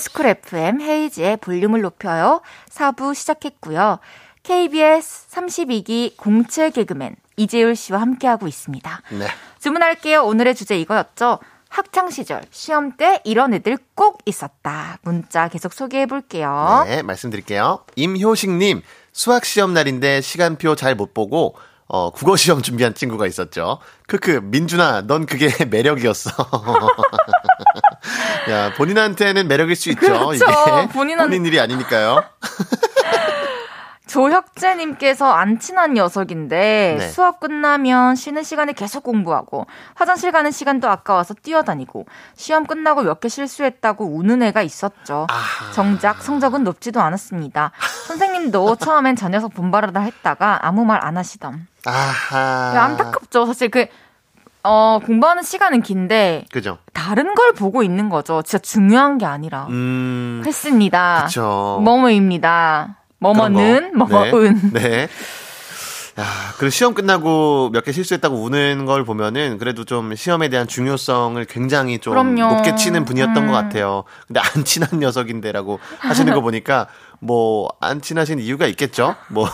KBS 0.00 0.12
쿨 0.12 0.26
FM 0.26 0.80
헤이즈의 0.80 1.36
볼륨을 1.38 1.82
높여요. 1.82 2.40
4부 2.70 3.14
시작했고요. 3.14 3.98
KBS 4.42 5.28
32기 5.28 6.16
공채 6.16 6.70
개그맨 6.70 7.16
이재율 7.36 7.76
씨와 7.76 8.00
함께하고 8.00 8.48
있습니다. 8.48 9.02
네. 9.10 9.26
주문할게요. 9.60 10.22
오늘의 10.24 10.54
주제 10.54 10.78
이거였죠. 10.80 11.38
학창 11.68 12.08
시절, 12.10 12.42
시험 12.50 12.96
때 12.96 13.20
이런 13.24 13.52
애들 13.52 13.76
꼭 13.94 14.22
있었다. 14.24 14.96
문자 15.02 15.48
계속 15.48 15.74
소개해 15.74 16.06
볼게요. 16.06 16.84
네, 16.86 17.02
말씀드릴게요. 17.02 17.84
임효식 17.96 18.50
님, 18.50 18.80
수학 19.12 19.44
시험 19.44 19.74
날인데 19.74 20.22
시간표 20.22 20.76
잘 20.76 20.94
못 20.94 21.12
보고 21.12 21.56
어, 21.86 22.10
국어 22.10 22.36
시험 22.36 22.62
준비한 22.62 22.94
친구가 22.94 23.26
있었죠. 23.26 23.78
크크, 24.06 24.40
민준아, 24.44 25.02
넌 25.02 25.26
그게 25.26 25.48
매력이었어. 25.66 26.30
야, 28.50 28.72
본인한테는 28.74 29.48
매력일 29.48 29.76
수 29.76 29.90
있죠. 29.90 30.00
그렇죠. 30.00 30.34
이게 30.34 30.88
본인한... 30.88 31.26
본인 31.28 31.44
일이 31.46 31.60
아니니까요. 31.60 32.24
조혁재님께서 34.06 35.30
안 35.30 35.60
친한 35.60 35.94
녀석인데 35.94 36.96
네. 36.98 37.08
수업 37.10 37.38
끝나면 37.38 38.16
쉬는 38.16 38.42
시간에 38.42 38.72
계속 38.72 39.04
공부하고 39.04 39.66
화장실 39.94 40.32
가는 40.32 40.50
시간도 40.50 40.88
아까워서 40.90 41.34
뛰어다니고 41.34 42.06
시험 42.34 42.66
끝나고 42.66 43.02
몇 43.02 43.20
개 43.20 43.28
실수했다고 43.28 44.06
우는 44.16 44.42
애가 44.42 44.62
있었죠. 44.62 45.28
아하. 45.30 45.72
정작 45.72 46.22
성적은 46.22 46.64
높지도 46.64 47.00
않았습니다. 47.00 47.70
선생님도 48.08 48.76
처음엔 48.76 49.14
저 49.14 49.28
녀석 49.28 49.54
본바라다 49.54 50.00
했다가 50.00 50.66
아무 50.66 50.84
말 50.84 51.00
안 51.04 51.16
하시던. 51.16 51.68
아하. 51.86 52.82
안타깝죠. 52.82 53.46
사실 53.46 53.68
그 53.68 53.86
어, 54.62 54.98
공부하는 55.04 55.42
시간은 55.42 55.82
긴데. 55.82 56.46
그죠. 56.52 56.78
다른 56.92 57.34
걸 57.34 57.52
보고 57.52 57.82
있는 57.82 58.08
거죠. 58.08 58.42
진짜 58.42 58.58
중요한 58.58 59.18
게 59.18 59.26
아니라. 59.26 59.66
음. 59.70 60.42
했습니다. 60.46 61.24
그쵸. 61.26 61.80
뭐뭐입니다. 61.82 62.96
뭐뭐는, 63.18 63.92
뭐뭐은. 63.96 64.70
네. 64.72 64.80
네. 65.06 65.08
야, 66.20 66.24
그리고 66.58 66.70
시험 66.70 66.92
끝나고 66.92 67.70
몇 67.72 67.84
개 67.84 67.92
실수했다고 67.92 68.36
우는 68.42 68.84
걸 68.84 69.04
보면은 69.04 69.56
그래도 69.58 69.84
좀 69.84 70.14
시험에 70.14 70.48
대한 70.48 70.66
중요성을 70.66 71.42
굉장히 71.46 71.98
좀 71.98 72.12
그럼요. 72.12 72.54
높게 72.56 72.74
치는 72.74 73.04
분이었던 73.06 73.36
음. 73.36 73.46
것 73.46 73.52
같아요. 73.52 74.04
근데 74.26 74.40
안 74.40 74.64
친한 74.64 74.88
녀석인데라고 74.98 75.78
하시는 76.00 76.34
거 76.34 76.40
보니까 76.42 76.88
뭐 77.20 77.68
안 77.80 78.02
친하신 78.02 78.40
이유가 78.40 78.66
있겠죠? 78.66 79.14
뭐 79.28 79.48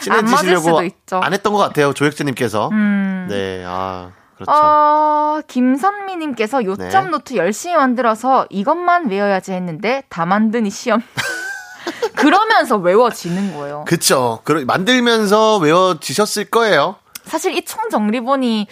친해지시려고 0.00 0.78
안, 0.80 0.90
안 1.22 1.32
했던 1.32 1.52
것 1.52 1.58
같아요. 1.60 1.92
조혁재님께서. 1.92 2.70
음. 2.72 3.26
네, 3.30 3.62
아. 3.66 4.10
그렇죠. 4.44 4.60
어, 4.60 5.40
김선미님께서 5.46 6.64
요점 6.64 7.04
네. 7.04 7.10
노트 7.10 7.36
열심히 7.36 7.76
만들어서 7.76 8.46
이것만 8.50 9.08
외워야지 9.08 9.52
했는데 9.52 10.02
다 10.08 10.26
만드니 10.26 10.70
시험. 10.70 11.02
그러면서 12.14 12.76
외워지는 12.76 13.54
거예요. 13.54 13.84
그쵸. 13.86 14.40
만들면서 14.66 15.58
외워지셨을 15.58 16.46
거예요. 16.46 16.96
사실 17.24 17.56
이 17.56 17.64
총정리본이 17.64 18.66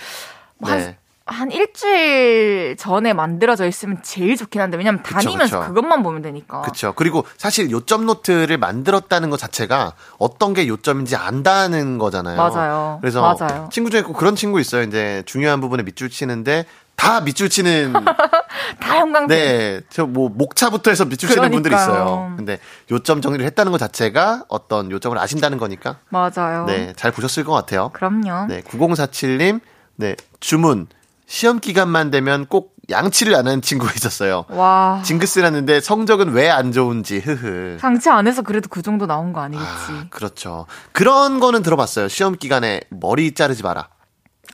뭐 0.59 0.71
네. 0.75 0.97
한, 1.31 1.41
한 1.41 1.51
일주일 1.51 2.77
전에 2.77 3.13
만들어져 3.13 3.67
있으면 3.67 3.99
제일 4.03 4.37
좋긴 4.37 4.61
한데 4.61 4.77
왜냐면 4.77 5.03
다니면서 5.03 5.59
그쵸, 5.59 5.61
그쵸. 5.61 5.75
그것만 5.75 6.03
보면 6.03 6.23
되니까. 6.23 6.63
그렇죠. 6.63 6.93
그리고 6.95 7.25
사실 7.37 7.71
요점 7.71 8.07
노트를 8.07 8.59
만들었다는 8.59 9.31
것 9.31 9.39
자체가 9.39 9.95
어떤 10.19 10.55
게 10.55 10.67
요점인지 10.69 11.17
안다는 11.17 11.99
거잖아요. 11.99 12.37
맞아요. 12.37 12.99
그래서 13.01 13.21
맞아요. 13.23 13.69
친구 13.73 13.91
중에 13.91 14.03
꼭 14.03 14.15
그런 14.15 14.35
친구 14.37 14.61
있어요. 14.61 14.83
이제 14.83 15.23
중요한 15.27 15.61
부분에 15.61 15.83
밑줄 15.85 16.11
치는데 16.11 16.67
다 16.97 17.21
밑줄 17.23 17.49
치는 17.49 17.95
다 18.81 18.99
형광등. 18.99 19.29
네, 19.35 19.81
저 19.89 20.05
뭐 20.07 20.29
목차부터 20.29 20.91
해서 20.91 21.05
밑줄 21.07 21.31
치는 21.31 21.51
분들이 21.51 21.75
있어요. 21.75 22.35
근데 22.37 22.59
요점 22.91 23.23
정리를 23.23 23.45
했다는 23.47 23.73
것 23.73 23.79
자체가 23.79 24.45
어떤 24.49 24.91
요점을 24.91 25.17
아신다는 25.17 25.57
거니까. 25.59 25.97
맞아요. 26.11 26.67
네, 26.67 26.93
잘 26.97 27.11
보셨을 27.13 27.45
것 27.45 27.53
같아요. 27.53 27.89
그럼요. 27.95 28.47
네, 28.49 28.61
9047님, 28.63 29.61
네 29.97 30.17
주문 30.41 30.89
시험 31.31 31.61
기간만 31.61 32.11
되면 32.11 32.45
꼭 32.47 32.75
양치를 32.91 33.37
안 33.37 33.47
하는 33.47 33.63
친구가 33.63 33.93
있었어요. 33.95 34.47
와. 34.49 35.01
징크스를 35.05 35.47
했는데 35.47 35.81
성적은 35.81 36.33
왜 36.33 36.51
안 36.51 36.73
좋은지, 36.73 37.19
흐흐. 37.21 37.79
양치 37.85 38.11
안 38.11 38.27
해서 38.27 38.43
그래도 38.43 38.69
그 38.69 38.83
정도 38.83 39.07
나온 39.07 39.33
거 39.33 39.41
아니겠지. 39.41 39.69
아, 39.69 40.07
그렇죠. 40.11 40.67
그런 40.91 41.39
거는 41.39 41.63
들어봤어요. 41.63 42.09
시험 42.09 42.37
기간에 42.37 42.81
머리 42.91 43.33
자르지 43.33 43.63
마라. 43.63 43.83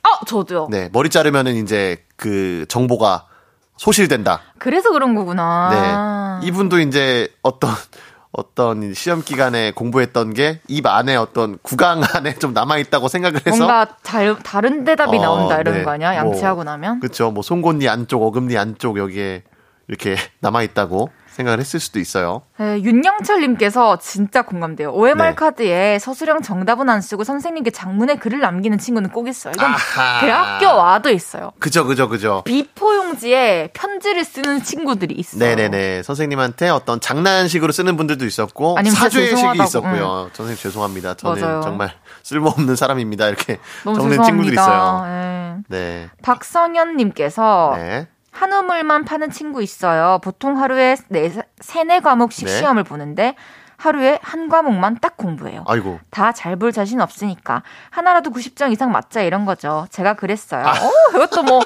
어, 0.03 0.25
저도요. 0.27 0.67
네, 0.69 0.89
머리 0.93 1.09
자르면은 1.09 1.55
이제 1.55 2.05
그 2.15 2.67
정보가 2.69 3.25
소실된다. 3.77 4.41
그래서 4.59 4.91
그런 4.91 5.15
거구나. 5.15 6.39
네. 6.41 6.47
이분도 6.47 6.79
이제 6.81 7.27
어떤 7.41 7.71
어떤 8.37 8.93
시험 8.93 9.23
기간에 9.23 9.71
공부했던 9.71 10.33
게 10.35 10.61
입 10.69 10.85
안에 10.85 11.15
어떤 11.15 11.57
구강 11.63 12.01
안에 12.13 12.35
좀 12.35 12.53
남아 12.53 12.77
있다고 12.77 13.07
생각을 13.07 13.41
해서 13.45 13.57
뭔가 13.57 13.87
잘 14.03 14.37
다른 14.43 14.83
대답이 14.85 15.17
어, 15.17 15.21
나온다 15.21 15.59
이러는 15.59 15.79
네. 15.79 15.83
거 15.83 15.91
아니야? 15.91 16.15
양치하고 16.15 16.57
뭐, 16.57 16.63
나면? 16.63 16.99
그렇죠. 16.99 17.31
뭐 17.31 17.41
송곳니 17.41 17.89
안쪽, 17.89 18.21
어금니 18.23 18.55
안쪽 18.57 18.97
여기에 18.99 19.43
이렇게 19.87 20.15
남아 20.39 20.61
있다고. 20.63 21.09
생각을 21.37 21.59
했을 21.59 21.79
수도 21.79 21.99
있어요. 21.99 22.41
네, 22.57 22.81
윤영철님께서 22.81 23.99
진짜 23.99 24.41
공감돼요. 24.41 24.91
OMR 24.91 25.29
네. 25.29 25.35
카드에 25.35 25.99
서술형 25.99 26.41
정답은 26.41 26.89
안 26.89 27.01
쓰고 27.01 27.23
선생님께 27.23 27.69
장문에 27.69 28.15
글을 28.15 28.39
남기는 28.39 28.77
친구는 28.79 29.11
꼭 29.11 29.27
있어요. 29.27 29.53
이건 29.55 29.71
아하. 29.71 30.19
대학교 30.21 30.65
와도 30.65 31.11
있어요. 31.11 31.51
그죠, 31.59 31.85
그죠, 31.85 32.09
그죠. 32.09 32.41
비포용지에 32.45 33.69
편지를 33.73 34.23
쓰는 34.25 34.63
친구들이 34.63 35.13
있어요. 35.15 35.39
네네네. 35.39 36.03
선생님한테 36.03 36.69
어떤 36.69 36.99
장난식으로 36.99 37.71
쓰는 37.71 37.97
분들도 37.97 38.25
있었고 38.25 38.77
사죄식이 38.83 39.63
있었고요. 39.63 40.25
응. 40.25 40.29
선생님 40.33 40.57
죄송합니다. 40.57 41.13
저는 41.13 41.41
맞아요. 41.41 41.61
정말 41.61 41.93
쓸모없는 42.23 42.75
사람입니다. 42.75 43.27
이렇게 43.27 43.59
적는 43.83 44.23
친구들이 44.23 44.53
있어요. 44.55 45.05
네. 45.05 45.57
네. 45.69 46.09
박성현님께서 46.23 47.73
네. 47.77 48.07
한우물만 48.37 49.03
파는 49.05 49.31
친구 49.31 49.63
있어요. 49.63 50.19
보통 50.23 50.59
하루에 50.59 50.95
네, 51.09 51.31
세네 51.59 52.01
과목씩 52.01 52.45
네. 52.45 52.57
시험을 52.59 52.83
보는데 52.83 53.35
하루에 53.77 54.19
한 54.21 54.47
과목만 54.49 54.97
딱 55.01 55.17
공부해요. 55.17 55.63
아이고. 55.67 55.99
다 56.11 56.31
잘 56.33 56.55
볼 56.55 56.71
자신 56.71 57.01
없으니까 57.01 57.63
하나라도 57.89 58.29
90점 58.31 58.71
이상 58.71 58.91
맞자 58.91 59.21
이런 59.21 59.45
거죠. 59.45 59.87
제가 59.91 60.13
그랬어요. 60.15 60.65
아. 60.65 60.71
오, 60.73 61.15
이것도 61.15 61.43
뭐 61.43 61.61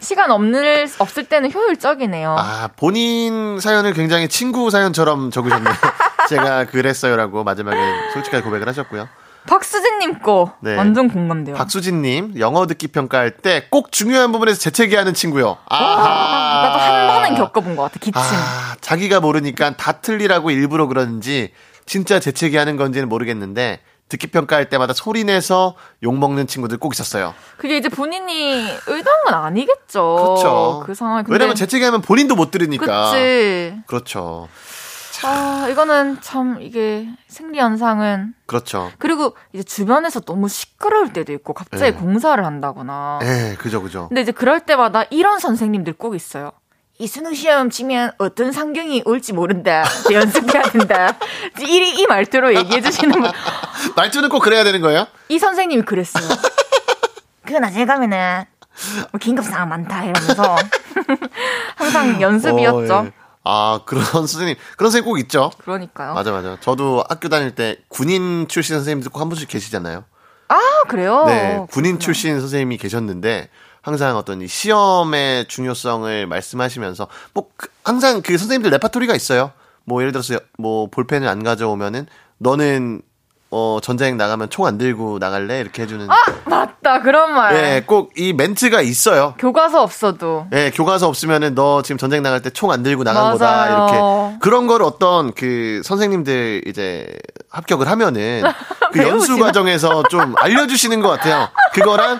시간 0.00 0.30
없는 0.30 0.86
없을 0.98 1.24
때는 1.24 1.52
효율적이네요. 1.52 2.36
아, 2.38 2.68
본인 2.76 3.60
사연을 3.60 3.92
굉장히 3.92 4.28
친구 4.28 4.70
사연처럼 4.70 5.30
적으셨네요. 5.30 5.74
제가 6.28 6.64
그랬어요라고 6.66 7.44
마지막에 7.44 7.78
솔직하게 8.14 8.42
고백을 8.42 8.68
하셨고요. 8.68 9.08
박수진님 9.46 10.20
거 10.20 10.52
네. 10.60 10.76
완전 10.76 11.08
공감돼요. 11.08 11.54
박수진님, 11.56 12.34
영어 12.38 12.66
듣기 12.66 12.88
평가할 12.88 13.30
때 13.38 13.66
꼭 13.70 13.90
중요한 13.92 14.32
부분에서 14.32 14.58
재채기하는 14.58 15.14
친구요. 15.14 15.56
아하. 15.66 16.62
나도 16.68 16.78
한 16.78 17.06
번은 17.08 17.34
겪어본 17.36 17.76
것 17.76 17.82
같아. 17.84 17.94
기침. 18.00 18.14
아, 18.20 18.76
자기가 18.80 19.20
모르니까 19.20 19.76
다 19.76 19.92
틀리라고 19.92 20.50
일부러 20.50 20.86
그러는지 20.86 21.52
진짜 21.86 22.20
재채기하는 22.20 22.76
건지는 22.76 23.08
모르겠는데 23.08 23.80
듣기 24.08 24.28
평가할 24.28 24.68
때마다 24.68 24.92
소리 24.92 25.24
내서 25.24 25.74
욕 26.04 26.16
먹는 26.16 26.46
친구들 26.46 26.78
꼭 26.78 26.94
있었어요. 26.94 27.34
그게 27.56 27.76
이제 27.76 27.88
본인이 27.88 28.68
의도한 28.86 29.24
건 29.24 29.34
아니겠죠. 29.34 30.14
그렇죠. 30.16 30.82
그 30.86 30.94
상황. 30.94 31.24
왜냐면 31.28 31.56
재채기하면 31.56 32.02
본인도 32.02 32.36
못 32.36 32.52
들으니까. 32.52 33.10
그치. 33.10 33.74
그렇죠. 33.86 34.48
아, 35.24 35.68
이거는 35.70 36.20
참 36.20 36.58
이게 36.60 37.08
생리 37.28 37.58
현상은 37.58 38.34
그렇죠. 38.46 38.90
그리고 38.98 39.36
이제 39.52 39.62
주변에서 39.62 40.20
너무 40.20 40.48
시끄러울 40.48 41.12
때도 41.12 41.32
있고 41.32 41.54
갑자기 41.54 41.92
네. 41.92 41.92
공사를 41.92 42.44
한다거나. 42.44 43.20
예, 43.22 43.56
그죠, 43.58 43.82
그죠. 43.82 44.08
근데 44.08 44.20
이제 44.22 44.32
그럴 44.32 44.60
때마다 44.60 45.04
이런 45.10 45.38
선생님들 45.38 45.94
꼭 45.94 46.14
있어요. 46.14 46.52
이 46.98 47.06
수능 47.06 47.34
시험 47.34 47.68
치면 47.68 48.12
어떤 48.18 48.52
상경이 48.52 49.02
올지 49.04 49.32
모른다. 49.34 49.84
연습해야 50.10 50.62
된다. 50.64 51.16
이, 51.60 51.94
이 51.98 52.06
말투로 52.06 52.54
얘기해 52.54 52.80
주시는 52.80 53.20
분. 53.20 53.30
말투는 53.96 54.30
꼭 54.30 54.40
그래야 54.40 54.64
되는 54.64 54.80
거예요? 54.80 55.06
이 55.28 55.38
선생님이 55.38 55.82
그랬어요. 55.82 56.26
그 57.44 57.52
나중에 57.52 57.84
가면은 57.84 58.44
뭐 59.12 59.18
긴급 59.20 59.44
상황 59.44 59.68
많다 59.68 60.04
이러면서 60.04 60.56
항상 61.76 62.20
연습이었죠. 62.20 62.94
어, 62.94 63.04
예. 63.06 63.25
아, 63.46 63.80
그런 63.86 64.02
선생님, 64.26 64.56
그런 64.76 64.90
선생님 64.90 65.04
꼭 65.04 65.18
있죠. 65.20 65.50
그러니까요. 65.58 66.14
맞아, 66.14 66.32
맞아. 66.32 66.56
저도 66.60 67.04
학교 67.08 67.28
다닐 67.28 67.54
때 67.54 67.76
군인 67.88 68.48
출신 68.48 68.76
선생님들 68.76 69.10
꼭 69.10 69.20
한 69.20 69.28
분씩 69.28 69.48
계시잖아요. 69.48 70.04
아 70.48 70.58
그래요. 70.88 71.24
네, 71.26 71.56
군인 71.70 71.92
그렇구나. 71.92 71.98
출신 71.98 72.40
선생님이 72.40 72.76
계셨는데 72.78 73.48
항상 73.82 74.16
어떤 74.16 74.42
이 74.42 74.46
시험의 74.48 75.46
중요성을 75.48 76.26
말씀하시면서 76.26 77.08
뭐 77.34 77.48
그- 77.56 77.68
항상 77.84 78.20
그 78.22 78.36
선생님들 78.36 78.70
레파토리가 78.72 79.14
있어요. 79.14 79.52
뭐 79.84 80.00
예를 80.02 80.12
들어서 80.12 80.38
뭐 80.58 80.88
볼펜을 80.90 81.28
안 81.28 81.42
가져오면은 81.44 82.06
너는 82.38 83.02
어 83.50 83.78
전자행 83.80 84.16
나가면 84.16 84.50
총 84.50 84.66
안 84.66 84.76
들고 84.78 85.18
나갈래 85.20 85.60
이렇게 85.60 85.82
해주는. 85.82 86.08
맞다 86.46 87.00
그런 87.02 87.32
말. 87.32 87.54
네, 87.54 87.80
꼭이 87.82 88.32
멘트가 88.32 88.80
있어요. 88.80 89.34
교과서 89.38 89.82
없어도 89.82 90.46
예, 90.52 90.70
교과서 90.74 91.06
없으면은 91.08 91.54
너 91.54 91.82
지금 91.82 91.96
전쟁 91.98 92.22
나갈 92.22 92.42
때 92.42 92.50
총 92.50 92.70
안 92.72 92.82
들고 92.82 93.04
나간 93.04 93.32
거다 93.32 93.46
맞아요. 93.46 93.76
이렇게 94.30 94.38
그런 94.40 94.66
걸 94.66 94.82
어떤 94.82 95.32
그 95.32 95.80
선생님들 95.84 96.62
이제 96.66 97.06
합격을 97.50 97.88
하면은 97.88 98.42
그 98.92 99.02
연수? 99.06 99.38
과정에서 99.38 100.02
좀 100.10 100.34
알려주시는 100.38 101.00
것 101.00 101.08
같아요. 101.10 101.48
그거랑 101.72 102.18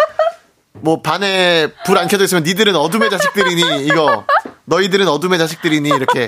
뭐 0.80 1.00
반에 1.02 1.68
불 1.84 1.98
안 1.98 2.08
켜져 2.08 2.24
있으면 2.24 2.42
니들은 2.44 2.76
어둠의 2.76 3.10
자식들이니 3.10 3.84
이거 3.86 4.24
너희들은 4.66 5.08
어둠의 5.08 5.38
자식들이니 5.38 5.88
이렇게 5.88 6.26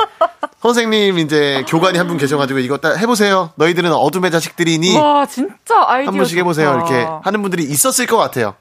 선생님 0.60 1.18
이제 1.18 1.64
교관이 1.68 1.98
한 1.98 2.08
분 2.08 2.16
계셔가지고 2.16 2.58
이거 2.60 2.78
딱 2.78 2.96
해보세요. 2.96 3.50
너희들은 3.56 3.92
어둠의 3.92 4.30
자식들이니 4.30 4.96
와 4.96 5.26
진짜 5.26 5.84
아이디어 5.86 6.10
한 6.10 6.16
번씩 6.16 6.38
해보세요. 6.38 6.72
좋다. 6.72 6.76
이렇게 6.94 7.08
하는 7.22 7.42
분들이 7.42 7.62
있었을 7.64 8.06
것 8.06 8.16
같아요. 8.16 8.54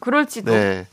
그럴지도. 0.00 0.52
네. 0.52 0.86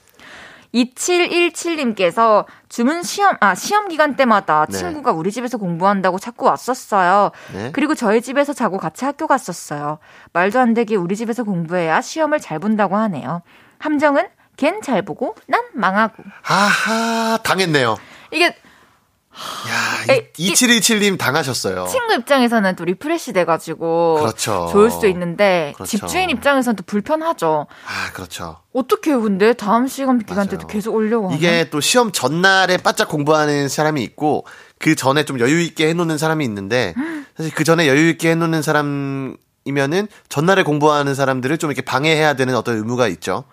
2717님께서 0.73 2.45
주문 2.69 3.01
시험, 3.01 3.35
아, 3.39 3.55
시험 3.55 3.87
기간 3.87 4.15
때마다 4.15 4.67
네. 4.69 4.77
친구가 4.77 5.11
우리 5.11 5.31
집에서 5.31 5.57
공부한다고 5.57 6.19
자꾸 6.19 6.45
왔었어요. 6.45 7.31
네. 7.53 7.71
그리고 7.73 7.95
저희 7.95 8.21
집에서 8.21 8.53
자고 8.53 8.77
같이 8.77 9.03
학교 9.05 9.25
갔었어요. 9.25 9.97
말도 10.33 10.59
안 10.59 10.75
되게 10.75 10.95
우리 10.95 11.15
집에서 11.15 11.43
공부해야 11.43 12.01
시험을 12.01 12.39
잘 12.39 12.59
본다고 12.59 12.97
하네요. 12.97 13.41
함정은 13.79 14.27
걘 14.57 14.81
잘 14.81 15.01
보고 15.01 15.35
난 15.47 15.61
망하고. 15.73 16.21
아하 16.45 17.37
당했네요. 17.43 17.97
이게 18.31 18.45
야, 18.47 20.13
에이, 20.13 20.27
이- 20.37 20.51
2717님 20.51 21.17
당하셨어요. 21.17 21.87
친구 21.87 22.13
입장에서는 22.15 22.75
또 22.75 22.83
refresh 22.83 23.31
돼가지고 23.31 24.17
그렇죠. 24.19 24.67
좋을 24.71 24.91
수도 24.91 25.07
있는데 25.07 25.71
그렇죠. 25.75 25.89
집주인 25.89 26.29
입장에서는 26.29 26.75
또 26.75 26.83
불편하죠. 26.83 27.67
아, 27.85 28.11
그렇죠. 28.11 28.57
어떻게 28.73 29.11
해요, 29.11 29.21
근데 29.21 29.53
다음 29.53 29.87
시간 29.87 30.19
기간 30.19 30.49
때도. 30.49 30.67
계속 30.67 30.93
올려고? 30.93 31.31
이게 31.33 31.69
또 31.69 31.79
시험 31.79 32.11
전날에 32.11 32.75
바짝 32.77 33.07
공부하는 33.07 33.69
사람이 33.69 34.03
있고, 34.03 34.45
그 34.77 34.95
전에 34.95 35.23
좀 35.23 35.39
여유 35.39 35.61
있게 35.61 35.87
해놓는 35.89 36.17
사람이 36.17 36.43
있는데, 36.43 36.93
사실 37.37 37.53
그 37.53 37.63
전에 37.63 37.87
여유 37.87 38.09
있게 38.09 38.31
해놓는 38.31 38.61
사람 38.61 39.37
이면은 39.69 40.07
전날에 40.29 40.63
공부하는 40.63 41.13
사람들을 41.13 41.59
좀 41.59 41.69
이렇게 41.69 41.83
방해해야 41.83 42.33
되는 42.33 42.55
어떤 42.55 42.75
의무가 42.77 43.07
있죠. 43.09 43.43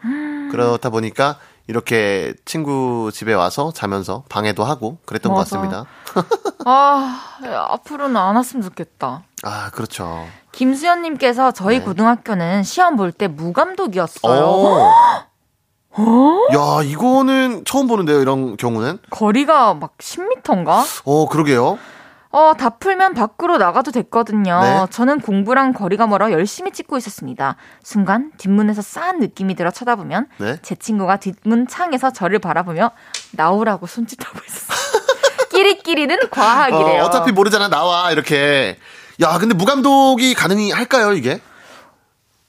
그렇다 0.51 0.89
보니까 0.89 1.37
이렇게 1.67 2.33
친구 2.47 3.11
집에 3.13 3.35
와서 3.35 3.71
자면서 3.75 4.25
방해도 4.31 4.65
하고 4.65 4.97
그랬던 5.05 5.33
것 5.35 5.41
맞아. 5.41 5.57
같습니다. 5.59 5.85
아, 6.65 7.21
앞으로는 7.69 8.17
안 8.17 8.35
왔으면 8.37 8.63
좋겠다. 8.63 9.25
아, 9.43 9.71
그렇죠. 9.73 10.27
김수현님께서 10.53 11.51
저희 11.53 11.81
네. 11.81 11.85
고등학교는 11.85 12.63
시험 12.63 12.97
볼 12.97 13.13
때 13.13 13.29
무감독이었어요. 13.29 14.91
오. 15.99 16.49
야, 16.55 16.83
이거는 16.83 17.65
처음 17.67 17.89
보는데요, 17.89 18.21
이런 18.23 18.57
경우는. 18.57 18.99
거리가 19.11 19.75
막 19.75 19.99
10m인가? 19.99 20.83
어, 21.05 21.29
그러게요. 21.29 21.79
어, 22.37 22.53
다 22.53 22.69
풀면 22.69 23.15
밖으로 23.15 23.57
나가도 23.57 23.93
됐거든요. 23.93 24.61
네. 24.61 24.87
저는 24.91 25.21
공부랑 25.21 25.73
거리가 25.73 26.07
멀어 26.07 26.31
열심히 26.33 26.71
찍고 26.71 26.99
있었습니다. 26.99 27.57
순간 27.83 28.31
뒷문에서 28.37 28.83
싸한 28.83 29.21
느낌이 29.21 29.55
들어 29.55 29.71
쳐다보면 29.71 30.29
네. 30.37 30.59
제 30.61 30.75
친구가 30.75 31.17
뒷문 31.17 31.67
창에서 31.67 32.13
저를 32.13 32.39
바라보며 32.39 32.91
나오라고 33.33 33.87
손짓하고 33.87 34.39
있었어요. 34.47 35.03
끼리끼리는 35.49 36.29
과학이래요. 36.31 37.05
어, 37.05 37.07
어차피 37.07 37.33
모르잖아, 37.33 37.69
나와, 37.71 38.13
이렇게. 38.13 38.77
야, 39.23 39.39
근데 39.39 39.55
무감독이 39.55 40.35
가능할까요, 40.35 41.15
이게? 41.15 41.41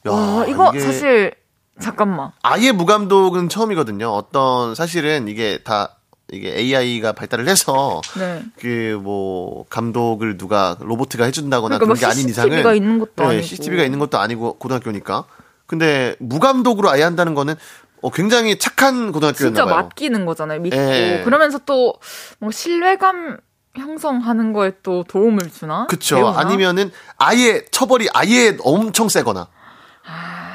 야, 0.05 0.11
와, 0.11 0.45
이거 0.47 0.69
이게 0.71 0.81
사실 0.81 1.33
잠깐만. 1.79 2.31
아예 2.43 2.73
무감독은 2.73 3.47
처음이거든요. 3.47 4.09
어떤, 4.09 4.75
사실은 4.75 5.29
이게 5.29 5.59
다, 5.63 5.96
이게 6.31 6.53
AI가 6.57 7.13
발달을 7.13 7.47
해서, 7.47 8.01
네. 8.19 8.43
그, 8.59 8.99
뭐, 9.01 9.65
감독을 9.69 10.37
누가, 10.37 10.75
로보트가 10.79 11.23
해준다거나 11.25 11.77
그러니까 11.77 11.85
그런 11.85 11.87
뭐게 11.87 12.05
아닌 12.05 12.29
이상은. 12.29 12.49
CCTV가 12.51 12.73
있는 12.73 12.99
것도 12.99 13.23
아니고. 13.23 13.43
CCTV가 13.43 13.83
있는 13.83 13.99
것도 13.99 14.17
아니고, 14.19 14.57
고등학교니까. 14.57 15.23
근데, 15.67 16.15
무감독으로 16.19 16.89
아예 16.89 17.03
한다는 17.03 17.33
거는, 17.33 17.55
어, 18.01 18.09
굉장히 18.11 18.59
착한 18.59 19.11
고등학교였나 19.13 19.55
진짜. 19.61 19.65
맡기는 19.65 20.25
거잖아요. 20.25 20.59
믿고 20.59 20.77
예. 20.77 21.21
그러면서 21.25 21.57
또 21.59 21.93
뭐 22.39 22.51
신뢰감 22.51 23.37
형성하는 23.75 24.53
거에 24.53 24.73
또 24.83 25.03
도움을 25.07 25.49
주나? 25.51 25.87
그쵸. 25.87 26.17
배우나? 26.17 26.39
아니면은 26.39 26.91
아예 27.17 27.63
처벌이 27.71 28.07
아예 28.13 28.55
엄청 28.61 29.09
세거나. 29.09 29.47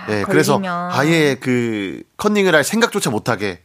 네, 0.09 0.23
그래서 0.25 0.53
아, 0.55 0.57
걸리면. 0.57 0.91
아예 0.93 1.35
그 1.41 2.03
컨닝을 2.17 2.55
할 2.55 2.63
생각조차 2.65 3.11
못하게 3.11 3.63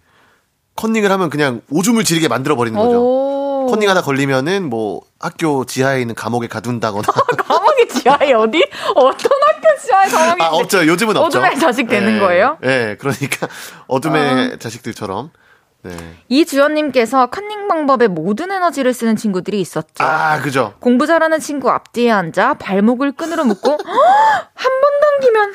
컨닝을 0.77 1.11
하면 1.11 1.29
그냥 1.29 1.61
오줌을 1.69 2.05
지르게 2.05 2.29
만들어 2.29 2.55
버리는 2.55 2.77
거죠. 2.79 3.01
오. 3.01 3.67
컨닝 3.69 3.89
하나 3.89 4.01
걸리면은 4.01 4.69
뭐 4.69 5.01
학교 5.19 5.65
지하에 5.65 5.99
있는 5.99 6.15
감옥에 6.15 6.47
가둔다거나. 6.47 7.03
감옥이 7.37 7.87
지하에 7.89 8.31
어디? 8.31 8.65
어떤 8.95 9.31
학교 9.45 9.81
지하에 9.85 10.09
감옥이 10.09 10.41
아, 10.41 10.47
없죠. 10.51 10.87
요즘은 10.87 11.17
없죠. 11.17 11.39
어둠의 11.39 11.59
자식 11.59 11.87
되는 11.89 12.15
예, 12.15 12.19
거예요? 12.19 12.57
아. 12.63 12.67
예, 12.67 12.95
그러니까 12.97 13.47
어둠의 13.87 14.59
자식들처럼. 14.59 15.31
네. 15.83 15.95
이주연님께서 16.29 17.27
컨닝 17.27 17.67
방법에 17.67 18.07
모든 18.07 18.51
에너지를 18.51 18.93
쓰는 18.93 19.15
친구들이 19.15 19.59
있었죠. 19.61 20.03
아, 20.03 20.39
그죠. 20.41 20.73
공부 20.79 21.05
잘하는 21.05 21.39
친구 21.39 21.69
앞뒤에 21.69 22.11
앉아 22.11 22.55
발목을 22.55 23.11
끈으로 23.13 23.43
묶고 23.45 23.71
한 24.53 24.81
번 24.81 24.91
당기면 25.21 25.53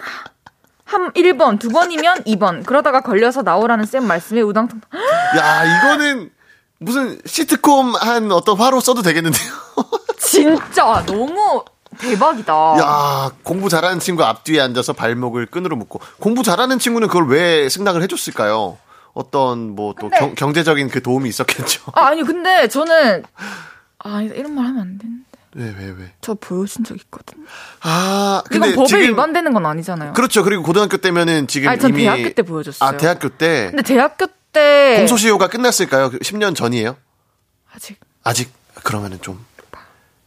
한 0.93 1.11
1번, 1.12 1.59
두 1.59 1.68
번이면 1.70 2.24
2번. 2.24 2.64
그러다가 2.66 3.01
걸려서 3.01 3.43
나오라는 3.43 3.86
쌤 3.86 4.07
말씀에 4.07 4.43
우당탕. 4.43 4.80
야, 5.38 5.64
이거는 5.64 6.30
무슨 6.78 7.18
시트콤 7.24 7.95
한 7.97 8.30
어떤 8.30 8.59
화로 8.59 8.80
써도 8.80 9.01
되겠는데요. 9.03 9.53
진짜 10.18 11.03
너무 11.07 11.64
대박이다. 11.99 12.53
야, 12.78 13.30
공부 13.43 13.68
잘하는 13.68 14.01
친구 14.01 14.24
앞뒤에 14.24 14.61
앉아서 14.61 14.93
발목을 14.93 15.47
끈으로 15.47 15.76
묶고 15.76 16.01
공부 16.20 16.43
잘하는 16.43 16.78
친구는 16.78 17.09
그걸 17.09 17.28
왜 17.28 17.68
승낙을 17.68 18.03
해 18.03 18.07
줬을까요? 18.07 18.78
어떤 19.14 19.74
뭐 19.74 19.95
또 20.01 20.09
경제적인 20.34 20.88
그 20.88 21.03
도움이 21.03 21.28
있었겠죠. 21.28 21.82
아, 21.95 22.07
아니 22.09 22.22
근데 22.22 22.66
저는 22.68 23.22
아 23.99 24.22
이런 24.22 24.55
말 24.55 24.64
하면 24.66 24.80
안 24.80 24.99
되는데. 24.99 25.24
왜, 25.55 25.66
왜, 25.78 25.90
왜? 25.90 26.12
저 26.20 26.34
보여준 26.34 26.84
적 26.84 26.96
있거든요. 26.96 27.44
아, 27.80 28.42
이건 28.50 28.61
근데 28.61 28.74
법에 28.76 28.86
지금 28.86 29.03
위반되는 29.03 29.53
건 29.53 29.66
아니잖아요. 29.66 30.14
그렇죠. 30.14 30.42
그리고 30.42 30.62
고등학교 30.62 30.96
때면은 30.96 31.46
지금 31.46 31.68
아니, 31.68 31.80
전 31.80 31.90
이미 31.90 32.03
대학교 32.03 32.30
때 32.30 32.42
보여줬어요. 32.42 32.88
아, 32.88 32.96
대학교 32.96 33.28
때 33.28 33.68
근데 33.70 33.82
대학교 33.82 34.26
때 34.53 34.96
공소시효가 34.98 35.48
끝났을까요? 35.48 36.11
10년 36.11 36.55
전이에요? 36.57 36.96
아직 37.74 37.98
아직 38.22 38.53
그러면은 38.82 39.20
좀 39.20 39.44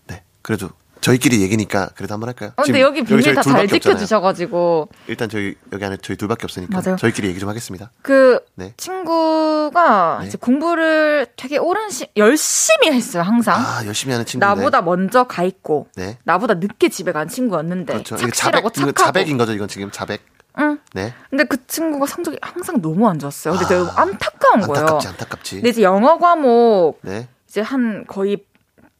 네. 0.07 0.23
그래도 0.41 0.69
저희끼리 1.06 1.39
얘기니까 1.43 1.89
그래도 1.95 2.16
한번 2.16 2.30
할까요? 2.30 2.51
어, 2.56 2.64
근데 2.64 2.82
여기 2.82 3.03
비밀 3.03 3.36
다 3.36 3.43
잘. 3.43 3.68
지켜주셔가지고 3.68 4.89
일단 5.06 5.30
저희 5.30 5.53
여기 5.72 5.86
안에 5.86 5.97
저희 6.01 6.18
둘밖에 6.18 6.45
없으니까 6.45 6.82
맞아요. 6.82 6.97
저희끼리 6.97 7.28
얘기 7.28 7.39
좀 7.39 7.47
하겠습니다. 7.47 7.91
그 8.01 8.39
네. 8.56 8.74
친구가 8.76 10.18
네. 10.22 10.28
이제 10.28 10.39
공부를 10.39 11.28
되게 11.36 11.60
오랜 11.60 11.91
시 11.91 12.08
열심히 12.18 12.91
했어요 12.91 13.22
항상 13.22 13.56
아 13.56 13.86
열심히 13.86 14.14
하는 14.14 14.26
친구. 14.26 14.43
나보다 14.43 14.82
먼저 14.82 15.26
가 15.26 15.43
있고 15.43 15.89
네. 15.95 16.18
나보다 16.24 16.56
늦게 16.56 16.89
집에 16.89 17.12
간 17.12 17.28
친구였는데 17.28 17.93
그렇죠. 17.93 18.18
착실하고 18.18 18.72
자백, 18.72 18.95
착하고 18.95 19.06
자백인 19.06 19.38
거죠. 19.38 19.53
이건 19.53 19.68
지금 19.68 19.91
자백. 19.91 20.22
응. 20.58 20.80
네. 20.93 21.14
근데 21.30 21.43
그 21.43 21.68
친구가 21.68 22.08
성적이 22.08 22.39
항상 22.41 22.82
너무 22.82 23.08
안 23.08 23.20
좋았어요. 23.20 23.53
근데 23.56 23.76
아, 23.76 23.78
너무 23.78 23.91
안타까운 23.91 24.62
거예요. 24.62 24.80
안타깝지, 24.80 25.08
안타깝지. 25.10 25.56
근데 25.58 25.70
이제 25.70 25.84
영어 25.84 26.18
과목 26.18 26.97
네. 27.03 27.28
이제 27.47 27.62
한 27.62 28.06
거의 28.08 28.43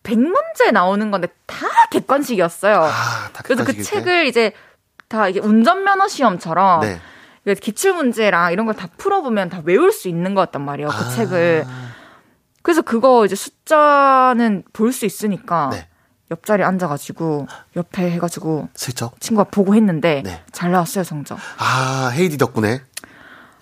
100문제 0.06 0.72
나오는 0.72 1.12
건데 1.12 1.28
다 1.45 1.68
객관식이었어요. 1.91 2.78
아, 2.84 3.30
다 3.34 3.41
그래서 3.43 3.64
그? 3.66 3.82
책을 3.84 4.28
이제 4.28 4.53
다 5.10 5.28
이게 5.28 5.39
운전면허 5.39 6.08
시험처럼 6.08 6.82
네. 6.82 6.99
기출 7.62 7.93
문제랑 7.93 8.53
이런 8.53 8.66
걸 8.66 8.76
다 8.76 8.88
풀어보면 8.97 9.49
다 9.49 9.62
외울 9.66 9.91
수 9.91 10.08
있는 10.08 10.34
거였단 10.34 10.62
말이에요. 10.64 10.89
그 10.89 10.95
아. 10.95 11.10
책을. 11.10 11.66
그래서 12.64 12.82
그거 12.82 13.26
이제 13.26 13.36
숫자는 13.36 14.64
볼 14.74 14.91
수 14.91 15.06
있으니까 15.06 15.70
네. 15.72 15.88
옆자리에 16.32 16.66
앉아가지고 16.66 17.45
옆에 17.76 18.10
해가지고 18.12 18.70
슬쩍. 18.74 19.20
친구가 19.22 19.49
보고 19.51 19.76
했는데 19.76 20.24
네. 20.26 20.43
잘 20.51 20.72
나왔어요 20.72 21.03
성적. 21.03 21.38
아, 21.60 22.10
헤이디 22.14 22.38
덕분에. 22.38 22.82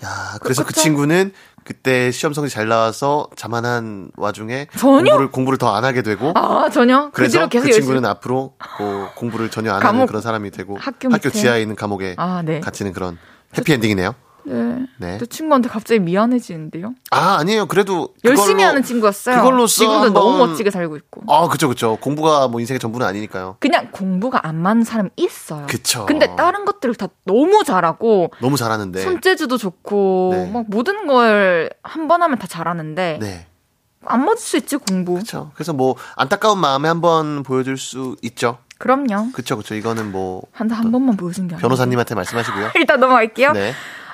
야, 0.05 0.37
그래서 0.41 0.63
그 0.63 0.69
그쵸? 0.69 0.81
친구는 0.81 1.33
그때 1.65 2.11
시험 2.11 2.33
성적이 2.33 2.53
잘 2.53 2.67
나와서 2.67 3.27
자만한 3.35 4.11
와중에 4.17 4.67
전혀? 4.77 5.11
공부를 5.11 5.31
공부를 5.31 5.57
더 5.57 5.73
안 5.73 5.83
하게 5.85 6.01
되고 6.03 6.31
아 6.35 6.69
전혀. 6.69 7.05
그 7.05 7.11
그래서 7.13 7.47
그 7.49 7.57
열심히. 7.57 7.73
친구는 7.73 8.05
앞으로 8.05 8.53
뭐 8.79 9.09
공부를 9.15 9.49
전혀 9.49 9.71
안 9.73 9.81
하는 9.83 10.05
그런 10.05 10.21
사람이 10.21 10.51
되고 10.51 10.77
학교 10.77 11.09
학교. 11.11 11.29
지하에 11.31 11.61
있는 11.61 11.75
감옥에 11.75 12.15
아 12.17 12.41
네. 12.45 12.59
갇히는 12.59 12.93
그런 12.93 13.17
해피엔딩이네요. 13.57 14.13
네. 14.45 14.85
네. 14.97 15.17
또 15.17 15.25
친구한테 15.25 15.69
갑자기 15.69 15.99
미안해지는데요. 15.99 16.93
아, 17.11 17.37
아니에요. 17.39 17.65
그래도 17.67 18.09
열심히 18.25 18.53
그걸로- 18.55 18.67
하는 18.69 18.83
친구였어요. 18.83 19.37
그걸로써 19.37 19.75
지금도 19.75 19.99
한번- 20.05 20.13
너무 20.13 20.37
멋지게 20.47 20.69
살고 20.71 20.97
있고. 20.97 21.21
아, 21.33 21.47
그쵸, 21.47 21.67
그쵸. 21.69 21.97
공부가 22.01 22.47
뭐 22.47 22.59
인생의 22.59 22.79
전부는 22.79 23.05
아니니까요. 23.07 23.57
그냥 23.59 23.89
공부가 23.91 24.45
안 24.47 24.55
맞는 24.61 24.83
사람 24.83 25.09
있어요. 25.15 25.65
그쵸. 25.67 26.05
근데 26.05 26.35
다른 26.35 26.65
것들을 26.65 26.95
다 26.95 27.07
너무 27.25 27.63
잘하고 27.63 28.31
너무 28.41 28.57
잘하는데. 28.57 29.01
손재주도 29.01 29.57
좋고 29.57 30.29
네. 30.33 30.51
막 30.51 30.65
모든 30.67 31.07
걸 31.07 31.69
한 31.83 32.07
번 32.07 32.21
하면 32.21 32.37
다 32.37 32.47
잘하는데 32.47 33.19
네. 33.21 33.47
안 34.05 34.25
맞을 34.25 34.37
수 34.41 34.57
있지 34.57 34.75
공부. 34.77 35.15
그쵸. 35.15 35.51
그래서 35.55 35.71
뭐 35.73 35.95
안타까운 36.15 36.57
마음에 36.59 36.87
한번 36.89 37.43
보여줄 37.43 37.77
수 37.77 38.15
있죠. 38.21 38.57
그럼요. 38.77 39.31
그쵸, 39.31 39.55
그쵸. 39.55 39.75
이거는 39.75 40.11
뭐 40.11 40.41
한 40.51 40.69
한 40.69 40.91
번만 40.91 41.15
보여준 41.15 41.47
게 41.47 41.55
아니에요. 41.55 41.61
변호사님한테 41.61 42.15
말씀하시고요. 42.15 42.71
일단 42.75 42.99
넘어갈게요. 42.99 43.53
네. 43.53 43.71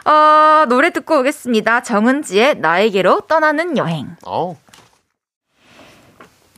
어, 0.09 0.65
노래 0.67 0.89
듣고 0.89 1.19
오겠습니다. 1.19 1.83
정은지의 1.83 2.55
나에게로 2.59 3.21
떠나는 3.27 3.77
여행. 3.77 4.15
어 4.25 4.57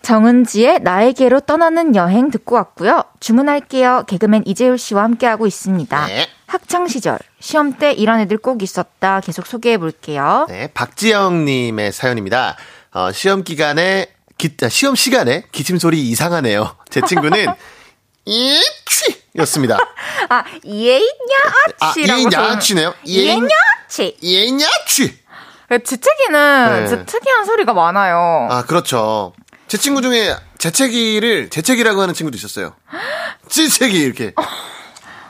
정은지의 0.01 0.79
나에게로 0.81 1.41
떠나는 1.41 1.95
여행 1.95 2.31
듣고 2.31 2.55
왔고요. 2.55 3.03
주문할게요. 3.19 4.05
개그맨 4.07 4.43
이재율 4.45 4.77
씨와 4.77 5.03
함께하고 5.03 5.47
있습니다. 5.47 6.07
네. 6.07 6.27
학창 6.47 6.87
시절 6.87 7.19
시험 7.39 7.73
때 7.73 7.91
이런 7.91 8.19
애들 8.19 8.37
꼭 8.37 8.63
있었다. 8.63 9.19
계속 9.21 9.45
소개해 9.45 9.77
볼게요. 9.77 10.47
네, 10.49 10.67
박지영 10.73 11.45
님의 11.45 11.91
사연입니다. 11.91 12.57
어, 12.93 13.11
시험 13.11 13.43
기간에, 13.43 14.07
기, 14.37 14.49
아, 14.61 14.69
시험 14.69 14.95
시간에 14.95 15.43
기침 15.51 15.77
소리 15.77 16.09
이상하네요. 16.09 16.75
제 16.89 17.01
친구는, 17.01 17.47
이취! 18.25 19.21
였습니다. 19.37 19.77
아, 20.29 20.43
예냐아치라고 20.65 22.13
아, 22.13 22.17
이냐치네요. 22.17 22.93
예냐치. 23.05 24.17
예냐취! 24.21 25.19
재채기는 25.69 26.85
네. 26.85 27.05
특이한 27.05 27.45
소리가 27.45 27.73
많아요. 27.73 28.47
아, 28.51 28.63
그렇죠. 28.65 29.33
제 29.67 29.77
친구 29.77 30.01
중에 30.01 30.35
재채기를 30.57 31.49
재채기라고 31.49 32.01
하는 32.01 32.13
친구도 32.13 32.35
있었어요. 32.35 32.75
찌채기, 33.47 33.97
이렇게. 33.97 34.33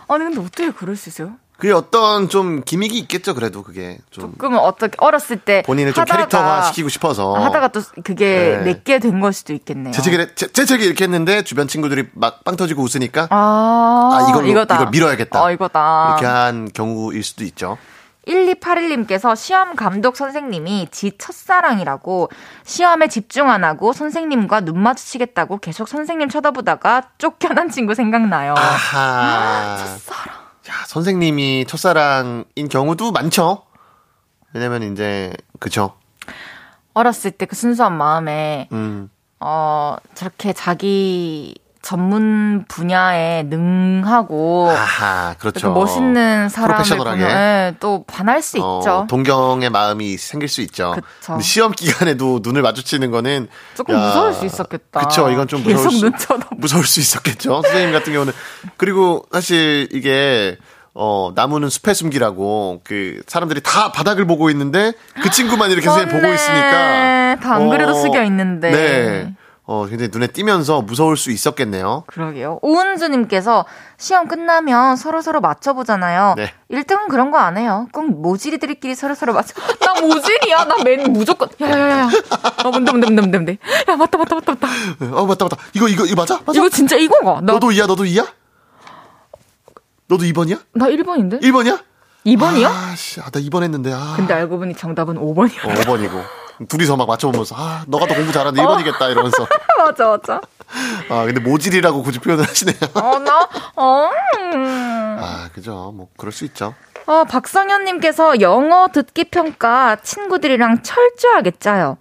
아니 0.08 0.24
근데 0.26 0.42
어떻게 0.42 0.72
그럴 0.72 0.96
수 0.96 1.10
있어요? 1.10 1.38
그게 1.62 1.74
어떤 1.74 2.28
좀 2.28 2.64
기믹이 2.66 2.98
있겠죠, 3.02 3.36
그래도 3.36 3.62
그게. 3.62 4.00
좀 4.10 4.34
그러면 4.40 4.62
어떻게 4.62 4.96
어렸을 4.98 5.38
때 5.38 5.62
본인을 5.64 5.94
좀 5.94 6.06
캐릭터화 6.06 6.64
시키고 6.64 6.90
싶어서. 6.90 7.36
하다가 7.36 7.68
또 7.68 7.82
그게 8.04 8.58
네. 8.64 8.74
내게 8.74 8.98
된 8.98 9.20
걸 9.22 9.32
수도 9.32 9.54
있겠네요. 9.54 9.94
재채기를, 9.94 10.34
재- 10.34 10.48
재채기 10.52 10.84
이렇게 10.84 11.04
했는데 11.04 11.44
주변 11.44 11.68
친구들이 11.68 12.08
막 12.14 12.44
빵 12.44 12.56
터지고 12.56 12.82
웃으니까 12.82 13.28
아, 13.30 14.10
아, 14.26 14.28
이걸로, 14.32 14.48
이거다. 14.48 14.74
이걸 14.76 14.88
밀어야겠다. 14.90 15.44
어, 15.44 15.52
이거다. 15.52 16.16
이렇게 16.18 16.26
한 16.26 16.68
경우일 16.74 17.24
수도 17.24 17.44
있죠. 17.44 17.78
1281님께서 18.28 19.36
시험 19.36 19.76
감독 19.76 20.16
선생님이 20.18 20.88
지 20.92 21.12
첫사랑이라고 21.20 22.32
시험에 22.66 23.08
집중 23.08 23.50
안 23.52 23.64
하고 23.64 23.94
선생님과 23.94 24.62
눈 24.62 24.80
마주치겠다고 24.82 25.58
계속 25.60 25.88
선생님 25.88 26.30
쳐다보다가 26.30 27.04
쫓겨난 27.20 27.70
친구 27.70 27.94
생각나요. 27.94 28.56
아하. 28.58 29.78
첫사랑. 29.86 30.41
야, 30.70 30.74
선생님이 30.88 31.66
첫사랑인 31.68 32.70
경우도 32.70 33.12
많죠. 33.12 33.64
왜냐면 34.54 34.84
이제 34.92 35.34
그죠. 35.60 35.94
어렸을 36.94 37.32
때 37.32 37.46
그 37.46 37.56
순수한 37.56 37.98
마음에 37.98 38.68
음. 38.72 39.10
어 39.40 39.96
저렇게 40.14 40.54
자기 40.54 41.56
전문 41.82 42.64
분야에 42.68 43.44
능하고 43.44 44.70
아하, 44.70 45.34
그렇죠. 45.40 45.72
멋있는 45.74 46.48
사람을. 46.50 46.98
보면 46.98 47.20
예, 47.22 47.76
또 47.80 48.04
반할 48.06 48.42
수 48.42 48.58
어, 48.62 48.80
있죠. 48.80 49.08
동경의 49.10 49.70
마음이 49.72 50.18
생길 50.18 50.48
수 50.48 50.62
있죠. 50.62 50.96
시험 51.42 51.72
기간에도 51.72 52.40
눈을 52.44 52.62
마주치는 52.62 53.10
거는 53.12 53.48
조금 53.76 53.96
야, 53.96 54.00
무서울 54.00 54.34
수 54.34 54.46
있었겠다. 54.46 55.00
그쵸. 55.02 55.30
이건 55.32 55.48
좀 55.48 55.64
무서울 55.64 55.92
수. 55.92 56.12
무서울 56.58 56.86
수 56.86 57.00
있었겠죠. 57.00 57.62
선생님 57.64 57.92
같은 57.94 58.14
경우는 58.14 58.34
그리고 58.78 59.26
사실 59.32 59.88
이게 59.92 60.58
어, 60.94 61.32
나무는 61.36 61.70
숲의 61.70 61.96
숨기라고, 61.96 62.82
그, 62.84 63.22
사람들이 63.26 63.62
다 63.64 63.94
바닥을 63.94 64.28
보고 64.28 64.50
있는데, 64.50 64.92
그 65.24 65.30
친구만 65.30 65.72
이렇게 65.72 65.86
선생님 65.86 66.14
보고. 66.20 66.34
있으니까. 66.34 67.38
다 67.42 67.54
안 67.56 67.70
그래도 67.70 67.94
숙여 67.94 68.22
있는데. 68.26 68.72
네. 68.72 69.34
어, 69.72 69.86
굉장히 69.86 70.10
눈에 70.12 70.28
띄면서 70.28 70.82
무서울 70.82 71.16
수 71.16 71.32
있었겠네요. 71.32 72.04
그러게요. 72.08 72.60
오은주님께서 72.62 73.66
시험 73.98 74.28
끝나면 74.28 74.98
서로서로 74.98 75.40
맞춰보잖아요. 75.40 76.34
네. 76.36 76.52
1등은 76.70 77.08
그런 77.10 77.32
거 77.32 77.38
안 77.38 77.58
해요. 77.58 77.88
꼭 77.94 78.06
모질이들끼리 78.22 78.96
서로서로 78.96 79.32
맞춰. 79.34 79.54
나 79.80 80.02
모질이야. 80.02 80.66
나 80.66 80.76
맨 80.84 81.14
무조건. 81.14 81.48
야 81.62 81.70
야야야. 81.70 82.10
어, 82.66 82.70
뭔데, 82.70 82.92
뭔데, 82.92 83.08
뭔데, 83.22 83.38
뭔데. 83.38 83.58
야, 83.88 83.96
맞다, 83.96 84.18
맞다, 84.18 84.36
맞다, 84.36 84.52
맞다. 84.60 84.68
어, 85.18 85.26
맞다, 85.26 85.46
맞다. 85.46 85.58
이거, 85.74 85.88
이거, 85.88 86.06
이거 86.06 86.16
맞아? 86.16 86.42
맞아? 86.46 86.60
이거 86.60 86.68
진짜 86.68 86.98
이거가. 86.98 87.40
나, 87.42 87.54
너도 87.54 87.70
2야, 87.70 87.88
너도 87.88 88.04
2야? 88.04 88.28
너도 90.08 90.26
2번이야? 90.26 90.60
나 90.74 90.88
1번인데? 90.88 91.42
1번이야? 91.42 91.80
2번이요? 92.26 92.66
아, 92.68 92.94
씨, 92.98 93.22
아, 93.22 93.30
나 93.32 93.40
2번 93.40 93.64
했는데, 93.64 93.94
아. 93.94 94.16
근데 94.18 94.34
알고 94.34 94.58
보니 94.60 94.76
정답은 94.76 95.16
5번이요. 95.16 95.66
어, 95.66 95.74
5번이고. 95.74 96.22
둘이서 96.68 96.96
막 96.98 97.08
맞춰보면서, 97.08 97.56
아, 97.58 97.84
너가 97.88 98.06
더 98.08 98.14
공부 98.16 98.32
잘하는데 98.32 98.62
1번이겠다, 98.62 99.12
이러면서. 99.12 99.48
맞아, 99.78 100.08
맞아. 100.10 100.42
아, 101.10 101.26
근데 101.26 101.40
모질이라고 101.42 102.02
굳이 102.04 102.20
표현을 102.20 102.48
하시네요. 102.48 102.76
어, 102.96 103.20
나, 103.20 103.48
어, 103.76 104.10
음. 104.40 105.18
아, 105.20 105.50
그죠. 105.54 105.92
뭐, 105.96 106.08
그럴 106.18 106.32
수 106.32 106.46
있죠. 106.46 106.74
어, 107.08 107.24
박성현님께서 107.26 108.42
영어 108.42 108.88
듣기 108.88 109.26
평가 109.26 109.98
친구들이랑 110.02 110.84
철저하게 110.84 111.52
짜요. 111.60 111.98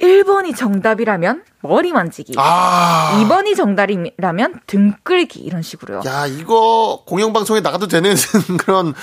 1번이 0.00 0.56
정답이라면 0.56 1.42
머리 1.60 1.92
만지기. 1.92 2.34
아. 2.38 3.20
2번이 3.22 3.56
정답이라면 3.56 4.60
등 4.66 4.94
끌기 5.02 5.40
이런 5.40 5.62
식으로요. 5.62 6.02
야, 6.06 6.26
이거 6.26 7.02
공영방송에 7.06 7.60
나가도 7.60 7.88
되는 7.88 8.14
그런. 8.58 8.94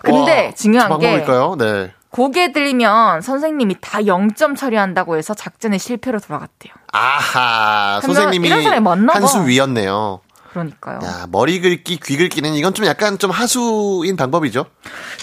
근데 0.00 0.46
와, 0.46 0.54
중요한 0.54 0.88
저 0.90 0.98
게- 0.98 1.10
방법일까요? 1.10 1.56
네. 1.58 1.92
고개 2.10 2.52
들리면 2.52 3.20
선생님이 3.20 3.76
다 3.80 4.00
0점 4.00 4.56
처리한다고 4.56 5.16
해서 5.16 5.34
작전이 5.34 5.78
실패로 5.78 6.20
돌아갔대요. 6.20 6.72
아하. 6.92 8.00
선생님이 8.02 8.48
이런 8.48 8.62
사람이 8.62 8.82
많나 8.82 9.12
봐. 9.12 9.18
한수 9.18 9.46
위였네요. 9.46 10.20
그러니까요. 10.50 11.00
야, 11.04 11.26
머리 11.30 11.60
긁기, 11.60 11.98
귀 11.98 12.16
긁기는 12.16 12.54
이건 12.54 12.72
좀 12.72 12.86
약간 12.86 13.18
좀 13.18 13.30
하수인 13.30 14.16
방법이죠. 14.16 14.64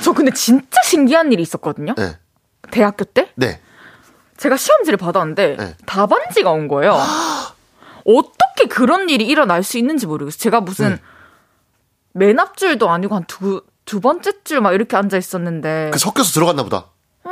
저 0.03 0.13
근데 0.13 0.31
진짜 0.31 0.81
신기한 0.83 1.31
일이 1.31 1.41
있었거든요. 1.41 1.95
네. 1.97 2.17
대학교 2.71 3.03
때 3.03 3.31
네. 3.35 3.59
제가 4.37 4.55
시험지를 4.57 4.97
받았는데 4.97 5.55
네. 5.57 5.75
답안지가 5.85 6.51
온 6.51 6.67
거예요. 6.67 6.95
어떻게 8.05 8.67
그런 8.69 9.09
일이 9.09 9.25
일어날 9.25 9.63
수 9.63 9.79
있는지 9.79 10.05
모르겠어요. 10.05 10.37
제가 10.37 10.61
무슨 10.61 10.91
네. 10.91 11.01
맨 12.13 12.39
앞줄도 12.39 12.89
아니고 12.89 13.15
한 13.15 13.23
두, 13.25 13.63
두 13.85 14.01
번째 14.01 14.31
줄 14.43 14.61
막 14.61 14.73
이렇게 14.73 14.97
앉아 14.97 15.17
있었는데. 15.17 15.91
그 15.93 15.99
섞여서 15.99 16.31
들어갔나 16.31 16.63
보다. 16.63 16.85
네. 17.25 17.31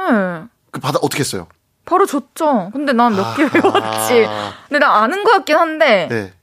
그 0.71 0.79
받아, 0.79 0.99
어떻게 1.01 1.19
했어요? 1.21 1.47
바로 1.85 2.05
줬죠. 2.05 2.69
근데 2.73 2.93
난 2.93 3.13
몇 3.13 3.35
개 3.35 3.43
외웠지. 3.43 4.27
근데 4.69 4.79
나 4.79 5.01
아는 5.03 5.23
것 5.23 5.31
같긴 5.31 5.55
한데. 5.57 6.07
네. 6.09 6.33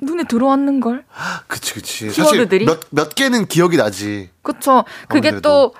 눈에 0.00 0.24
들어왔는 0.24 0.80
걸. 0.80 1.04
그치 1.48 1.74
그치. 1.74 2.08
키워드들이? 2.08 2.64
몇, 2.66 2.80
몇 2.90 3.14
개는 3.14 3.46
기억이 3.46 3.76
나지. 3.76 4.30
그쵸. 4.42 4.84
그게 5.08 5.28
아무래도. 5.28 5.40
또 5.72 5.74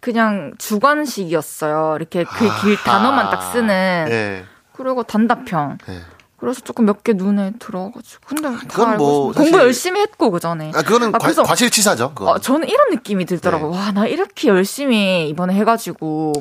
그냥 0.00 0.52
주관식이었어요. 0.58 1.96
이렇게 1.98 2.24
그길 2.24 2.76
아, 2.80 2.84
단어만 2.84 3.30
딱 3.30 3.52
쓰는. 3.52 4.06
네. 4.08 4.44
그리고 4.72 5.02
단답형. 5.02 5.78
네. 5.86 6.00
그래서 6.44 6.60
조금 6.60 6.84
몇 6.84 7.02
개 7.02 7.12
눈에 7.12 7.52
들어가지고. 7.58 8.20
근데 8.26 8.66
그건 8.66 8.96
뭐 8.96 9.32
사실... 9.32 9.50
공부 9.50 9.64
열심히 9.64 10.00
했고 10.00 10.30
그 10.30 10.40
전에. 10.40 10.70
아 10.74 10.82
그거는 10.82 11.14
아, 11.14 11.18
과, 11.18 11.32
과실치사죠. 11.42 12.12
어, 12.16 12.38
저는 12.38 12.68
이런 12.68 12.90
느낌이 12.90 13.24
들더라고. 13.26 13.70
네. 13.70 13.76
와나 13.78 14.06
이렇게 14.06 14.48
열심히 14.48 15.28
이번에 15.28 15.54
해가지고 15.54 16.32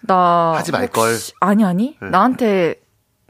나 0.00 0.54
하지 0.56 0.72
말 0.72 0.88
걸. 0.88 1.16
아니 1.40 1.64
아니 1.64 1.96
네. 2.00 2.10
나한테 2.10 2.81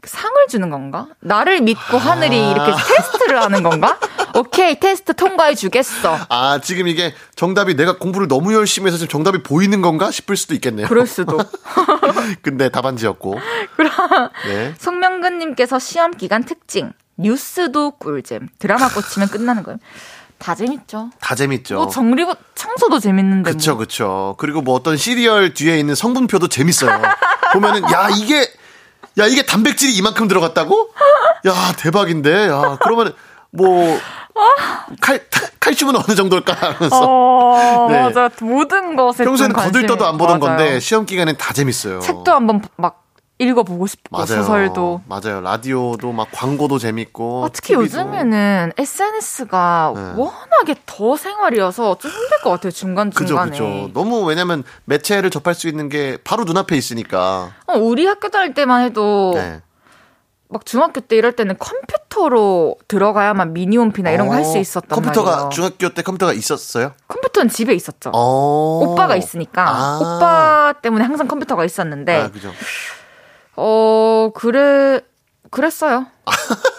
상을 0.04 0.34
주는 0.48 0.68
건가? 0.70 1.06
나를 1.20 1.60
믿고 1.60 1.96
아. 1.96 2.00
하늘이 2.00 2.50
이렇게 2.50 2.72
테스트를 2.72 3.40
하는 3.40 3.62
건가? 3.62 3.98
오케이, 4.34 4.78
테스트 4.78 5.14
통과해 5.14 5.54
주겠어. 5.54 6.18
아, 6.28 6.58
지금 6.62 6.88
이게 6.88 7.14
정답이 7.36 7.76
내가 7.76 7.98
공부를 7.98 8.26
너무 8.28 8.52
열심히 8.54 8.88
해서 8.88 8.96
지금 8.98 9.08
정답이 9.10 9.42
보이는 9.42 9.80
건가 9.80 10.10
싶을 10.10 10.36
수도 10.36 10.54
있겠네요. 10.54 10.88
그럴 10.88 11.06
수도. 11.06 11.38
근데 12.42 12.68
답안지였고. 12.68 13.38
그럼 13.76 13.90
네. 14.46 14.74
송명근님께서 14.78 15.78
시험 15.78 16.10
기간 16.12 16.44
특징. 16.44 16.92
뉴스도 17.16 17.92
꿀잼. 17.92 18.48
드라마 18.58 18.88
꽂히면 18.88 19.28
끝나는 19.28 19.62
거예요. 19.62 19.78
다 20.38 20.56
재밌죠. 20.56 21.10
다 21.20 21.36
재밌죠. 21.36 21.74
뭐 21.76 21.88
정리부 21.88 22.34
청소도 22.56 22.98
재밌는데. 22.98 23.52
그쵸, 23.52 23.72
뭐. 23.72 23.78
그쵸. 23.78 24.34
그리고 24.38 24.60
뭐 24.60 24.74
어떤 24.74 24.96
시리얼 24.96 25.54
뒤에 25.54 25.78
있는 25.78 25.94
성분표도 25.94 26.48
재밌어요. 26.48 27.00
보면은 27.52 27.82
야 27.92 28.08
이게 28.16 28.50
야 29.18 29.26
이게 29.26 29.42
단백질이 29.42 29.94
이만큼 29.94 30.28
들어갔다고? 30.28 30.90
야 31.46 31.52
대박인데. 31.78 32.48
야 32.48 32.78
그러면 32.82 33.14
뭐 33.50 33.98
칼, 35.00 35.20
칼슘은 35.60 35.94
어느 35.96 36.14
정도일까 36.14 36.54
하면서. 36.54 37.00
어, 37.02 37.88
네. 37.90 38.00
맞아. 38.00 38.30
모든 38.40 38.96
것에. 38.96 39.24
평소에는 39.24 39.54
거들떠도 39.54 40.06
안 40.06 40.16
보던 40.16 40.40
맞아요. 40.40 40.56
건데, 40.56 40.80
시험 40.80 41.04
기간엔 41.04 41.36
다 41.36 41.52
재밌어요. 41.52 42.00
책도 42.00 42.32
한번 42.32 42.62
막 42.76 43.01
읽어보고 43.42 43.86
싶고 43.86 44.16
맞아요. 44.16 44.26
소설도 44.42 45.00
맞아요 45.06 45.40
라디오도 45.40 46.12
막 46.12 46.28
광고도 46.32 46.78
재밌고 46.78 47.44
아, 47.44 47.48
특히 47.52 47.74
TV도. 47.74 47.82
요즘에는 47.84 48.72
SNS가 48.78 49.92
네. 49.94 50.00
워낙에 50.16 50.76
더 50.86 51.16
생활이어서 51.16 51.98
좀 51.98 52.10
힘들 52.10 52.40
것 52.42 52.50
같아요 52.50 52.70
중간 52.72 53.10
중간에 53.10 53.50
그죠 53.50 53.64
그죠 53.64 53.90
너무 53.94 54.24
왜냐면 54.24 54.62
매체를 54.84 55.30
접할 55.30 55.54
수 55.54 55.68
있는 55.68 55.88
게 55.88 56.18
바로 56.24 56.44
눈앞에 56.44 56.76
있으니까 56.76 57.50
어, 57.66 57.74
우리 57.78 58.06
학교 58.06 58.28
다닐 58.28 58.54
때만 58.54 58.84
해도 58.84 59.32
네. 59.34 59.60
막 60.48 60.66
중학교 60.66 61.00
때 61.00 61.16
이럴 61.16 61.32
때는 61.32 61.56
컴퓨터로 61.58 62.76
들어가야만 62.86 63.54
미니홈피나 63.54 64.10
이런 64.10 64.26
거 64.28 64.34
할 64.34 64.44
수 64.44 64.58
있었단 64.58 64.90
컴퓨터가 64.90 65.30
말이에요. 65.30 65.48
중학교 65.48 65.88
때 65.94 66.02
컴퓨터가 66.02 66.34
있었어요? 66.34 66.92
컴퓨터는 67.08 67.48
집에 67.48 67.72
있었죠. 67.72 68.10
오빠가 68.14 69.16
있으니까 69.16 69.64
아~ 69.66 69.98
오빠 69.98 70.74
때문에 70.82 71.04
항상 71.06 71.26
컴퓨터가 71.26 71.64
있었는데 71.64 72.20
아, 72.20 72.30
그죠. 72.30 72.52
어, 73.56 74.30
그래, 74.34 75.00
그랬어요. 75.50 76.06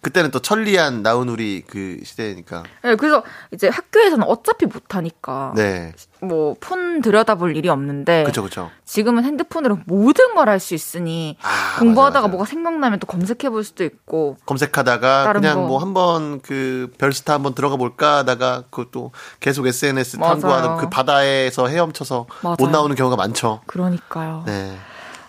그때는 0.00 0.32
또 0.32 0.40
천리안 0.40 1.02
나훈우리 1.02 1.62
그 1.64 1.98
시대니까. 2.02 2.64
네, 2.82 2.96
그래서 2.96 3.22
이제 3.52 3.68
학교에서는 3.68 4.26
어차피 4.26 4.66
못하니까. 4.66 5.52
네. 5.54 5.92
뭐, 6.20 6.56
폰 6.58 7.00
들여다볼 7.02 7.56
일이 7.56 7.68
없는데. 7.68 8.24
그쵸. 8.24 8.70
지금은 8.84 9.24
핸드폰으로 9.24 9.78
모든 9.86 10.34
걸 10.34 10.48
할 10.48 10.58
수 10.58 10.74
있으니. 10.74 11.36
아, 11.42 11.78
공부하다가 11.78 12.18
맞아, 12.18 12.26
맞아. 12.26 12.30
뭐가 12.32 12.44
생각나면 12.46 12.98
또 12.98 13.06
검색해 13.06 13.48
볼 13.50 13.62
수도 13.62 13.84
있고. 13.84 14.36
검색하다가 14.44 15.32
그냥 15.34 15.68
뭐 15.68 15.78
한번 15.78 16.40
그 16.42 16.92
별스타 16.98 17.34
한번 17.34 17.54
들어가 17.54 17.76
볼까 17.76 18.18
하다가 18.18 18.64
그것도 18.70 19.12
계속 19.38 19.68
SNS 19.68 20.18
탐구하는 20.18 20.78
그 20.78 20.90
바다에서 20.90 21.68
헤엄쳐서 21.68 22.26
맞아요. 22.42 22.56
못 22.58 22.70
나오는 22.70 22.96
경우가 22.96 23.14
많죠. 23.14 23.60
그러니까요. 23.66 24.42
네. 24.46 24.76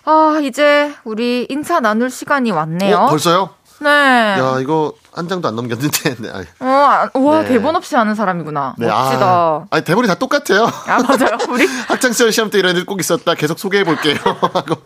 아, 0.04 0.38
이제 0.42 0.92
우리 1.04 1.46
인사 1.48 1.80
나눌 1.80 2.10
시간이 2.10 2.50
왔네요. 2.50 2.96
어, 2.96 3.06
벌써요? 3.08 3.50
네. 3.80 3.88
야, 3.90 4.58
이거 4.60 4.92
한 5.12 5.28
장도 5.28 5.48
안 5.48 5.56
넘겼는데. 5.56 6.16
네. 6.20 6.28
어, 6.60 6.66
아, 6.66 7.10
와, 7.14 7.42
네. 7.42 7.48
대본 7.48 7.74
없이 7.76 7.96
하는 7.96 8.14
사람이구나. 8.14 8.74
네. 8.78 8.86
멋지다. 8.86 9.26
아, 9.26 9.66
아니, 9.70 9.84
대본이 9.84 10.06
다 10.08 10.14
똑같아요. 10.14 10.64
아, 10.86 11.02
맞아요. 11.02 11.38
우리. 11.48 11.66
학창시절 11.88 12.32
시험 12.32 12.50
때 12.50 12.58
이런 12.58 12.76
일 12.76 12.84
꼭 12.84 13.00
있었다. 13.00 13.34
계속 13.34 13.58
소개해 13.58 13.84
볼게요. 13.84 14.16
하고. 14.24 14.76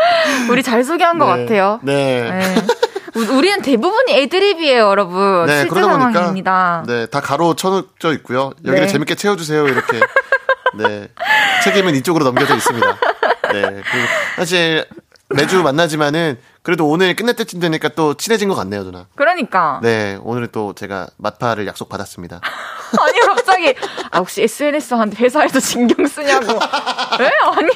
우리 0.50 0.62
잘 0.62 0.82
소개한 0.84 1.18
것 1.18 1.26
네. 1.36 1.42
같아요. 1.44 1.78
네. 1.82 2.30
네. 2.30 2.66
우리는 3.30 3.60
대부분이 3.60 4.14
애드립이에요, 4.22 4.84
여러분. 4.88 5.44
네, 5.46 5.60
실제 5.60 5.82
상황입니다. 5.82 6.82
네, 6.86 7.04
다 7.06 7.20
가로 7.20 7.54
쳐져 7.54 8.12
있고요. 8.14 8.52
여기를 8.64 8.86
네. 8.86 8.92
재밌게 8.92 9.16
채워주세요, 9.16 9.68
이렇게. 9.68 10.00
네. 10.78 11.08
책임은 11.62 11.94
이쪽으로 11.96 12.24
넘겨져 12.24 12.56
있습니다. 12.56 12.86
네. 13.52 13.82
사실 14.36 14.86
매주 15.28 15.62
만나지만은 15.62 16.38
그래도 16.62 16.86
오늘 16.88 17.16
끝날 17.16 17.34
때쯤 17.34 17.58
되니까 17.60 17.88
또 17.88 18.14
친해진 18.14 18.48
것 18.48 18.54
같네요, 18.54 18.84
누나. 18.84 19.06
그러니까. 19.16 19.80
네, 19.82 20.18
오늘 20.22 20.46
또 20.46 20.74
제가 20.74 21.08
맛파를 21.16 21.66
약속 21.66 21.88
받았습니다. 21.88 22.40
아니 23.00 23.18
갑자기 23.20 23.74
아 24.10 24.18
혹시 24.18 24.42
SNS한테 24.42 25.16
회사에서 25.24 25.58
신경 25.58 26.06
쓰냐고. 26.06 26.52
에 26.52 27.30
아니요. 27.56 27.70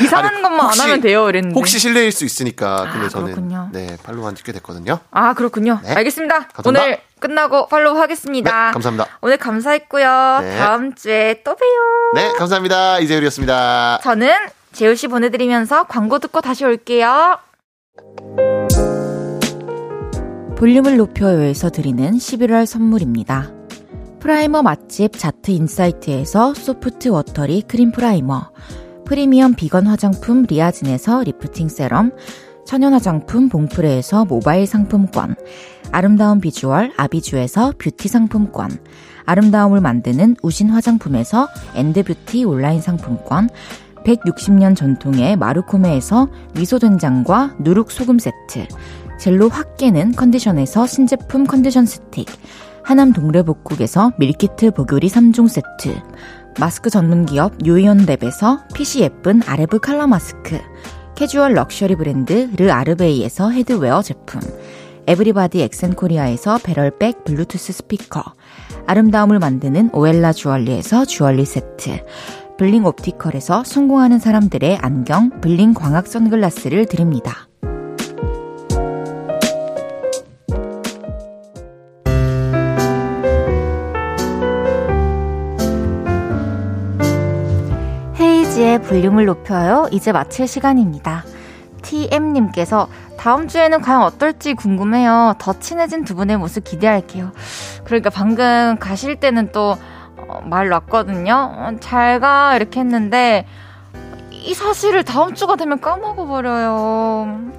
이상한 0.02 0.34
아니, 0.34 0.42
것만 0.42 0.60
혹시, 0.66 0.80
안 0.80 0.88
하면 0.88 1.00
돼요, 1.00 1.28
이랬는데. 1.28 1.54
혹시 1.58 1.78
실례일 1.78 2.12
수 2.12 2.24
있으니까. 2.24 2.88
근데 2.92 3.06
아, 3.06 3.08
저는 3.08 3.26
그렇군요. 3.26 3.68
네 3.72 3.96
팔로우 4.04 4.26
한지 4.26 4.42
꽤 4.44 4.52
됐거든요. 4.52 5.00
아 5.10 5.34
그렇군요. 5.34 5.80
네. 5.82 5.94
알겠습니다. 5.94 6.48
감사합니다. 6.48 6.82
오늘 6.84 7.00
끝나고 7.20 7.68
팔로우 7.68 7.96
하겠습니다. 7.98 8.66
네, 8.66 8.72
감사합니다. 8.72 9.06
오늘 9.20 9.36
감사했고요. 9.36 10.38
네. 10.42 10.58
다음 10.58 10.94
주에 10.94 11.42
또 11.44 11.54
봬요. 11.54 12.12
네, 12.14 12.32
감사합니다. 12.32 12.98
이재율이었습니다. 13.00 14.00
저는 14.02 14.32
재우 14.72 14.96
씨 14.96 15.08
보내드리면서 15.08 15.84
광고 15.84 16.18
듣고 16.18 16.40
다시 16.40 16.64
올게요. 16.64 17.38
볼륨을 20.56 20.96
높여요에서 20.96 21.70
드리는 21.70 22.12
11월 22.12 22.66
선물입니다. 22.66 23.52
프라이머 24.20 24.62
맛집 24.62 25.18
자트 25.18 25.50
인사이트에서 25.50 26.52
soft 26.52 27.08
watery 27.08 27.62
cream 27.62 27.90
primer, 27.90 28.52
프리미엄 29.06 29.54
비건 29.54 29.86
화장품 29.86 30.42
리아진에서 30.42 31.22
리프팅 31.22 31.68
세럼, 31.70 32.12
천연 32.64 32.92
화장품 32.92 33.48
봉프레에서 33.48 34.24
모바일 34.26 34.66
상품권, 34.66 35.34
아름다운 35.92 36.40
비주얼 36.40 36.92
아비주에서 36.96 37.74
뷰티 37.78 38.08
상품권, 38.08 38.70
아름다움을 39.24 39.80
만드는 39.80 40.36
우신 40.42 40.70
화장품에서 40.70 41.48
엔드뷰티 41.74 42.44
온라인 42.44 42.80
상품권, 42.80 43.48
160년 44.04 44.76
전통의 44.76 45.36
마루코메에서 45.36 46.28
미소된장과 46.54 47.56
누룩소금 47.60 48.18
세트, 48.18 48.66
젤로 49.18 49.48
확 49.48 49.76
깨는 49.76 50.12
컨디션에서 50.12 50.86
신제품 50.86 51.44
컨디션 51.44 51.86
스틱, 51.86 52.26
하남 52.82 53.12
동래복국에서 53.12 54.12
밀키트 54.18 54.70
보교리 54.70 55.08
3종 55.08 55.48
세트, 55.48 56.00
마스크 56.58 56.90
전문 56.90 57.26
기업 57.26 57.56
유이온랩에서 57.58 58.72
핏이 58.74 59.04
예쁜 59.04 59.42
아레브 59.46 59.78
칼라 59.80 60.06
마스크, 60.06 60.58
캐주얼 61.20 61.52
럭셔리 61.52 61.96
브랜드 61.96 62.50
르 62.56 62.70
아르베이에서 62.70 63.50
헤드웨어 63.50 64.00
제품, 64.00 64.40
에브리바디 65.06 65.60
엑센코리아에서 65.60 66.56
배럴백 66.56 67.24
블루투스 67.24 67.74
스피커, 67.74 68.22
아름다움을 68.86 69.38
만드는 69.38 69.90
오엘라 69.92 70.32
주얼리에서 70.32 71.04
주얼리 71.04 71.44
세트, 71.44 72.06
블링 72.56 72.86
옵티컬에서 72.86 73.64
성공하는 73.64 74.18
사람들의 74.18 74.78
안경 74.80 75.42
블링 75.42 75.74
광학 75.74 76.06
선글라스를 76.06 76.86
드립니다. 76.86 77.49
헤이지의 88.70 88.82
볼륨을 88.82 89.24
높여요. 89.24 89.88
이제 89.90 90.12
마칠 90.12 90.46
시간입니다. 90.46 91.24
TM님께서 91.82 92.88
다음 93.18 93.48
주에는 93.48 93.80
과연 93.80 94.02
어떨지 94.02 94.54
궁금해요. 94.54 95.34
더 95.38 95.58
친해진 95.58 96.04
두 96.04 96.14
분의 96.14 96.36
모습 96.36 96.62
기대할게요. 96.62 97.32
그러니까 97.84 98.10
방금 98.10 98.76
가실 98.78 99.16
때는 99.16 99.50
또 99.50 99.76
어, 100.16 100.40
말 100.44 100.68
놨거든요. 100.68 101.32
어, 101.34 101.72
잘 101.80 102.20
가, 102.20 102.54
이렇게 102.54 102.80
했는데, 102.80 103.46
이 104.30 104.54
사실을 104.54 105.02
다음 105.02 105.34
주가 105.34 105.56
되면 105.56 105.80
까먹어 105.80 106.26
버려요. 106.26 107.50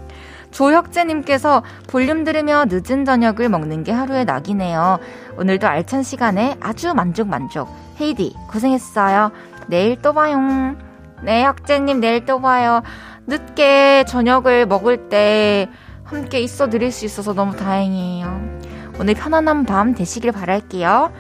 조혁재님께서 0.52 1.64
볼륨 1.88 2.24
들으며 2.24 2.66
늦은 2.68 3.06
저녁을 3.06 3.50
먹는 3.50 3.84
게 3.84 3.92
하루의 3.92 4.26
낙이네요. 4.26 5.00
오늘도 5.38 5.68
알찬 5.68 6.04
시간에 6.04 6.56
아주 6.62 6.94
만족 6.94 7.28
만족. 7.28 7.68
헤이디, 8.00 8.36
고생했어요. 8.50 9.32
내일 9.68 10.02
또 10.02 10.14
봐요. 10.14 10.91
네, 11.24 11.44
학재님, 11.44 12.00
내일 12.00 12.26
또 12.26 12.42
봐요. 12.42 12.82
늦게 13.28 14.06
저녁을 14.08 14.66
먹을 14.66 15.10
때 15.10 15.70
함께 16.04 16.40
있어 16.40 16.70
드릴 16.70 16.92
수 16.92 17.06
있어서 17.06 17.34
너무 17.34 17.56
다행이에요. 17.56 18.60
오늘 19.00 19.14
편안한 19.14 19.66
밤 19.66 19.94
되시길 19.94 20.32
바랄게요. 20.32 21.12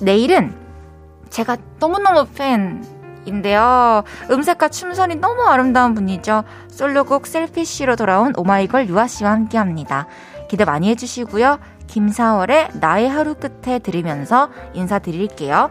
내일은 0.00 0.54
제가 1.28 1.56
너무너무 1.78 2.26
팬인데요. 2.34 4.04
음색과 4.30 4.68
춤선이 4.68 5.16
너무 5.16 5.42
아름다운 5.42 5.94
분이죠. 5.94 6.44
솔로곡 6.68 7.26
셀피쉬로 7.26 7.96
돌아온 7.96 8.32
오마이걸 8.36 8.88
유아 8.88 9.06
씨와 9.06 9.32
함께 9.32 9.58
합니다. 9.58 10.06
기대 10.48 10.64
많이 10.64 10.88
해주시고요. 10.90 11.58
김사월의 11.86 12.68
나의 12.74 13.08
하루 13.08 13.34
끝에 13.34 13.78
들으면서 13.78 14.50
인사드릴게요. 14.72 15.70